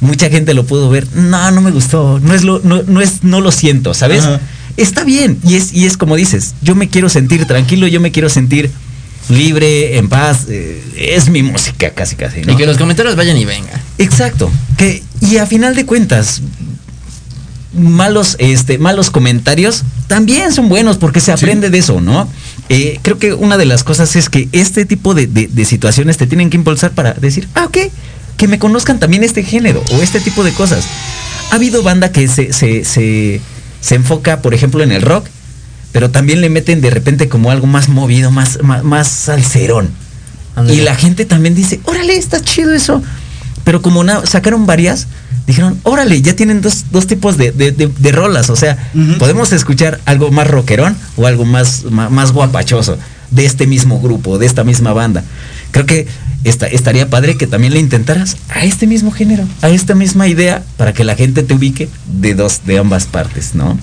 Mucha 0.00 0.28
gente 0.28 0.54
lo 0.54 0.64
pudo 0.66 0.90
ver, 0.90 1.06
no, 1.14 1.50
no 1.50 1.60
me 1.60 1.70
gustó, 1.70 2.18
no 2.20 2.34
es 2.34 2.42
lo, 2.44 2.60
no, 2.64 2.82
no 2.82 3.00
es, 3.00 3.22
no 3.24 3.40
lo 3.40 3.50
siento, 3.52 3.94
¿sabes? 3.94 4.24
Ajá. 4.24 4.40
Está 4.76 5.04
bien, 5.04 5.38
y 5.46 5.54
es, 5.54 5.72
y 5.72 5.86
es 5.86 5.96
como 5.96 6.16
dices, 6.16 6.54
yo 6.62 6.74
me 6.74 6.88
quiero 6.88 7.08
sentir 7.08 7.46
tranquilo, 7.46 7.86
yo 7.86 8.00
me 8.00 8.10
quiero 8.10 8.28
sentir 8.28 8.70
libre, 9.28 9.96
en 9.96 10.08
paz, 10.08 10.46
eh, 10.48 10.82
es 11.16 11.28
mi 11.30 11.42
música 11.42 11.90
casi 11.90 12.16
casi, 12.16 12.42
¿no? 12.42 12.52
Y 12.52 12.56
que 12.56 12.66
los 12.66 12.76
comentarios 12.76 13.16
vayan 13.16 13.36
y 13.38 13.44
vengan. 13.44 13.80
Exacto. 13.98 14.50
Que, 14.76 15.02
y 15.20 15.36
a 15.38 15.46
final 15.46 15.74
de 15.76 15.86
cuentas, 15.86 16.42
malos, 17.72 18.36
este, 18.38 18.78
malos 18.78 19.10
comentarios 19.10 19.82
también 20.06 20.52
son 20.52 20.68
buenos 20.68 20.96
porque 20.98 21.20
se 21.20 21.32
aprende 21.32 21.70
de 21.70 21.78
eso, 21.78 22.00
¿no? 22.00 22.28
Eh, 22.68 22.98
creo 23.02 23.18
que 23.18 23.32
una 23.32 23.56
de 23.56 23.64
las 23.64 23.82
cosas 23.84 24.14
es 24.16 24.28
que 24.28 24.48
este 24.52 24.84
tipo 24.86 25.14
de, 25.14 25.26
de- 25.26 25.48
de 25.48 25.64
situaciones 25.64 26.16
te 26.16 26.26
tienen 26.26 26.50
que 26.50 26.56
impulsar 26.56 26.92
para 26.92 27.14
decir, 27.14 27.48
ah, 27.54 27.64
ok, 27.66 27.78
que 28.36 28.48
me 28.48 28.58
conozcan 28.58 28.98
también 28.98 29.24
este 29.24 29.42
género 29.42 29.82
o 29.92 30.02
este 30.02 30.20
tipo 30.20 30.44
de 30.44 30.52
cosas. 30.52 30.84
Ha 31.50 31.56
habido 31.56 31.82
banda 31.82 32.10
que 32.12 32.26
se, 32.28 32.52
se, 32.52 32.84
se, 32.84 33.40
se 33.80 33.94
enfoca, 33.94 34.42
por 34.42 34.54
ejemplo, 34.54 34.82
en 34.82 34.92
el 34.92 35.02
rock, 35.02 35.26
pero 35.92 36.10
también 36.10 36.40
le 36.40 36.48
meten 36.50 36.80
de 36.80 36.90
repente 36.90 37.28
como 37.28 37.50
algo 37.50 37.66
más 37.66 37.88
movido, 37.88 38.30
más, 38.30 38.58
más, 38.62 38.82
más 38.82 39.08
salserón. 39.08 39.90
Y 40.68 40.80
la 40.82 40.94
gente 40.94 41.24
también 41.24 41.54
dice, 41.54 41.80
órale, 41.84 42.16
está 42.16 42.40
chido 42.40 42.72
eso. 42.72 43.02
Pero 43.64 43.80
como 43.82 44.04
sacaron 44.26 44.66
varias, 44.66 45.06
dijeron, 45.46 45.78
órale, 45.84 46.20
ya 46.22 46.34
tienen 46.36 46.60
dos, 46.60 46.84
dos 46.90 47.06
tipos 47.06 47.36
de, 47.36 47.50
de- 47.52 47.72
de- 47.72 47.88
de 47.88 48.12
rolas. 48.12 48.50
O 48.50 48.56
sea, 48.56 48.90
podemos 49.18 49.52
escuchar 49.52 50.00
algo 50.04 50.30
más 50.30 50.46
rockerón 50.48 50.96
o 51.16 51.26
algo 51.26 51.44
más, 51.44 51.84
ma- 51.90 52.08
más, 52.10 52.32
guapachoso 52.32 52.98
de 53.30 53.44
este 53.46 53.66
mismo 53.66 54.00
grupo, 54.00 54.38
de 54.38 54.46
esta 54.46 54.64
misma 54.64 54.92
banda. 54.92 55.24
Creo 55.70 55.86
que 55.86 56.06
esta- 56.44 56.66
estaría 56.66 57.08
padre 57.10 57.36
que 57.36 57.46
también 57.46 57.72
le 57.74 57.80
intentaras 57.80 58.36
a 58.48 58.64
este 58.64 58.86
mismo 58.86 59.10
género, 59.10 59.44
a 59.62 59.68
esta 59.70 59.94
misma 59.94 60.28
idea, 60.28 60.62
para 60.76 60.92
que 60.92 61.02
la 61.04 61.16
gente 61.16 61.42
te 61.42 61.54
ubique 61.54 61.88
de 62.06 62.34
dos, 62.34 62.60
de 62.66 62.78
ambas 62.78 63.06
partes, 63.06 63.54
¿no? 63.54 63.78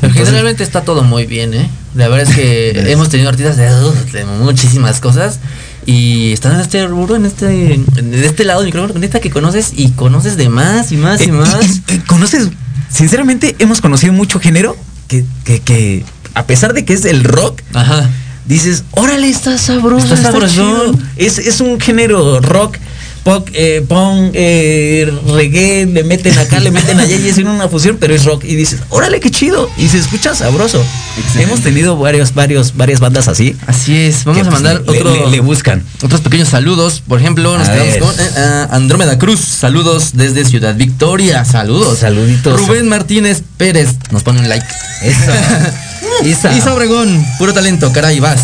Pero 0.00 0.12
Entonces, 0.12 0.26
generalmente 0.26 0.62
está 0.62 0.82
todo 0.82 1.02
muy 1.04 1.24
bien, 1.26 1.54
¿eh? 1.54 1.70
La 1.94 2.08
verdad 2.08 2.28
es 2.28 2.34
que 2.36 2.70
hemos 2.92 3.08
tenido 3.08 3.28
artistas 3.30 3.56
de, 3.56 4.24
muchísimas 4.42 5.00
cosas 5.00 5.38
y 5.86 6.32
están 6.32 6.54
en 6.54 6.60
este 6.60 6.86
rubro, 6.86 7.16
en 7.16 7.24
este, 7.26 7.74
en 7.74 8.12
este 8.14 8.44
lado 8.44 8.60
del 8.60 8.66
micrófono, 8.66 8.98
neta 8.98 9.20
que 9.20 9.30
conoces 9.30 9.72
y 9.76 9.90
conoces 9.92 10.36
de 10.36 10.48
más 10.48 10.92
y 10.92 10.96
más 10.96 11.20
y 11.20 11.24
Eh, 11.30 11.32
más. 11.32 11.80
y- 11.88 11.94
y 11.94 11.98
conoces, 12.00 12.48
sinceramente, 12.90 13.56
hemos 13.58 13.80
conocido 13.80 14.12
mucho 14.12 14.40
género 14.40 14.76
que, 15.08 15.24
que, 15.44 15.60
que, 15.60 16.04
a 16.34 16.44
pesar 16.46 16.72
de 16.74 16.84
que 16.84 16.92
es 16.92 17.04
el 17.04 17.24
rock, 17.24 17.62
Ajá. 17.72 18.10
Dices, 18.46 18.84
órale, 18.92 19.28
está 19.28 19.58
sabroso, 19.58 20.04
Está 20.04 20.14
está, 20.16 20.32
sabrosón. 20.32 20.92
chido". 20.92 21.06
Es, 21.16 21.38
es 21.38 21.60
un 21.60 21.80
género 21.80 22.40
rock, 22.40 22.76
pop, 23.24 23.48
eh, 23.54 23.84
punk, 23.88 24.30
eh, 24.34 25.12
reggae, 25.34 25.84
le 25.86 26.04
meten 26.04 26.38
acá, 26.38 26.60
le 26.60 26.70
meten 26.70 27.00
allá 27.00 27.16
y 27.16 27.28
es 27.28 27.38
una 27.38 27.66
fusión, 27.68 27.96
pero 27.98 28.14
es 28.14 28.24
rock. 28.24 28.44
Y 28.44 28.54
dices, 28.54 28.80
órale, 28.90 29.18
qué 29.18 29.32
chido. 29.32 29.68
Y 29.76 29.88
se 29.88 29.98
escucha 29.98 30.32
sabroso. 30.36 30.80
Excelente. 31.18 31.42
Hemos 31.42 31.60
tenido 31.64 31.96
varios, 31.96 32.34
varios, 32.34 32.76
varias 32.76 33.00
bandas 33.00 33.26
así. 33.26 33.56
Así 33.66 33.96
es, 33.96 34.24
vamos 34.24 34.42
que, 34.42 34.46
a 34.46 34.50
pues, 34.50 34.62
mandar 34.62 34.82
otro, 34.86 35.12
le- 35.26 35.30
le 35.32 35.40
buscan. 35.40 35.82
otros 36.04 36.20
pequeños 36.20 36.48
saludos. 36.50 37.02
Por 37.08 37.18
ejemplo, 37.18 37.58
nos 37.58 37.68
quedamos 37.68 37.96
con 37.96 38.14
eh, 38.16 38.66
Andrómeda 38.70 39.18
Cruz. 39.18 39.40
Saludos 39.40 40.10
desde 40.14 40.44
Ciudad 40.44 40.76
Victoria. 40.76 41.44
Saludos. 41.44 41.98
Saluditos. 41.98 42.60
Rubén 42.60 42.88
Martínez 42.88 43.42
Pérez 43.56 43.88
nos 44.12 44.22
pone 44.22 44.38
un 44.38 44.48
like. 44.48 44.66
Eso. 45.02 45.18
Isa. 46.24 46.56
Isa 46.56 46.74
Obregón, 46.74 47.24
puro 47.38 47.52
talento, 47.52 47.92
caray, 47.92 48.20
vas. 48.20 48.40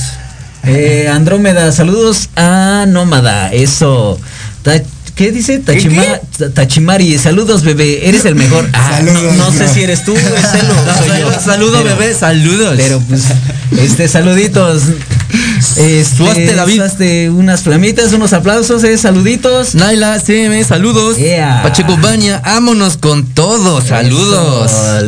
Eh, 0.65 1.09
Andrómeda, 1.13 1.73
saludos 1.73 2.29
a 2.37 2.85
Nómada, 2.89 3.53
eso. 3.53 4.19
Ta- 4.63 4.81
¿Qué 5.17 5.31
dice? 5.31 5.59
Tachima- 5.61 6.21
Ta- 6.39 6.51
Tachimari, 6.51 7.19
saludos 7.19 7.63
bebé, 7.65 8.09
eres 8.09 8.25
el 8.25 8.35
mejor. 8.35 8.67
Ah, 8.73 9.01
no, 9.03 9.13
Saludos, 9.13 9.35
no 9.37 9.53
sé 9.53 9.65
no. 9.67 9.75
si 9.75 9.83
eres 9.83 10.05
tú, 10.05 10.15
es 10.15 10.55
él 10.55 10.67
o 10.71 10.99
soy 11.07 11.21
yo. 11.21 11.41
Saludo, 11.41 11.83
Pero- 11.83 11.97
bebé, 11.97 12.15
saludos. 12.15 12.75
Pero 12.77 13.01
pues, 13.01 13.23
este, 13.79 14.09
saluditos. 14.09 14.83
Este, 15.71 16.05
Suaste, 16.17 16.55
David. 16.55 16.77
suaste 16.77 17.31
unas 17.31 17.63
flamitas, 17.63 18.13
unos 18.13 18.33
aplausos, 18.33 18.83
eh, 18.85 18.99
saluditos. 18.99 19.75
Naila 19.75 20.19
CM, 20.21 20.63
saludos. 20.65 21.17
Yeah. 21.17 21.63
Pacheco 21.63 21.97
Baña, 21.97 22.41
ámonos 22.45 22.97
con 22.97 23.27
todo, 23.27 23.81
saludos. 23.81 24.71
Eso. 24.73 25.07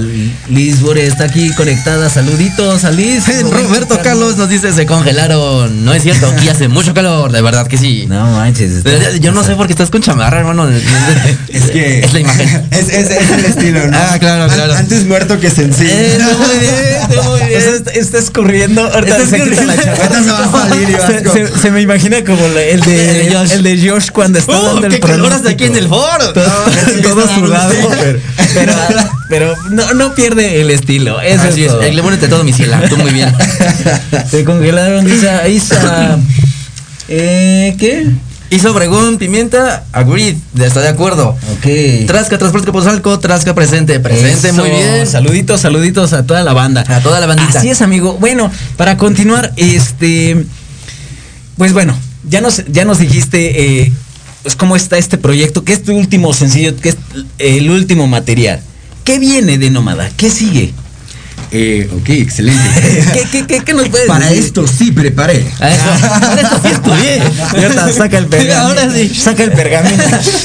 Liz 0.48 0.80
Bore 0.80 1.06
está 1.06 1.24
aquí 1.24 1.50
conectada, 1.54 2.08
saluditos 2.08 2.84
a 2.84 2.90
Liz. 2.90 3.24
Roberto 3.50 3.98
Carlos 4.02 4.36
nos 4.36 4.48
dice 4.48 4.72
se 4.72 4.86
congelaron. 4.86 5.84
No 5.84 5.92
es 5.92 6.02
cierto, 6.02 6.28
aquí 6.28 6.48
hace 6.48 6.68
mucho 6.68 6.94
calor, 6.94 7.32
de 7.32 7.42
verdad 7.42 7.66
que 7.66 7.76
sí. 7.78 8.06
No 8.08 8.26
manches. 8.32 8.72
está- 8.72 9.16
Yo 9.16 9.32
no 9.32 9.42
sé 9.44 9.54
por 9.56 9.66
qué 9.66 9.72
estás 9.72 9.90
con 9.90 10.02
chamarra, 10.02 10.38
hermano. 10.40 10.68
Es 11.48 11.62
que 11.70 12.00
es 12.00 12.12
la 12.12 12.20
imagen. 12.20 12.68
Es, 12.70 12.88
es- 12.88 13.10
es 13.10 13.30
el 13.30 13.44
estilo, 13.44 13.86
¿no? 13.88 13.96
Ah, 13.96 14.18
claro, 14.18 14.52
claro. 14.52 14.74
Antes 14.74 15.04
muerto 15.06 15.38
que 15.40 15.50
sencillo. 15.50 15.90
Eh, 15.90 16.18
muy 16.38 16.58
bien, 16.58 17.24
muy 17.30 17.40
bien. 17.48 17.60
Está, 17.62 17.90
está 17.92 18.18
escurriendo. 18.18 18.82
Ahorita 18.84 19.18
Está 19.18 19.36
se 19.36 19.42
quita 19.44 19.64
la 19.64 19.76
chamarra. 19.76 20.43
Se 21.06 21.28
Se, 21.48 21.58
se- 21.58 21.70
me 21.70 21.80
imagina 21.82 22.24
como 22.24 22.44
el 22.46 22.54
de, 22.54 22.72
El 22.72 22.80
de 22.80 23.30
Josh. 23.34 23.52
el 23.52 23.62
de 23.62 23.88
Josh 23.90 24.10
cuando 24.10 24.38
está 24.38 24.52
¡Oh, 24.58 24.72
dando 24.74 24.86
el 24.86 25.00
pronóstico. 25.00 25.48
aquí 25.48 25.64
en 25.64 25.76
el 25.76 25.88
foro! 25.88 26.32
Todo, 26.32 26.44
todo 27.02 27.28
sudado, 27.34 27.74
pero, 28.00 28.18
pero, 28.54 28.72
pero 29.28 29.54
no, 29.70 29.92
no 29.94 30.14
pierde 30.14 30.60
el 30.60 30.70
estilo. 30.70 31.20
Eso 31.20 31.42
Así 31.48 31.64
es. 31.64 31.68
todo. 31.72 31.82
le 31.82 32.02
ponete 32.02 32.28
todo 32.28 32.44
mi 32.44 32.52
ciela, 32.52 32.80
tú 32.88 32.96
muy 32.96 33.12
bien. 33.12 33.32
Se 34.30 34.44
congelaron, 34.44 35.04
dice 35.04 35.28
Isa. 35.50 36.18
Eh, 37.06 37.76
¿Qué? 37.78 38.06
Hizo 38.54 38.70
Obregón, 38.70 39.18
Pimienta, 39.18 39.84
agreed, 39.90 40.36
está 40.60 40.80
de 40.80 40.88
acuerdo. 40.88 41.30
Ok. 41.30 42.06
Trasca, 42.06 42.38
Transporte 42.38 42.66
Capozalco, 42.66 43.18
Trasca 43.18 43.52
presente, 43.52 43.98
presente, 43.98 44.50
Eso, 44.50 44.60
muy 44.60 44.70
bien. 44.70 45.04
Saluditos, 45.08 45.60
saluditos 45.60 46.12
a 46.12 46.24
toda 46.24 46.44
la 46.44 46.52
banda. 46.52 46.84
A 46.86 47.00
toda 47.00 47.18
la 47.18 47.26
bandita. 47.26 47.58
Así 47.58 47.70
es, 47.70 47.82
amigo. 47.82 48.16
Bueno, 48.20 48.52
para 48.76 48.96
continuar, 48.96 49.52
este. 49.56 50.46
Pues 51.56 51.72
bueno, 51.72 51.98
ya 52.28 52.40
nos, 52.40 52.64
ya 52.66 52.84
nos 52.84 53.00
dijiste 53.00 53.82
eh, 53.82 53.92
pues 54.44 54.54
cómo 54.54 54.76
está 54.76 54.98
este 54.98 55.18
proyecto, 55.18 55.64
que 55.64 55.72
es 55.72 55.82
tu 55.82 55.92
último 55.92 56.32
sencillo, 56.32 56.76
que 56.76 56.90
es 56.90 56.96
el 57.38 57.70
último 57.70 58.06
material. 58.06 58.60
¿Qué 59.02 59.18
viene 59.18 59.58
de 59.58 59.70
Nómada? 59.70 60.10
¿Qué 60.16 60.30
sigue? 60.30 60.72
Eh, 61.56 61.88
ok, 61.92 62.08
excelente. 62.10 62.60
¿Qué, 63.12 63.24
qué, 63.30 63.46
qué, 63.46 63.60
qué 63.64 63.74
nos 63.74 63.88
puedes 63.88 64.08
Para 64.08 64.26
decir? 64.26 64.44
esto 64.44 64.66
sí 64.66 64.90
preparé. 64.90 65.46
Para 65.58 65.72
eso 65.72 66.60
sí 66.62 66.68
estudié. 66.68 67.22
Y 67.60 67.62
ahorita 67.62 67.92
saca 67.92 68.18
el 68.18 68.26
pergamino. 68.26 68.60
Ahora 68.60 68.92
sí. 68.92 69.08
Saca 69.14 69.44
el 69.44 69.52
pergamino. 69.52 70.02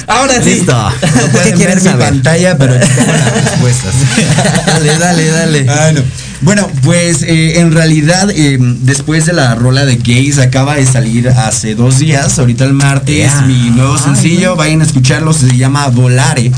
Ahora 0.07 0.41
sí. 0.43 0.49
Listo. 0.51 0.73
No 0.73 0.91
¿Qué 0.99 1.27
pueden 1.31 1.57
ver 1.57 1.81
mi 1.81 1.89
pantalla, 1.89 2.57
pero 2.57 2.75
aquí 2.75 2.87
tengo 2.95 3.11
las 3.11 3.33
respuestas. 3.43 3.93
Dale, 4.67 4.97
dale, 4.99 5.25
dale. 5.27 5.65
Ah, 5.67 5.91
no. 5.93 6.01
Bueno, 6.41 6.69
pues 6.83 7.23
eh, 7.23 7.59
en 7.59 7.73
realidad 7.73 8.29
eh, 8.31 8.57
después 8.59 9.25
de 9.25 9.33
la 9.33 9.55
rola 9.55 9.85
de 9.85 9.95
Gays 9.97 10.37
acaba 10.37 10.75
de 10.75 10.85
salir 10.85 11.27
hace 11.27 11.75
dos 11.75 11.99
días, 11.99 12.39
ahorita 12.39 12.63
el 12.65 12.73
martes, 12.73 13.15
Yeah. 13.17 13.41
mi 13.41 13.71
nuevo 13.71 13.97
sencillo, 13.97 14.55
vayan 14.55 14.81
a 14.81 14.85
escucharlo, 14.85 15.33
se 15.33 15.57
llama 15.57 15.87
Volare. 15.87 16.51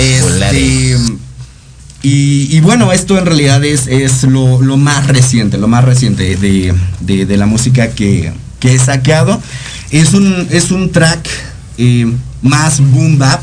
Este, 0.00 0.22
Volare. 0.22 0.96
Y, 2.02 2.48
y 2.50 2.60
bueno, 2.60 2.92
esto 2.92 3.18
en 3.18 3.26
realidad 3.26 3.62
es, 3.64 3.86
es 3.86 4.22
lo, 4.22 4.62
lo 4.62 4.76
más 4.78 5.06
reciente, 5.06 5.58
lo 5.58 5.68
más 5.68 5.84
reciente 5.84 6.36
de, 6.36 6.74
de- 7.00 7.26
de 7.26 7.36
la 7.36 7.46
música 7.46 7.90
que, 7.90 8.32
que 8.58 8.74
he 8.74 8.78
sacado. 8.78 9.40
Es 9.90 10.14
un, 10.14 10.46
es 10.50 10.70
un 10.70 10.90
track 10.92 11.28
eh, 11.78 12.10
más 12.42 12.80
boom 12.80 13.18
bap. 13.18 13.40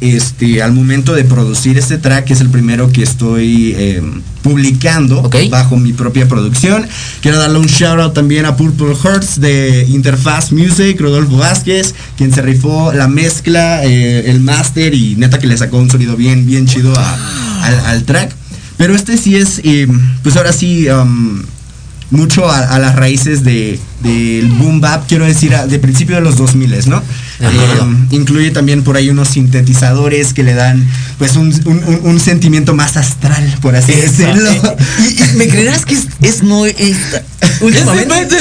Este, 0.00 0.62
al 0.62 0.72
momento 0.74 1.12
de 1.12 1.24
producir 1.24 1.76
este 1.76 1.98
track 1.98 2.30
es 2.30 2.40
el 2.40 2.50
primero 2.50 2.88
que 2.92 3.02
estoy 3.02 3.74
eh, 3.76 4.00
publicando 4.42 5.28
bajo 5.50 5.76
mi 5.76 5.92
propia 5.92 6.28
producción. 6.28 6.86
Quiero 7.20 7.36
darle 7.40 7.58
un 7.58 7.66
shout 7.66 7.98
out 7.98 8.14
también 8.14 8.46
a 8.46 8.56
Purple 8.56 8.94
Hearts 8.94 9.40
de 9.40 9.86
Interfaz 9.88 10.52
Music, 10.52 11.00
Rodolfo 11.00 11.38
Vázquez, 11.38 11.96
quien 12.16 12.32
se 12.32 12.42
rifó 12.42 12.92
la 12.92 13.08
mezcla, 13.08 13.84
eh, 13.84 14.30
el 14.30 14.38
master 14.40 14.94
y 14.94 15.16
neta 15.16 15.40
que 15.40 15.48
le 15.48 15.56
sacó 15.58 15.78
un 15.78 15.90
sonido 15.90 16.14
bien, 16.16 16.46
bien 16.46 16.66
chido 16.66 16.94
a- 16.96 17.18
al, 17.58 17.80
al 17.86 18.04
track. 18.04 18.32
Pero 18.76 18.94
este 18.94 19.16
sí 19.16 19.36
es, 19.36 19.60
eh, 19.64 19.86
pues 20.22 20.36
ahora 20.36 20.52
sí, 20.52 20.88
um, 20.88 21.42
mucho 22.10 22.48
a, 22.48 22.60
a 22.60 22.78
las 22.78 22.94
raíces 22.96 23.42
de, 23.44 23.78
del 24.02 24.46
boom 24.50 24.80
bap, 24.80 25.06
quiero 25.08 25.26
decir, 25.26 25.54
a- 25.54 25.66
de 25.66 25.78
principio 25.78 26.14
de 26.16 26.22
los 26.22 26.36
2000, 26.36 26.88
¿no? 26.88 27.02
De. 27.40 27.46
Eh, 27.46 27.50
incluye 28.12 28.50
también 28.50 28.82
por 28.82 28.96
ahí 28.96 29.10
unos 29.10 29.28
sintetizadores 29.28 30.32
que 30.32 30.42
le 30.42 30.54
dan 30.54 30.86
pues 31.18 31.36
un, 31.36 31.48
un- 31.66 31.84
un- 31.84 32.00
un 32.04 32.20
sentimiento 32.20 32.74
más 32.74 32.96
astral, 32.96 33.52
por 33.60 33.76
así 33.76 33.92
decirlo. 33.92 34.50
Y, 35.00 35.22
y 35.22 35.36
me 35.36 35.48
creerás 35.48 35.84
que 35.84 35.94
es, 35.94 36.06
es 36.22 36.42
no 36.42 36.64
es- 36.66 36.76
últimamente, 37.60 38.36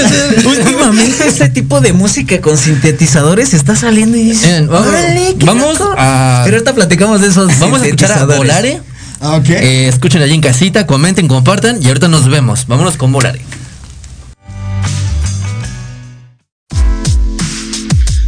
últimamente 0.46 1.28
ese 1.28 1.50
tipo 1.50 1.82
de 1.82 1.94
música 1.94 2.40
con 2.42 2.58
sintetizadores 2.58 3.54
está 3.54 3.76
saliendo 3.76 4.18
y 4.18 4.32
Bien, 4.34 4.68
vamos- 4.68 4.88
"Órale, 4.88 5.36
qué 5.38 5.46
vamos 5.46 5.80
loco". 5.80 5.94
a- 5.98 6.42
Pero 6.46 6.58
ahorita 6.58 6.74
platicamos 6.76 7.22
de 7.22 7.28
esos 7.28 7.60
Vamos 7.60 7.82
a 7.82 7.86
escuchar 7.86 8.12
a 8.12 8.20
sintetizadores. 8.20 8.38
Volare. 8.38 8.82
Ah, 9.20 9.38
ok. 9.38 9.50
Eh, 9.50 9.88
escuchen 9.88 10.22
allí 10.22 10.34
en 10.34 10.42
casita, 10.42 10.86
comenten, 10.86 11.28
compartan 11.28 11.82
y 11.82 11.88
ahorita 11.88 12.08
nos 12.08 12.30
vemos. 12.30 12.68
Vámonos 12.68 12.98
con 12.98 13.12
Volare. 13.12 13.42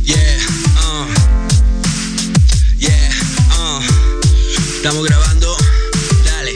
Yeah, 0.03 0.17
uh. 0.81 1.05
Yeah, 2.79 3.09
uh. 3.59 3.81
Estamos 4.77 5.05
grabando. 5.05 5.55
Dale. 6.25 6.53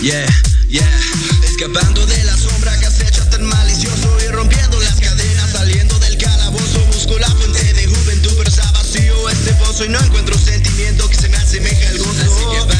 Yeah, 0.00 0.26
yeah. 0.68 1.00
Escapando 1.44 2.06
de 2.06 2.24
la 2.24 2.36
sombra 2.36 2.78
que 2.80 2.86
acecha 2.86 3.28
tan 3.28 3.44
malicioso 3.44 4.16
y 4.24 4.28
rompiendo 4.32 4.80
las 4.80 4.98
cadenas, 4.98 5.50
saliendo 5.52 5.98
del 5.98 6.16
calabozo. 6.16 6.80
Busco 6.86 7.18
la 7.18 7.28
fuente 7.28 7.72
de 7.74 7.86
juventud, 7.86 8.32
pero 8.38 8.48
está 8.48 8.70
vacío 8.72 9.28
este 9.28 9.52
pozo 9.54 9.84
y 9.84 9.90
no 9.90 10.00
encuentro 10.00 10.38
sentimiento 10.38 11.06
que 11.08 11.16
se 11.16 11.28
me 11.28 11.36
asemeja 11.36 11.90
al 11.90 11.98
gozo. 11.98 12.75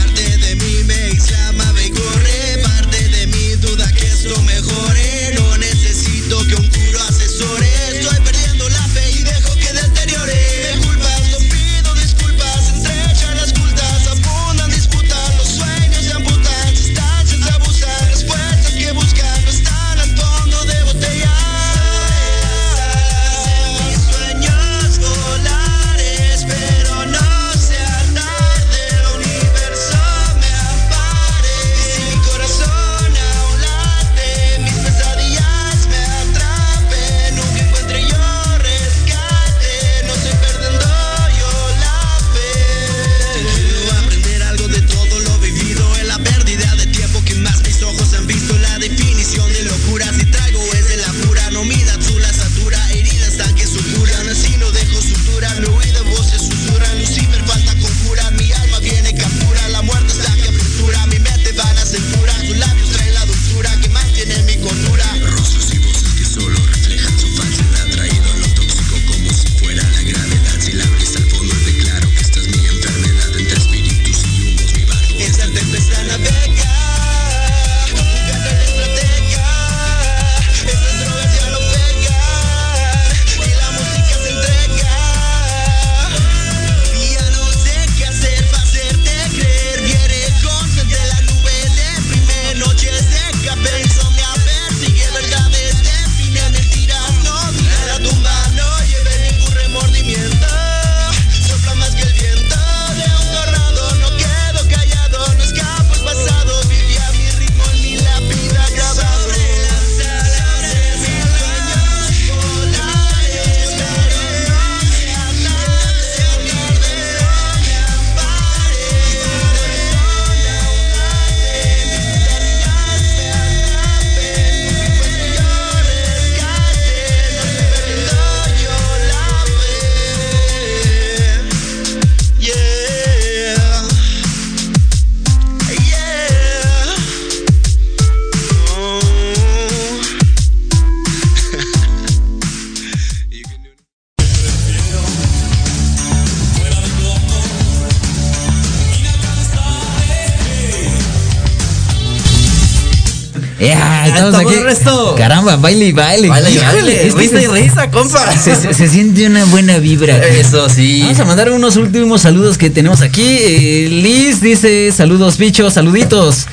Baile 155.55 155.87
y 155.87 155.93
baile. 155.93 156.29
Baile 156.29 156.51
y 156.51 156.59
baile, 156.59 157.13
risa 157.15 157.37
se- 157.39 157.43
y 157.45 157.47
risa, 157.47 157.91
compa. 157.91 158.37
Se, 158.37 158.57
se- 158.57 158.75
se 158.75 158.89
siente 158.89 159.25
una 159.27 159.45
buena 159.45 159.79
vibra. 159.79 160.17
Eso 160.27 160.69
sí. 160.69 161.03
Vamos 161.03 161.21
a 161.21 161.25
mandar 161.25 161.53
unos 161.53 161.77
últimos 161.77 162.23
saludos 162.23 162.59
que 162.59 162.71
tenemos 162.71 163.01
aquí. 163.03 163.23
Eh, 163.41 163.89
Liz 163.91 164.41
dice, 164.41 164.91
saludos 164.91 165.39
bichos, 165.39 165.75
saluditos. 165.75 166.47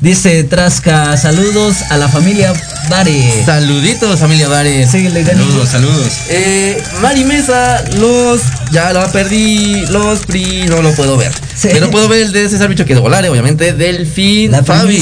Dice 0.00 0.44
Trasca, 0.44 1.14
saludos 1.18 1.76
a 1.90 1.98
la 1.98 2.08
familia 2.08 2.54
Bare. 2.88 3.42
Saluditos, 3.44 4.18
familia 4.18 4.48
Dani. 4.48 4.86
Saludos, 4.86 5.68
saludos. 5.68 6.12
Eh, 6.30 6.82
Mari 7.02 7.24
Mesa, 7.24 7.84
los. 7.98 8.40
Ya 8.72 8.94
lo 8.94 9.06
perdí. 9.12 9.84
Los 9.90 10.20
PRI, 10.20 10.64
no 10.68 10.80
lo 10.80 10.90
puedo 10.94 11.18
ver. 11.18 11.30
Sí. 11.60 11.68
Pero 11.72 11.90
puedo 11.90 12.08
ver 12.08 12.22
el 12.22 12.32
de 12.32 12.48
César 12.48 12.68
Bicho, 12.68 12.86
que 12.86 12.94
es 12.94 13.00
Volare, 13.00 13.28
obviamente. 13.28 13.74
Delfín, 13.74 14.50
La 14.50 14.62
Fabi. 14.64 14.98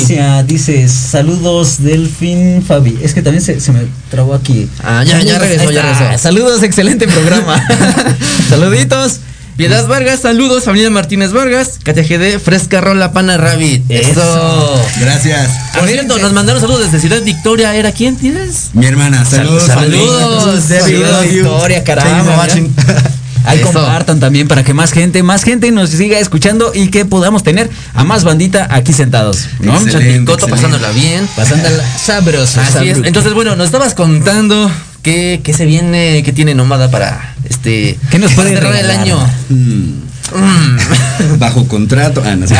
dice, 0.46 0.88
saludos 0.88 1.76
Delfín 1.84 2.64
Fabi. 2.66 2.98
Es 3.00 3.14
que 3.14 3.22
también 3.22 3.42
se, 3.44 3.60
se 3.60 3.70
me 3.70 3.80
trabó 4.10 4.34
aquí. 4.34 4.68
Ah, 4.82 5.04
ya- 5.04 5.20
ya 5.20 5.34
Saludos, 5.34 5.38
regresó, 5.40 5.70
ya 5.70 5.82
regresó. 5.82 6.18
Saludos, 6.18 6.62
excelente 6.64 7.06
programa. 7.06 7.64
Saluditos. 8.48 9.20
Piedad 9.56 9.88
Vargas, 9.88 10.20
saludos, 10.20 10.62
familia 10.64 10.88
Martínez 10.88 11.32
Vargas. 11.32 11.80
Katia 11.82 12.04
GD, 12.04 12.38
Fresca 12.38 12.80
Rola 12.80 13.12
Pana 13.12 13.36
Rabbit. 13.36 13.82
Eso. 13.90 14.10
Eso. 14.12 14.86
Gracias. 15.00 15.50
Por 15.76 15.88
cierto, 15.88 16.16
nos 16.18 16.32
mandaron 16.32 16.60
saludos 16.60 16.82
desde 16.84 17.00
Ciudad 17.00 17.22
Victoria. 17.22 17.74
¿Era 17.74 17.90
quién 17.90 18.16
tienes? 18.16 18.70
Mi 18.74 18.86
hermana, 18.86 19.24
saludos. 19.24 19.64
saludos. 19.64 20.60
Saludos, 20.62 21.10
love 21.10 21.24
you. 21.32 21.42
Victoria, 21.42 21.82
caramba. 21.84 22.46
Ahí 23.48 23.60
Eso. 23.60 23.72
compartan 23.72 24.20
también 24.20 24.46
para 24.46 24.62
que 24.62 24.74
más 24.74 24.92
gente, 24.92 25.22
más 25.22 25.42
gente 25.42 25.70
nos 25.70 25.90
siga 25.90 26.18
escuchando 26.18 26.72
y 26.74 26.88
que 26.88 27.04
podamos 27.06 27.42
tener 27.42 27.70
a 27.94 28.04
más 28.04 28.24
bandita 28.24 28.68
aquí 28.70 28.92
sentados. 28.92 29.48
¿no? 29.60 29.72
Excelente. 29.74 30.32
Excelente. 30.32 30.46
pasándola 30.48 30.90
bien. 30.90 31.26
Pasándola 31.34 31.82
sabroso. 31.98 32.60
Así 32.60 32.68
es. 32.70 32.72
sabroso. 32.72 33.04
Entonces, 33.04 33.32
bueno, 33.32 33.56
nos 33.56 33.66
estabas 33.66 33.94
contando 33.94 34.70
qué, 35.02 35.40
qué 35.42 35.54
se 35.54 35.64
viene, 35.64 36.22
qué 36.24 36.32
tiene 36.32 36.54
Nómada 36.54 36.90
para 36.90 37.34
este. 37.48 37.98
¿Qué 38.10 38.18
nos 38.18 38.32
puede 38.32 38.50
cerrar 38.50 38.76
el 38.76 38.90
año. 38.90 39.18
Mm. 39.48 40.07
Bajo 41.38 41.66
contrato. 41.66 42.22
Ah, 42.24 42.36
no 42.36 42.46
sé. 42.46 42.54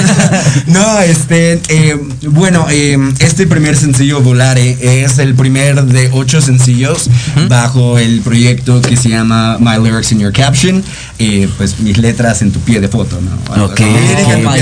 no, 0.66 1.00
este, 1.00 1.60
eh, 1.68 1.96
bueno, 2.28 2.66
eh, 2.70 2.98
este 3.20 3.46
primer 3.46 3.76
sencillo, 3.76 4.20
Volare, 4.20 4.76
es 4.80 5.18
el 5.18 5.34
primer 5.34 5.84
de 5.84 6.10
ocho 6.12 6.40
sencillos 6.40 7.08
bajo 7.48 7.98
el 7.98 8.20
proyecto 8.20 8.80
que 8.80 8.96
se 8.96 9.08
llama 9.10 9.58
My 9.60 9.82
Lyrics 9.82 10.12
in 10.12 10.20
Your 10.20 10.32
Caption. 10.32 10.82
eh, 11.18 11.48
pues 11.56 11.78
mis 11.80 11.98
letras 11.98 12.42
en 12.42 12.52
tu 12.52 12.60
pie 12.60 12.80
de 12.80 12.88
foto, 12.88 13.18
¿no? 13.20 13.64
Ok. 13.64 13.80
Oh 13.80 14.38
my 14.38 14.60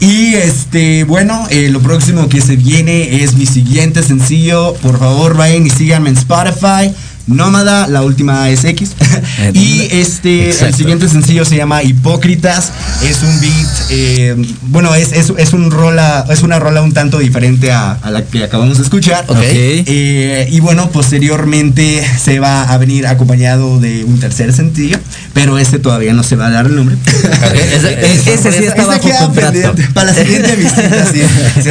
y 0.00 0.34
este, 0.34 1.04
bueno, 1.04 1.46
eh, 1.50 1.68
lo 1.70 1.80
próximo 1.80 2.28
que 2.28 2.40
se 2.40 2.56
viene 2.56 3.22
es 3.22 3.34
mi 3.34 3.46
siguiente 3.46 4.02
sencillo. 4.02 4.74
Por 4.74 4.98
favor, 4.98 5.36
vayan 5.36 5.66
y 5.66 5.70
síganme 5.70 6.10
en 6.10 6.16
Spotify. 6.16 6.92
Nómada, 7.26 7.86
la 7.88 8.02
última 8.02 8.48
es 8.50 8.64
X. 8.64 8.92
y 9.54 9.88
este, 9.90 10.50
el 10.50 10.74
siguiente 10.74 11.08
sencillo 11.08 11.44
se 11.44 11.56
llama 11.56 11.82
Hipócritas. 11.82 12.72
Es 13.02 13.22
un 13.22 13.40
beat, 13.40 13.68
eh, 13.90 14.36
bueno, 14.62 14.94
es, 14.94 15.12
es, 15.12 15.32
es 15.36 15.52
un 15.52 15.70
rola, 15.70 16.24
es 16.30 16.42
una 16.42 16.58
rola 16.58 16.82
un 16.82 16.92
tanto 16.92 17.18
diferente 17.18 17.72
a, 17.72 17.92
a 17.92 18.10
la 18.10 18.24
que 18.24 18.44
acabamos 18.44 18.78
de 18.78 18.84
escuchar. 18.84 19.24
Ok. 19.28 19.38
Eh, 19.42 20.48
y 20.50 20.60
bueno, 20.60 20.90
posteriormente 20.90 22.04
se 22.22 22.40
va 22.40 22.64
a 22.64 22.76
venir 22.78 23.06
acompañado 23.06 23.78
de 23.80 24.04
un 24.04 24.18
tercer 24.20 24.52
sencillo, 24.52 24.98
pero 25.32 25.58
este 25.58 25.78
todavía 25.78 26.12
no 26.12 26.22
se 26.22 26.36
va 26.36 26.46
a 26.46 26.50
dar 26.50 26.66
el 26.66 26.74
nombre. 26.76 26.96
Ese- 28.26 28.52
sí 28.52 28.64
está 28.64 28.86
bajo 28.86 29.00
queda 29.00 29.18
contrato. 29.26 29.74
Para 29.94 30.12
la 30.12 30.14
siguiente 30.22 30.56
visita, 30.56 31.06
sí. 31.12 31.22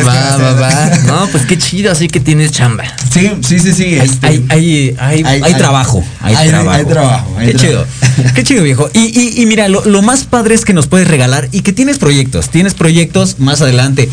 Va, 0.05 0.37
va, 0.37 0.53
va. 0.53 0.91
No, 1.05 1.27
pues 1.27 1.45
qué 1.45 1.57
chido, 1.57 1.91
así 1.91 2.07
que 2.07 2.19
tienes 2.19 2.51
chamba. 2.51 2.83
Sí, 3.13 3.31
sí, 3.47 3.59
sí, 3.59 3.73
sí. 3.73 3.83
Hay, 3.83 3.97
este, 3.99 4.27
hay, 4.27 4.45
hay, 4.49 4.95
hay, 4.99 5.23
Hay- 5.23 5.40
hay 5.43 5.53
hay- 5.53 5.59
trabajo. 5.59 6.03
Hay, 6.21 6.35
hay- 6.35 6.49
trabajo. 6.49 6.71
hay 6.77 6.85
trabajo, 6.85 7.35
hay 7.37 7.47
Qué 7.47 7.53
trabajo. 7.53 7.85
chido. 8.15 8.33
Qué 8.35 8.43
chido, 8.43 8.63
viejo. 8.63 8.89
Y, 8.93 8.99
y, 9.19 9.41
y 9.41 9.45
mira, 9.45 9.67
lo, 9.67 9.83
lo 9.85 10.01
más 10.01 10.23
padre 10.23 10.55
es 10.55 10.65
que 10.65 10.73
nos 10.73 10.87
puedes 10.87 11.07
regalar 11.07 11.49
y 11.51 11.61
que 11.61 11.73
tienes 11.73 11.97
proyectos. 11.97 12.49
Tienes 12.49 12.73
proyectos 12.73 13.39
más 13.39 13.61
adelante. 13.61 14.09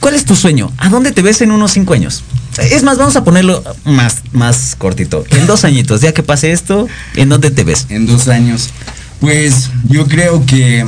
¿Cuál 0.00 0.14
es 0.14 0.24
tu 0.24 0.34
sueño? 0.34 0.72
¿A 0.78 0.88
dónde 0.88 1.12
te 1.12 1.22
ves 1.22 1.40
en 1.42 1.52
unos 1.52 1.72
cinco 1.72 1.94
años? 1.94 2.24
Es 2.58 2.82
más, 2.82 2.98
vamos 2.98 3.14
a 3.16 3.22
ponerlo 3.24 3.62
más, 3.84 4.22
más 4.32 4.74
cortito. 4.76 5.24
En 5.30 5.46
dos 5.46 5.64
añitos, 5.64 6.00
ya 6.00 6.12
que 6.12 6.22
pase 6.22 6.50
esto, 6.52 6.88
¿en 7.14 7.28
dónde 7.28 7.50
te 7.50 7.62
ves? 7.64 7.86
en 7.88 8.06
dos 8.06 8.28
años. 8.28 8.70
Pues 9.20 9.70
yo 9.88 10.06
creo 10.08 10.44
que 10.44 10.84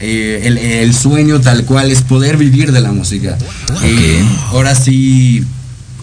eh, 0.00 0.40
el, 0.44 0.58
el 0.58 0.94
sueño 0.94 1.40
tal 1.40 1.64
cual 1.64 1.90
es 1.92 2.02
poder 2.02 2.36
vivir 2.36 2.72
de 2.72 2.80
la 2.80 2.90
música. 2.92 3.38
Eh, 3.84 4.24
ahora 4.48 4.74
sí, 4.74 5.44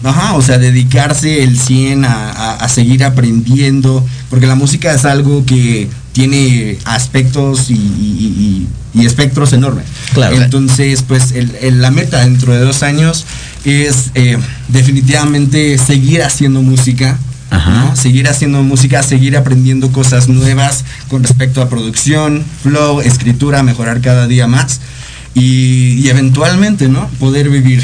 ajá, 0.04 0.34
o 0.34 0.42
sea, 0.42 0.58
dedicarse 0.58 1.42
el 1.42 1.58
100 1.58 2.04
a, 2.04 2.30
a- 2.30 2.54
a 2.56 2.68
seguir 2.68 3.04
aprendiendo, 3.04 4.04
porque 4.30 4.46
la 4.46 4.54
música 4.54 4.92
es 4.94 5.04
algo 5.04 5.44
que 5.46 5.88
tiene 6.12 6.78
aspectos 6.84 7.70
y, 7.70 7.74
y- 7.74 8.66
y- 8.94 9.00
y 9.00 9.06
espectros 9.06 9.52
enormes. 9.52 9.84
Claro. 10.14 10.36
Entonces, 10.42 11.02
pues 11.06 11.32
el- 11.32 11.54
el- 11.60 11.80
la 11.82 11.90
meta 11.90 12.20
dentro 12.24 12.52
de 12.54 12.60
dos 12.60 12.82
años 12.82 13.24
es 13.64 14.10
eh, 14.14 14.38
definitivamente 14.68 15.78
seguir 15.78 16.22
haciendo 16.22 16.62
música. 16.62 17.18
Seguir 17.94 18.28
haciendo 18.28 18.62
música, 18.62 19.02
seguir 19.02 19.36
aprendiendo 19.36 19.90
cosas 19.90 20.28
nuevas 20.28 20.84
con 21.08 21.22
respecto 21.22 21.62
a 21.62 21.68
producción, 21.68 22.44
flow, 22.62 23.00
escritura, 23.00 23.62
mejorar 23.62 24.00
cada 24.02 24.26
día 24.26 24.46
más 24.46 24.80
y, 25.34 25.94
y 25.94 26.08
eventualmente, 26.10 26.88
¿no? 26.88 27.08
Poder 27.18 27.48
vivir 27.48 27.82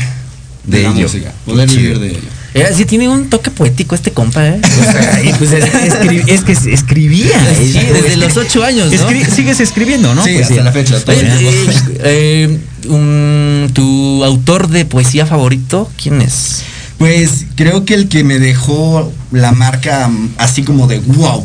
de, 0.67 0.79
De 0.79 0.83
la 0.85 0.91
ello. 0.91 1.03
música, 1.03 1.33
poder 1.45 1.69
Qué 1.69 1.77
vivir 1.77 1.91
chido. 1.93 2.01
de 2.01 2.09
ello. 2.11 2.29
Eh, 2.55 2.67
sí 2.77 2.85
tiene 2.85 3.09
un 3.09 3.29
toque 3.29 3.51
poético 3.51 3.97
este 3.97 4.13
compa, 4.13 4.47
¿eh? 4.47 4.61
O 4.63 4.93
sea, 4.93 5.23
y 5.25 5.33
pues 5.33 5.51
es, 5.53 5.65
escri- 5.65 6.23
es 6.29 6.43
que 6.45 6.53
escribía. 6.73 7.37
Sí, 7.59 7.73
desde 7.73 8.17
los 8.17 8.37
ocho 8.37 8.63
años, 8.63 8.93
¿no? 8.93 9.11
Escri- 9.11 9.27
sigues 9.29 9.59
escribiendo, 9.61 10.15
¿no? 10.15 10.23
Sí, 10.25 10.35
Pues 10.35 10.51
hasta 10.51 10.63
la 10.63 10.73
fecha. 10.73 10.97
Eh, 11.09 11.69
eh, 12.05 12.59
un- 12.89 13.71
¿tu 13.73 14.23
autor 14.25 14.69
de 14.69 14.85
poesía 14.85 15.27
favorito 15.27 15.91
quién 16.01 16.23
es? 16.23 16.63
Pues 16.99 17.47
creo 17.57 17.85
que 17.85 17.95
el 17.95 18.09
que 18.09 18.23
me 18.23 18.39
dejó 18.39 19.13
la 19.33 19.51
marca 19.51 20.07
mm, 20.09 20.35
así 20.39 20.63
como 20.63 20.87
de 20.87 21.01
wow. 21.01 21.45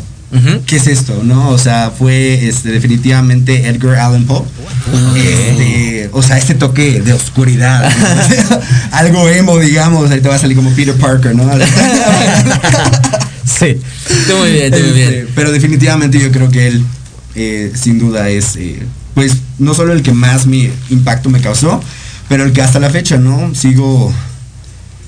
¿Qué 0.66 0.76
es 0.76 0.86
esto? 0.86 1.22
¿No? 1.24 1.48
O 1.50 1.58
sea, 1.58 1.90
fue 1.96 2.46
este, 2.48 2.70
definitivamente 2.70 3.66
Edgar 3.68 3.96
Allan 3.96 4.24
Poe. 4.26 4.44
Este, 5.16 6.08
o 6.12 6.22
sea, 6.22 6.38
ese 6.38 6.54
toque 6.54 7.00
de 7.00 7.12
oscuridad. 7.12 7.90
¿no? 8.50 8.60
Algo 8.92 9.28
emo, 9.28 9.58
digamos. 9.58 10.10
Ahí 10.10 10.20
te 10.20 10.28
va 10.28 10.36
a 10.36 10.38
salir 10.38 10.56
como 10.56 10.70
Peter 10.70 10.94
Parker, 10.94 11.34
¿no? 11.34 11.50
Sí. 13.44 13.76
Muy 14.38 14.52
bien, 14.52 14.70
muy 14.70 14.80
Este, 14.80 14.92
bien. 14.92 15.28
Pero 15.34 15.50
definitivamente 15.52 16.18
yo 16.18 16.30
creo 16.30 16.48
que 16.50 16.68
él, 16.68 16.84
eh, 17.34 17.72
sin 17.74 17.98
duda, 17.98 18.28
es, 18.28 18.56
eh, 18.56 18.78
pues, 19.14 19.32
no 19.58 19.74
solo 19.74 19.92
el 19.92 20.02
que 20.02 20.12
más 20.12 20.46
mi 20.46 20.70
impacto 20.88 21.28
me 21.28 21.40
causó, 21.40 21.82
pero 22.28 22.44
el 22.44 22.52
que 22.52 22.62
hasta 22.62 22.78
la 22.78 22.88
fecha, 22.90 23.18
¿no? 23.18 23.54
Sigo, 23.54 24.14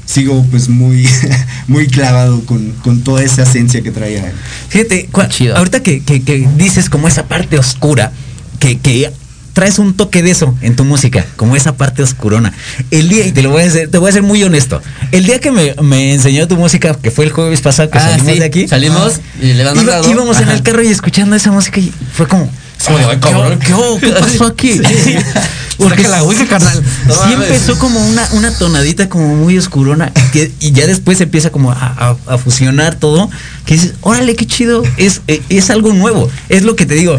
sigo, 0.05 0.45
pues, 0.51 0.69
muy, 0.69 1.09
muy 1.69 1.87
clavado 1.87 2.45
con, 2.45 2.71
con 2.83 3.03
toda 3.03 3.23
esa 3.23 3.43
esencia 3.43 3.83
que 3.83 3.91
traía 3.91 4.27
él. 4.29 4.33
Fíjate, 4.69 5.09
cua- 5.11 5.29
Chido. 5.29 5.57
ahorita 5.57 5.83
que, 5.83 6.03
que- 6.03 6.23
que 6.23 6.49
dices 6.57 6.89
como 6.91 7.09
esa 7.09 7.25
parte 7.27 7.59
oscura, 7.59 8.13
que, 8.59 8.79
que 8.79 9.11
traes 9.53 9.79
un 9.79 9.93
toque 9.95 10.23
de 10.23 10.31
eso 10.31 10.57
en 10.63 10.77
tu 10.77 10.85
música, 10.85 11.27
como 11.37 11.57
esa 11.57 11.77
parte 11.77 12.03
oscurona. 12.03 12.53
El 12.91 13.09
día, 13.11 13.27
y 13.27 13.33
te 13.33 13.43
lo 13.43 13.51
voy 13.51 13.63
a 13.63 13.65
decir, 13.67 13.91
te 13.91 13.99
voy 13.99 14.09
a 14.09 14.13
ser 14.13 14.23
muy 14.23 14.43
honesto, 14.43 14.81
el 15.13 15.25
día 15.25 15.41
que 15.41 15.51
me, 15.51 15.75
me 15.83 16.15
enseñó 16.15 16.49
tu 16.49 16.57
música, 16.57 16.95
que 16.95 17.11
fue 17.11 17.27
el 17.27 17.33
jueves 17.33 17.61
pasado 17.61 17.91
que 17.91 17.99
Ah, 17.99 18.03
salimos 18.13 18.33
sí, 18.33 18.39
de 18.39 18.45
aquí, 18.47 18.67
salimos 18.69 19.21
y 19.41 19.53
le 19.53 19.63
iba- 19.63 20.01
íbamos 20.11 20.39
en 20.39 20.45
Ajá. 20.45 20.55
el 20.55 20.63
carro 20.63 20.83
y 20.83 20.89
escuchando 20.89 21.37
esa 21.37 21.53
música 21.53 21.81
y 21.81 21.93
fue 22.15 22.27
como, 22.27 22.51
como 22.87 22.99
de, 22.99 23.05
"Ay, 23.05 23.11
¿qué, 23.17 23.21
cabrón". 23.31 23.59
qué- 23.59 24.07
qué 24.07 24.13
pasó 24.13 24.47
aquí? 24.47 24.73
Sí. 25.05 25.17
Porque 25.79 26.07
la 26.07 26.23
ouija, 26.23 26.47
carnal. 26.47 26.81
No 27.07 27.15
sí 27.15 27.33
empezó 27.33 27.77
como 27.79 27.99
una, 28.07 28.29
una 28.33 28.57
tonadita 28.57 29.09
como 29.09 29.35
muy 29.35 29.59
oscurona 29.59 30.13
que- 30.33 30.53
y 30.61 30.71
ya 30.73 30.87
después 30.87 31.21
empieza 31.21 31.51
como 31.51 31.73
a, 31.73 31.77
a- 31.77 32.35
a 32.35 32.39
fusionar 32.39 32.95
todo. 32.97 33.29
Que 33.65 33.75
dices, 33.75 33.95
órale, 34.03 34.37
qué 34.37 34.47
chido. 34.47 34.83
Es, 34.97 35.23
eh, 35.29 35.43
es 35.49 35.71
algo 35.71 35.93
nuevo. 35.93 36.31
Es 36.49 36.63
lo 36.63 36.77
que 36.77 36.87
te 36.87 36.95
digo. 36.95 37.19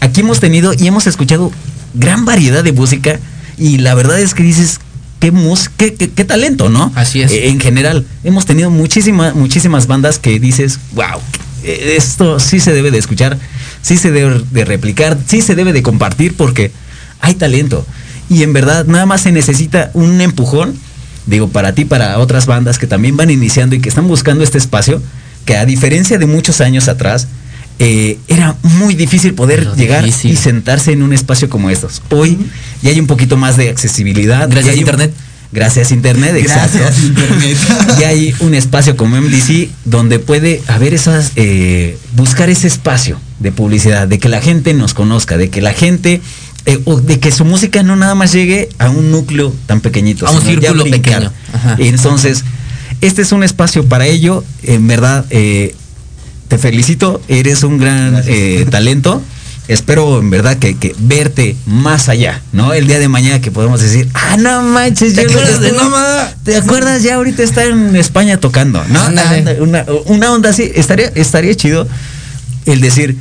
Aquí 0.00 0.20
hemos 0.20 0.40
tenido 0.40 0.72
y 0.72 0.86
hemos 0.86 1.06
escuchado 1.06 1.50
gran 1.92 2.24
variedad 2.24 2.62
de 2.64 2.72
música 2.72 3.18
y 3.58 3.78
la 3.78 3.94
verdad 3.94 4.18
es 4.20 4.32
que 4.32 4.42
dices, 4.44 4.78
qué, 5.20 5.32
mus 5.32 5.68
qué, 5.68 5.92
qué- 5.94 6.08
qué 6.08 6.24
talento, 6.24 6.68
¿no? 6.70 6.92
Así 6.94 7.20
es. 7.20 7.32
Eh, 7.32 7.48
en 7.48 7.60
general, 7.60 8.06
hemos 8.24 8.46
tenido 8.46 8.70
muchísimas, 8.70 9.34
muchísimas 9.34 9.86
bandas 9.88 10.18
que 10.20 10.38
dices, 10.38 10.78
wow, 10.92 11.20
esto 11.64 12.38
sí 12.40 12.60
se 12.60 12.72
debe 12.72 12.90
de 12.90 12.98
escuchar, 12.98 13.36
sí 13.82 13.96
se 13.96 14.10
debe 14.10 14.42
de 14.50 14.64
replicar, 14.64 15.16
sí 15.26 15.40
se 15.42 15.54
debe 15.54 15.72
de 15.72 15.82
compartir 15.82 16.34
porque 16.36 16.70
hay 17.20 17.34
talento. 17.34 17.84
Y 18.30 18.42
en 18.42 18.52
verdad, 18.52 18.84
nada 18.86 19.06
más 19.06 19.22
se 19.22 19.32
necesita 19.32 19.90
un 19.94 20.20
empujón, 20.20 20.74
digo, 21.26 21.48
para 21.48 21.72
ti, 21.74 21.84
para 21.84 22.18
otras 22.18 22.46
bandas 22.46 22.78
que 22.78 22.86
también 22.86 23.16
van 23.16 23.30
iniciando 23.30 23.74
y 23.74 23.80
que 23.80 23.88
están 23.88 24.06
buscando 24.08 24.44
este 24.44 24.58
espacio, 24.58 25.02
que 25.44 25.56
a 25.56 25.64
diferencia 25.64 26.18
de 26.18 26.26
muchos 26.26 26.60
años 26.60 26.88
atrás, 26.88 27.26
eh, 27.78 28.18
era 28.28 28.56
muy 28.62 28.94
difícil 28.94 29.34
poder 29.34 29.60
Pero 29.60 29.76
llegar 29.76 30.04
difícil. 30.04 30.32
y 30.32 30.36
sentarse 30.36 30.92
en 30.92 31.02
un 31.02 31.12
espacio 31.12 31.48
como 31.48 31.70
estos. 31.70 32.02
Hoy 32.10 32.36
ya 32.82 32.90
hay 32.90 32.98
un 33.00 33.06
poquito 33.06 33.36
más 33.36 33.56
de 33.56 33.68
accesibilidad. 33.70 34.48
Gracias 34.50 34.70
a 34.70 34.72
un- 34.74 34.78
Internet. 34.80 35.12
Gracias 35.50 35.92
Internet, 35.92 36.36
exacto. 36.36 36.78
Gracias, 36.78 37.04
Internet. 37.04 37.58
y 38.00 38.04
hay 38.04 38.34
un 38.40 38.54
espacio 38.54 38.96
como 38.96 39.20
MDC 39.20 39.68
donde 39.84 40.18
puede 40.18 40.62
haber 40.66 40.92
esas, 40.94 41.32
eh, 41.36 41.96
buscar 42.14 42.50
ese 42.50 42.66
espacio 42.66 43.18
de 43.38 43.52
publicidad, 43.52 44.06
de 44.06 44.18
que 44.18 44.28
la 44.28 44.40
gente 44.40 44.74
nos 44.74 44.94
conozca, 44.94 45.38
de 45.38 45.48
que 45.48 45.62
la 45.62 45.72
gente 45.72 46.20
eh, 46.66 46.80
o 46.84 47.00
de 47.00 47.18
que 47.18 47.32
su 47.32 47.46
música 47.46 47.82
no 47.82 47.96
nada 47.96 48.14
más 48.14 48.32
llegue 48.32 48.68
a 48.78 48.90
un 48.90 49.10
núcleo 49.10 49.54
tan 49.64 49.80
pequeñito. 49.80 50.26
A 50.26 50.32
un 50.32 50.42
círculo 50.42 50.84
pequeño. 50.84 51.32
Ajá. 51.54 51.76
Entonces, 51.78 52.44
este 53.00 53.22
es 53.22 53.32
un 53.32 53.42
espacio 53.42 53.86
para 53.86 54.06
ello. 54.06 54.44
En 54.62 54.86
verdad, 54.86 55.24
eh, 55.30 55.74
te 56.48 56.58
felicito. 56.58 57.22
Eres 57.28 57.62
un 57.62 57.78
gran 57.78 58.22
eh, 58.26 58.66
talento. 58.70 59.22
Espero 59.68 60.18
en 60.18 60.30
verdad 60.30 60.56
que, 60.56 60.76
que 60.78 60.94
verte 60.98 61.54
más 61.66 62.08
allá, 62.08 62.40
¿no? 62.52 62.72
El 62.72 62.86
día 62.86 62.98
de 62.98 63.08
mañana 63.08 63.40
que 63.40 63.50
podemos 63.50 63.82
decir, 63.82 64.08
ah, 64.14 64.36
no 64.38 64.62
manches, 64.62 65.14
¿Te 65.14 65.24
yo 65.24 65.28
acuerdas 65.28 65.60
de? 65.60 65.72
¿Te 66.42 66.56
acuerdas? 66.56 67.02
Ya 67.02 67.16
ahorita 67.16 67.42
está 67.42 67.64
en 67.64 67.94
España 67.94 68.40
tocando, 68.40 68.82
¿no? 68.88 69.00
Ándale. 69.02 69.60
Una, 69.60 69.84
una 70.06 70.32
onda 70.32 70.50
así. 70.50 70.72
Estaría, 70.74 71.12
estaría 71.14 71.54
chido 71.54 71.86
el 72.64 72.80
decir, 72.80 73.18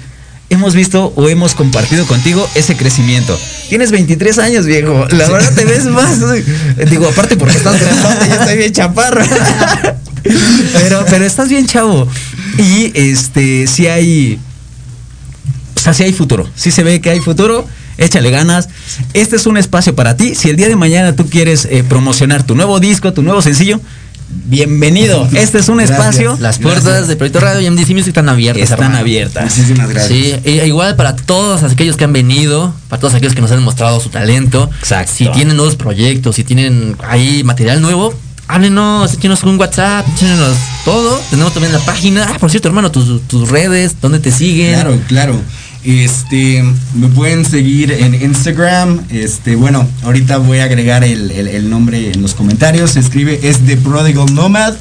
hemos 0.50 0.74
visto 0.74 1.12
o 1.16 1.28
hemos 1.30 1.54
compartido 1.54 2.06
contigo 2.06 2.48
ese 2.56 2.76
crecimiento. 2.78 3.38
Tienes 3.70 3.92
23 3.92 4.38
años, 4.40 4.66
viejo. 4.66 5.06
La 5.10 5.30
verdad 5.30 5.54
te 5.54 5.66
ves 5.66 5.86
más. 5.86 6.20
Digo, 6.90 7.08
aparte 7.08 7.36
porque 7.36 7.58
estás 7.58 7.80
grandote, 7.80 8.28
ya 8.28 8.36
estoy 8.36 8.58
bien 8.58 8.72
chaparro. 8.72 9.24
pero, 10.74 11.06
pero 11.10 11.26
estás 11.26 11.50
bien 11.50 11.68
chavo. 11.68 12.08
Y 12.58 12.92
este, 12.96 13.68
si 13.68 13.88
hay. 13.88 14.40
O 15.90 15.94
sea, 15.94 15.94
si 15.94 16.04
hay 16.04 16.14
futuro. 16.14 16.46
Si 16.56 16.70
se 16.72 16.84
ve 16.84 17.00
que 17.00 17.10
hay 17.10 17.20
futuro. 17.22 17.66
Échale 17.98 18.30
ganas. 18.30 18.68
Este 19.14 19.38
es 19.38 19.46
un 19.48 19.58
espacio 19.58 19.96
para 19.96 20.18
ti. 20.18 20.36
Si 20.36 20.50
el 20.50 20.56
día 20.58 20.68
de 20.68 20.76
mañana 20.76 21.16
tú 21.16 21.28
quieres 21.30 21.66
eh, 21.66 21.84
promocionar 21.88 22.44
tu 22.44 22.56
nuevo 22.56 22.80
disco, 22.80 23.14
tu 23.14 23.24
nuevo 23.24 23.42
sencillo, 23.42 23.80
bienvenido. 24.46 25.28
Este 25.34 25.60
es 25.60 25.70
un 25.70 25.78
Gracias. 25.78 25.98
espacio. 26.00 26.38
Las 26.40 26.60
puertas 26.60 27.08
de 27.08 27.16
Proyecto 27.16 27.40
Radio 27.40 27.62
y 27.62 27.70
MDC 27.72 27.90
Music 27.92 28.08
están 28.10 28.30
abiertas. 28.30 28.64
están 28.64 28.80
hermano. 28.80 28.98
abiertas. 29.00 29.44
Muchísimas 29.58 29.90
gracias. 29.90 30.12
Sí, 30.12 30.36
e- 30.44 30.68
igual 30.68 30.96
para 30.96 31.16
todos 31.16 31.64
aquellos 31.64 31.96
que 31.98 32.04
han 32.04 32.14
venido, 32.14 32.74
para 32.90 33.00
todos 33.00 33.14
aquellos 33.14 33.34
que 33.34 33.42
nos 33.42 33.52
han 33.52 33.64
mostrado 33.64 34.00
su 34.00 34.10
talento. 34.10 34.70
Exacto. 34.80 35.14
Si 35.16 35.28
tienen 35.30 35.56
nuevos 35.58 35.76
proyectos, 35.76 36.36
si 36.36 36.44
tienen 36.44 36.98
ahí 37.08 37.44
material 37.44 37.82
nuevo, 37.82 38.14
háblenos, 38.48 39.14
échenos 39.14 39.44
un 39.44 39.60
WhatsApp, 39.60 40.06
échenos 40.16 40.56
todo. 40.86 41.20
Tenemos 41.30 41.54
también 41.54 41.74
la 41.74 41.80
página. 41.80 42.28
Ah, 42.34 42.38
por 42.40 42.50
cierto, 42.52 42.68
hermano, 42.68 42.92
tus, 42.92 43.28
tus 43.28 43.50
redes, 43.50 43.96
¿dónde 44.02 44.20
te 44.20 44.32
siguen? 44.32 44.74
Claro, 44.76 45.00
claro. 45.08 45.42
Este, 45.84 46.64
me 46.96 47.08
pueden 47.08 47.46
seguir 47.46 47.92
en 47.92 48.14
Instagram. 48.16 49.02
Este, 49.10 49.56
bueno, 49.56 49.88
ahorita 50.04 50.38
voy 50.38 50.60
a 50.60 50.66
agregar 50.66 51.04
el, 51.04 51.32
el- 51.32 51.48
el 51.48 51.70
nombre 51.70 52.12
en 52.12 52.22
los 52.22 52.34
comentarios. 52.34 52.92
Se 52.92 53.00
escribe 53.00 53.40
es 53.44 53.60
The 53.66 53.78
Prodigal 53.78 54.34
Nomad. 54.34 54.74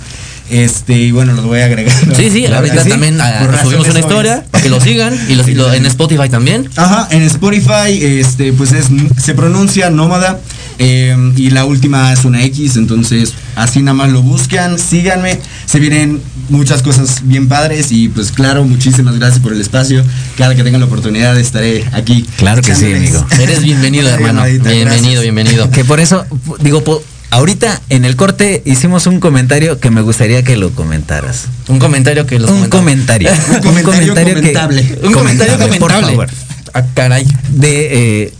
Este, 0.48 0.92
y 0.96 1.10
bueno, 1.10 1.32
los 1.32 1.44
voy 1.44 1.60
agregando. 1.60 2.14
Sí, 2.14 2.30
sí, 2.30 2.42
Claro 2.42 2.56
ahorita 2.58 2.84
sí. 2.84 2.88
también 2.90 3.18
Por 3.18 3.58
subimos 3.62 3.88
una 3.88 3.98
historia 4.00 4.44
para 4.50 4.62
que 4.62 4.68
lo 4.70 4.80
sigan 4.80 5.12
y 5.28 5.34
los- 5.34 5.46
Sí, 5.46 5.54
lo- 5.54 5.72
en 5.72 5.86
Spotify 5.86 6.28
también. 6.28 6.68
Ajá, 6.76 7.08
en 7.10 7.22
Spotify, 7.22 7.98
este, 8.00 8.52
pues 8.52 8.72
es, 8.72 8.86
se 9.22 9.34
pronuncia 9.34 9.90
nómada. 9.90 10.38
eh, 10.78 11.16
y 11.36 11.48
la 11.50 11.64
última 11.64 12.12
es 12.12 12.26
una 12.26 12.44
X, 12.44 12.76
entonces 12.76 13.32
así 13.54 13.80
nada 13.80 13.94
más 13.94 14.10
lo 14.10 14.20
buscan, 14.20 14.78
síganme, 14.78 15.40
se 15.64 15.78
vienen 15.80 16.20
muchas 16.50 16.82
cosas 16.82 17.20
bien 17.22 17.48
padres 17.48 17.90
y 17.92 18.08
pues 18.10 18.30
claro, 18.30 18.62
muchísimas 18.62 19.18
gracias 19.18 19.40
por 19.40 19.54
el 19.54 19.60
espacio. 19.62 20.04
Cada 20.36 20.54
que 20.54 20.62
tenga 20.62 20.76
la 20.78 20.84
oportunidad 20.84 21.34
estaré 21.40 21.82
aquí. 21.94 22.26
Claro 22.36 22.60
que 22.60 22.74
sí, 22.74 22.92
amigo. 22.92 23.24
Eres 23.40 23.62
bienvenido, 23.62 24.06
hermano. 24.10 24.44
Bienvenido, 24.44 24.84
gracias. 24.84 25.22
bienvenido. 25.22 25.70
Que 25.70 25.82
por 25.86 25.98
eso, 25.98 26.26
digo, 26.60 26.84
po- 26.84 27.02
ahorita 27.30 27.80
en 27.88 28.04
el 28.04 28.16
corte 28.16 28.62
hicimos 28.64 29.06
un 29.06 29.20
comentario 29.20 29.78
que 29.80 29.90
me 29.90 30.00
gustaría 30.00 30.42
que 30.42 30.56
lo 30.56 30.70
comentaras. 30.70 31.46
Un 31.68 31.78
comentario 31.78 32.26
que 32.26 32.38
los 32.38 32.50
Un 32.50 32.68
comentario. 32.68 33.30
Un 33.52 33.60
comentario 33.60 34.14
que- 34.14 34.34
comentable. 34.34 34.98
Un 35.02 35.12
comentario 35.12 35.58
Comentable, 35.58 35.78
por 35.78 35.90
favor. 35.92 36.28
Ah, 36.74 36.84
caray. 36.94 37.26
De 37.48 38.24
eh, 38.24 38.34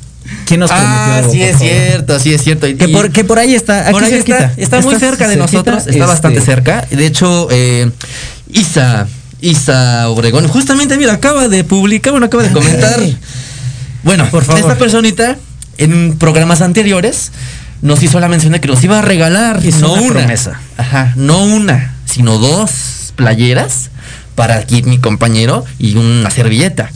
quién 0.47 0.61
nos 0.61 0.71
prometió 0.71 0.95
Ah, 0.97 1.23
sí 1.31 1.43
es 1.43 1.53
favor? 1.53 1.69
cierto, 1.69 2.19
sí 2.21 2.35
es 2.35 2.43
cierto. 2.43 2.67
Y- 2.67 2.75
Que 2.77 2.89
por, 2.89 3.11
que 3.11 3.25
por 3.25 3.39
ahí 3.39 3.55
está, 3.55 3.83
aquí 3.85 3.93
por 3.93 4.05
ahí 4.05 4.11
cerquita. 4.11 4.39
está, 4.47 4.61
está 4.63 4.81
muy 4.81 4.95
Está 4.95 5.07
cerca 5.09 5.29
de 5.29 5.35
cerquita, 5.37 5.53
nosotros, 5.53 5.79
está 5.79 5.91
este, 5.91 6.01
bastante 6.01 6.41
cerca. 6.41 6.87
De 6.91 7.07
hecho, 7.07 7.49
eh, 7.51 7.91
Isa, 8.53 9.07
Isa 9.41 10.09
Obregón, 10.11 10.49
justamente, 10.49 10.97
mira, 10.97 11.13
acaba 11.15 11.49
de 11.49 11.65
publicar, 11.65 12.13
bueno, 12.13 12.27
acaba 12.27 12.43
de 12.43 12.53
comentar. 12.53 13.01
Bueno, 14.03 14.29
Por 14.31 14.45
favor. 14.45 14.61
esta 14.61 14.77
personita 14.79 15.37
en 15.79 16.17
programas 16.17 16.61
anteriores 16.61 17.33
nos 17.83 18.03
hizo 18.03 18.21
la 18.21 18.29
mención 18.29 18.53
de 18.53 18.61
que 18.61 18.69
nos 18.69 18.83
iba 18.83 18.99
a 18.99 19.03
regalar 19.03 19.65
Hizo 19.65 19.81
no 19.81 19.93
una 19.95 20.03
una, 20.03 20.21
promesa. 20.21 20.61
Ajá, 20.77 21.13
no 21.17 21.45
una, 21.45 21.95
sino 22.05 22.39
dos 22.39 23.13
playeras 23.17 23.91
para 24.35 24.57
aquí 24.57 24.83
mi 24.83 24.99
compañero 24.99 25.65
y 25.79 25.97
una 25.97 26.31
servilleta. 26.31 26.91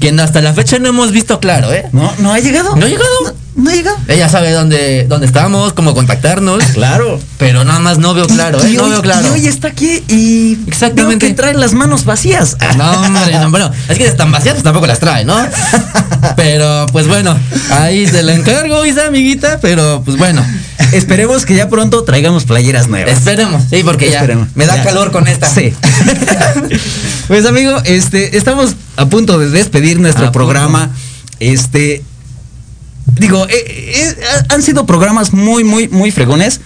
Que 0.00 0.10
hasta 0.10 0.42
la 0.42 0.52
fecha 0.52 0.78
no 0.78 0.88
hemos 0.88 1.10
visto 1.10 1.40
claro, 1.40 1.72
¿eh? 1.72 1.86
No, 1.92 2.12
no 2.18 2.32
ha 2.32 2.38
llegado. 2.38 2.76
¿No 2.76 2.84
ha 2.84 2.88
llegado? 2.88 3.08
No, 3.24 3.32
no 3.56 3.70
ha 3.70 3.74
llegado. 3.74 3.96
Ella 4.08 4.28
sabe 4.28 4.52
dónde, 4.52 5.06
dónde 5.08 5.26
estamos, 5.26 5.72
cómo 5.72 5.94
contactarnos. 5.94 6.62
Claro. 6.74 7.18
Pero 7.38 7.64
nada 7.64 7.80
más 7.80 7.98
no 7.98 8.12
veo 8.14 8.26
claro, 8.26 8.62
¿eh? 8.62 8.70
Y 8.70 8.76
No 8.76 8.84
hoy- 8.84 8.90
veo 8.90 9.02
claro. 9.02 9.26
Y 9.28 9.30
hoy 9.40 9.46
está 9.46 9.68
aquí 9.68 10.02
y 10.08 10.58
Exactamente. 10.66 11.26
veo 11.26 11.30
que 11.34 11.34
trae 11.36 11.54
las 11.54 11.72
manos 11.72 12.04
vacías. 12.04 12.56
No, 12.76 12.90
hombre, 12.92 13.32
no, 13.38 13.50
bueno, 13.50 13.70
es 13.88 13.96
que 13.98 14.06
están 14.06 14.30
vacías, 14.30 14.54
pues 14.54 14.64
tampoco 14.64 14.86
las 14.86 14.98
trae, 15.00 15.24
¿no? 15.24 15.36
Pero, 16.36 16.86
pues 16.92 17.06
bueno, 17.08 17.38
ahí 17.70 18.06
te 18.06 18.22
la 18.22 18.34
encargo, 18.34 18.84
Isa, 18.84 19.06
amiguita, 19.06 19.58
pero 19.60 20.02
pues 20.04 20.16
bueno, 20.18 20.44
Esperemos 20.92 21.44
que 21.46 21.54
ya 21.56 21.68
pronto 21.68 22.04
traigamos 22.04 22.44
playeras 22.44 22.88
nuevas. 22.88 23.12
esperemos, 23.18 23.62
sí, 23.70 23.82
porque 23.84 24.06
ya 24.10 24.18
Esperemos. 24.20 24.48
me 24.54 24.66
da 24.66 24.76
Ya. 24.76 24.84
calor 24.84 25.10
con 25.12 25.26
esta. 25.28 25.48
Sí. 25.48 25.72
pues 27.28 27.44
amigo, 27.46 27.76
este, 27.84 28.36
estamos 28.36 28.74
a 28.96 29.06
punto 29.06 29.38
de 29.38 29.50
despedir 29.50 29.98
nuestro 30.00 30.26
A 30.28 30.32
programa. 30.32 30.90
Este, 31.40 32.02
digo, 33.18 33.46
eh, 33.48 33.54
eh, 33.56 34.16
han 34.48 34.62
sido 34.62 34.86
programas 34.86 35.32
muy, 35.32 35.64
muy, 35.64 35.88
muy 35.88 36.10
fregones. 36.10 36.60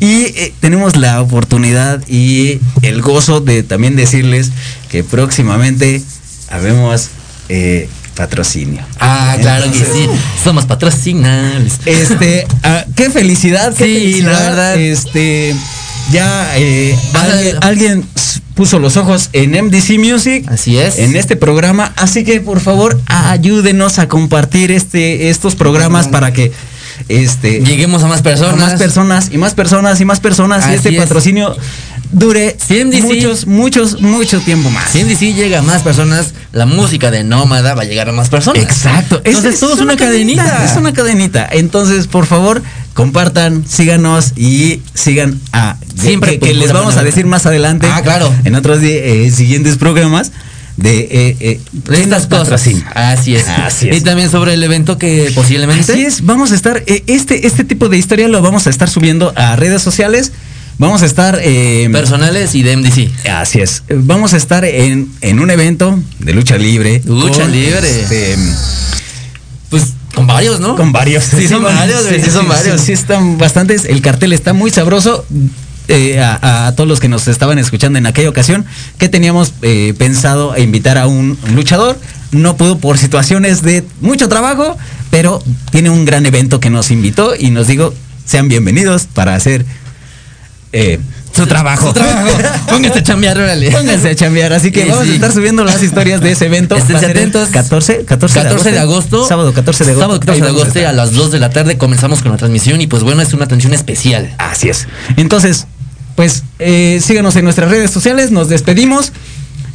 Y 0.00 0.24
eh, 0.36 0.54
tenemos 0.60 0.96
la 0.96 1.20
oportunidad 1.20 2.00
y 2.08 2.58
el 2.80 3.02
gozo 3.02 3.40
de 3.40 3.62
también 3.62 3.96
decirles 3.96 4.50
que 4.88 5.04
próximamente 5.04 6.02
habemos 6.48 7.10
patrocinio. 8.14 8.82
Ah, 9.00 9.36
claro 9.40 9.70
que 9.70 9.78
sí, 9.78 10.08
somos 10.42 10.64
patrocinables. 10.64 11.80
Este, 11.84 12.46
ah, 12.62 12.84
qué 12.96 13.10
felicidad, 13.10 13.74
qué 13.76 13.84
Sí, 13.84 13.94
felicidad. 13.94 14.32
la 14.32 14.40
verdad. 14.40 14.76
Este, 14.78 15.54
ya 16.12 16.52
eh, 16.56 16.96
alguien, 17.60 18.06
puso 18.54 18.78
los 18.78 18.96
ojos 18.96 19.30
en 19.32 19.50
MDC 19.50 19.98
Music. 19.98 20.44
Así 20.48 20.78
es. 20.78 20.98
En 20.98 21.16
este 21.16 21.36
programa, 21.36 21.92
así 21.96 22.24
que 22.24 22.40
por 22.40 22.60
favor 22.60 23.00
ayúdenos 23.06 23.98
a 23.98 24.08
compartir 24.08 24.70
este 24.70 25.30
estos 25.30 25.54
programas 25.56 26.08
para 26.08 26.32
que 26.32 26.52
este 27.08 27.60
Lleguemos 27.60 28.02
a 28.02 28.06
más 28.06 28.20
a 28.20 28.22
personas. 28.22 28.56
más 28.56 28.78
personas 28.78 29.28
y 29.32 29.38
más 29.38 29.54
personas 29.54 30.00
y 30.00 30.04
más 30.04 30.20
personas 30.20 30.68
y 30.70 30.74
este 30.74 30.90
es. 30.90 30.96
patrocinio 30.96 31.56
dure 32.12 32.56
Sí, 32.66 32.84
MDC. 32.84 33.02
muchos 33.02 33.46
muchos 33.46 34.00
mucho 34.00 34.40
tiempo 34.40 34.70
más. 34.70 34.90
Si 34.90 35.00
en 35.00 35.08
DC 35.08 35.34
llega 35.34 35.58
a 35.60 35.62
más 35.62 35.82
personas, 35.82 36.34
la 36.52 36.66
música 36.66 37.10
de 37.10 37.24
Nómada 37.24 37.74
va 37.74 37.82
a 37.82 37.84
llegar 37.84 38.08
a 38.08 38.12
más 38.12 38.28
personas. 38.28 38.62
Exacto. 38.62 39.20
Entonces, 39.24 39.60
todo 39.60 39.74
es 39.74 39.80
una 39.80 39.96
cadenita. 39.96 40.64
Es 40.64 40.76
una 40.76 40.92
cadenita. 40.92 41.48
Entonces, 41.50 42.06
por 42.06 42.26
favor, 42.26 42.62
compartan, 42.94 43.64
síganos 43.66 44.32
y 44.36 44.82
sigan 44.94 45.40
a 45.52 45.76
Siempre 46.00 46.38
que, 46.38 46.54
les 46.54 46.72
vamos 46.72 46.96
a 46.96 47.02
decir 47.02 47.26
más 47.26 47.46
adelante. 47.46 47.86
Ah, 47.90 48.02
claro. 48.02 48.32
En 48.44 48.54
otros 48.54 48.80
eh, 48.82 49.30
siguientes 49.34 49.76
programas 49.76 50.32
de 50.76 51.08
eh, 51.10 51.36
eh, 51.40 51.60
De 51.72 52.02
estas 52.02 52.26
cosas. 52.26 52.66
Así 52.94 53.36
es. 53.36 53.48
Así 53.48 53.88
es. 53.88 53.96
Y 53.96 54.00
también 54.00 54.30
sobre 54.30 54.54
el 54.54 54.62
evento 54.62 54.98
que 54.98 55.30
posiblemente. 55.34 55.92
Así 55.92 56.04
es, 56.04 56.24
vamos 56.24 56.52
a 56.52 56.54
estar, 56.54 56.82
eh, 56.86 57.04
este, 57.06 57.46
este 57.46 57.64
tipo 57.64 57.88
de 57.88 57.96
historia 57.96 58.28
lo 58.28 58.42
vamos 58.42 58.66
a 58.66 58.70
estar 58.70 58.88
subiendo 58.88 59.32
a 59.36 59.56
redes 59.56 59.82
sociales. 59.82 60.32
Vamos 60.78 61.02
a 61.02 61.06
estar 61.06 61.38
eh, 61.42 61.88
Personales 61.92 62.54
y 62.54 62.62
de 62.62 62.76
MDC. 62.76 63.28
Así 63.28 63.60
es. 63.60 63.84
Vamos 63.88 64.34
a 64.34 64.36
estar 64.36 64.64
en, 64.64 65.08
en 65.20 65.38
un 65.40 65.50
evento 65.50 65.98
de 66.18 66.34
lucha 66.34 66.58
libre. 66.58 67.00
Lucha 67.06 67.46
libre. 67.46 67.88
este, 68.02 68.36
Pues 69.70 69.92
con 70.14 70.26
varios, 70.26 70.60
¿no? 70.60 70.76
Con 70.76 70.92
varios. 70.92 71.24
Sí, 71.24 71.46
son 71.48 71.62
varios, 71.62 72.02
sí 72.04 72.30
son 72.30 72.48
varios. 72.48 72.80
Sí, 72.80 72.92
están 72.92 73.38
bastantes. 73.38 73.84
El 73.84 74.00
cartel 74.02 74.32
está 74.32 74.52
muy 74.52 74.70
sabroso. 74.70 75.24
Eh, 75.86 76.18
a, 76.18 76.66
a 76.68 76.74
todos 76.74 76.88
los 76.88 76.98
que 76.98 77.08
nos 77.10 77.28
estaban 77.28 77.58
escuchando 77.58 77.98
en 77.98 78.06
aquella 78.06 78.30
ocasión, 78.30 78.64
que 78.96 79.10
teníamos 79.10 79.52
eh, 79.60 79.92
pensado 79.98 80.56
invitar 80.56 80.96
a 80.96 81.06
un, 81.06 81.36
un 81.46 81.54
luchador. 81.54 81.98
No 82.32 82.56
pudo 82.56 82.78
por 82.78 82.96
situaciones 82.96 83.60
de 83.60 83.84
mucho 84.00 84.28
trabajo, 84.30 84.78
pero 85.10 85.42
tiene 85.70 85.90
un 85.90 86.06
gran 86.06 86.24
evento 86.24 86.58
que 86.58 86.70
nos 86.70 86.90
invitó 86.90 87.34
y 87.38 87.50
nos 87.50 87.66
digo, 87.66 87.92
sean 88.24 88.48
bienvenidos 88.48 89.06
para 89.12 89.34
hacer 89.34 89.66
eh, 90.74 90.98
su 91.34 91.46
trabajo. 91.46 91.88
Su 91.88 91.94
trabajo. 91.94 92.28
Póngase 92.68 92.98
a 92.98 93.02
chambear, 93.02 93.38
órale. 93.38 93.70
Pónganse 93.70 94.10
a 94.10 94.14
chambear. 94.14 94.52
Así 94.52 94.70
que 94.70 94.84
Sí, 94.84 94.88
vamos 94.90 95.04
sí. 95.06 95.12
a 95.12 95.14
estar 95.14 95.32
subiendo 95.32 95.64
las 95.64 95.82
historias 95.82 96.20
de 96.20 96.32
ese 96.32 96.46
evento. 96.46 96.76
Estén 96.76 96.96
atentos. 96.96 97.48
14, 97.48 98.04
14, 98.04 98.40
14 98.42 98.70
de 98.72 98.78
agosto. 98.78 99.26
Sábado 99.26 99.52
14 99.52 99.84
de 99.84 99.90
agosto. 99.90 100.00
Sábado 100.04 100.20
14 100.20 100.32
Ahí 100.36 100.40
de 100.42 100.46
a 100.46 100.60
agosto 100.60 100.88
a 100.88 100.92
las 100.92 101.12
2 101.12 101.32
de 101.32 101.40
la 101.40 101.50
tarde 101.50 101.76
comenzamos 101.78 102.22
con 102.22 102.30
la 102.32 102.38
transmisión 102.38 102.80
y 102.80 102.86
pues 102.86 103.02
bueno, 103.02 103.20
es 103.22 103.32
una 103.34 103.46
atención 103.46 103.72
especial. 103.74 104.34
Así 104.38 104.68
es. 104.68 104.86
Entonces, 105.16 105.66
pues 106.14 106.44
eh, 106.60 107.00
síganos 107.02 107.34
en 107.36 107.44
nuestras 107.44 107.68
redes 107.70 107.90
sociales, 107.90 108.30
nos 108.30 108.48
despedimos. 108.48 109.12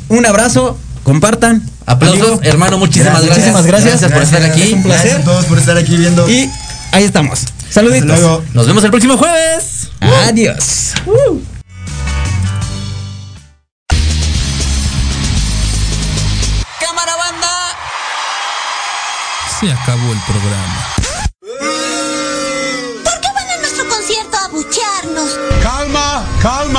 Un 0.07 0.25
abrazo, 0.25 0.77
compartan 1.03 1.61
Aplausos, 1.85 2.21
Amigo, 2.21 2.39
hermano, 2.43 2.77
muchísimas 2.77 3.25
gracias. 3.25 3.37
Muchísimas 3.53 3.65
gracias. 3.65 4.11
por 4.11 4.21
estar 4.21 4.43
aquí. 4.43 4.61
Es 4.61 4.73
un 4.73 4.83
Gracias 4.83 5.01
placer. 5.03 5.21
a 5.21 5.23
todos 5.25 5.45
por 5.45 5.57
estar 5.57 5.77
aquí 5.77 5.97
viendo. 5.97 6.29
Y 6.29 6.49
ahí 6.91 7.03
estamos. 7.03 7.39
Hasta 7.41 7.73
Saluditos. 7.73 8.07
luego. 8.07 8.43
Nos 8.53 8.67
vemos 8.67 8.83
el 8.83 8.91
próximo 8.91 9.17
jueves. 9.17 9.78
Adiós. 10.01 10.93
Cámara 16.79 17.15
banda. 17.17 17.49
Se 19.59 19.71
acabó 19.71 20.11
el 20.13 20.19
programa. 20.27 20.79
¿Por 23.03 23.19
qué 23.21 23.27
van 23.33 23.49
a 23.49 23.57
nuestro 23.57 23.87
concierto 23.89 24.37
a 24.37 24.47
buchearnos? 24.49 25.39
Calma, 25.63 26.25
calma, 26.41 26.41
calma. 26.41 26.78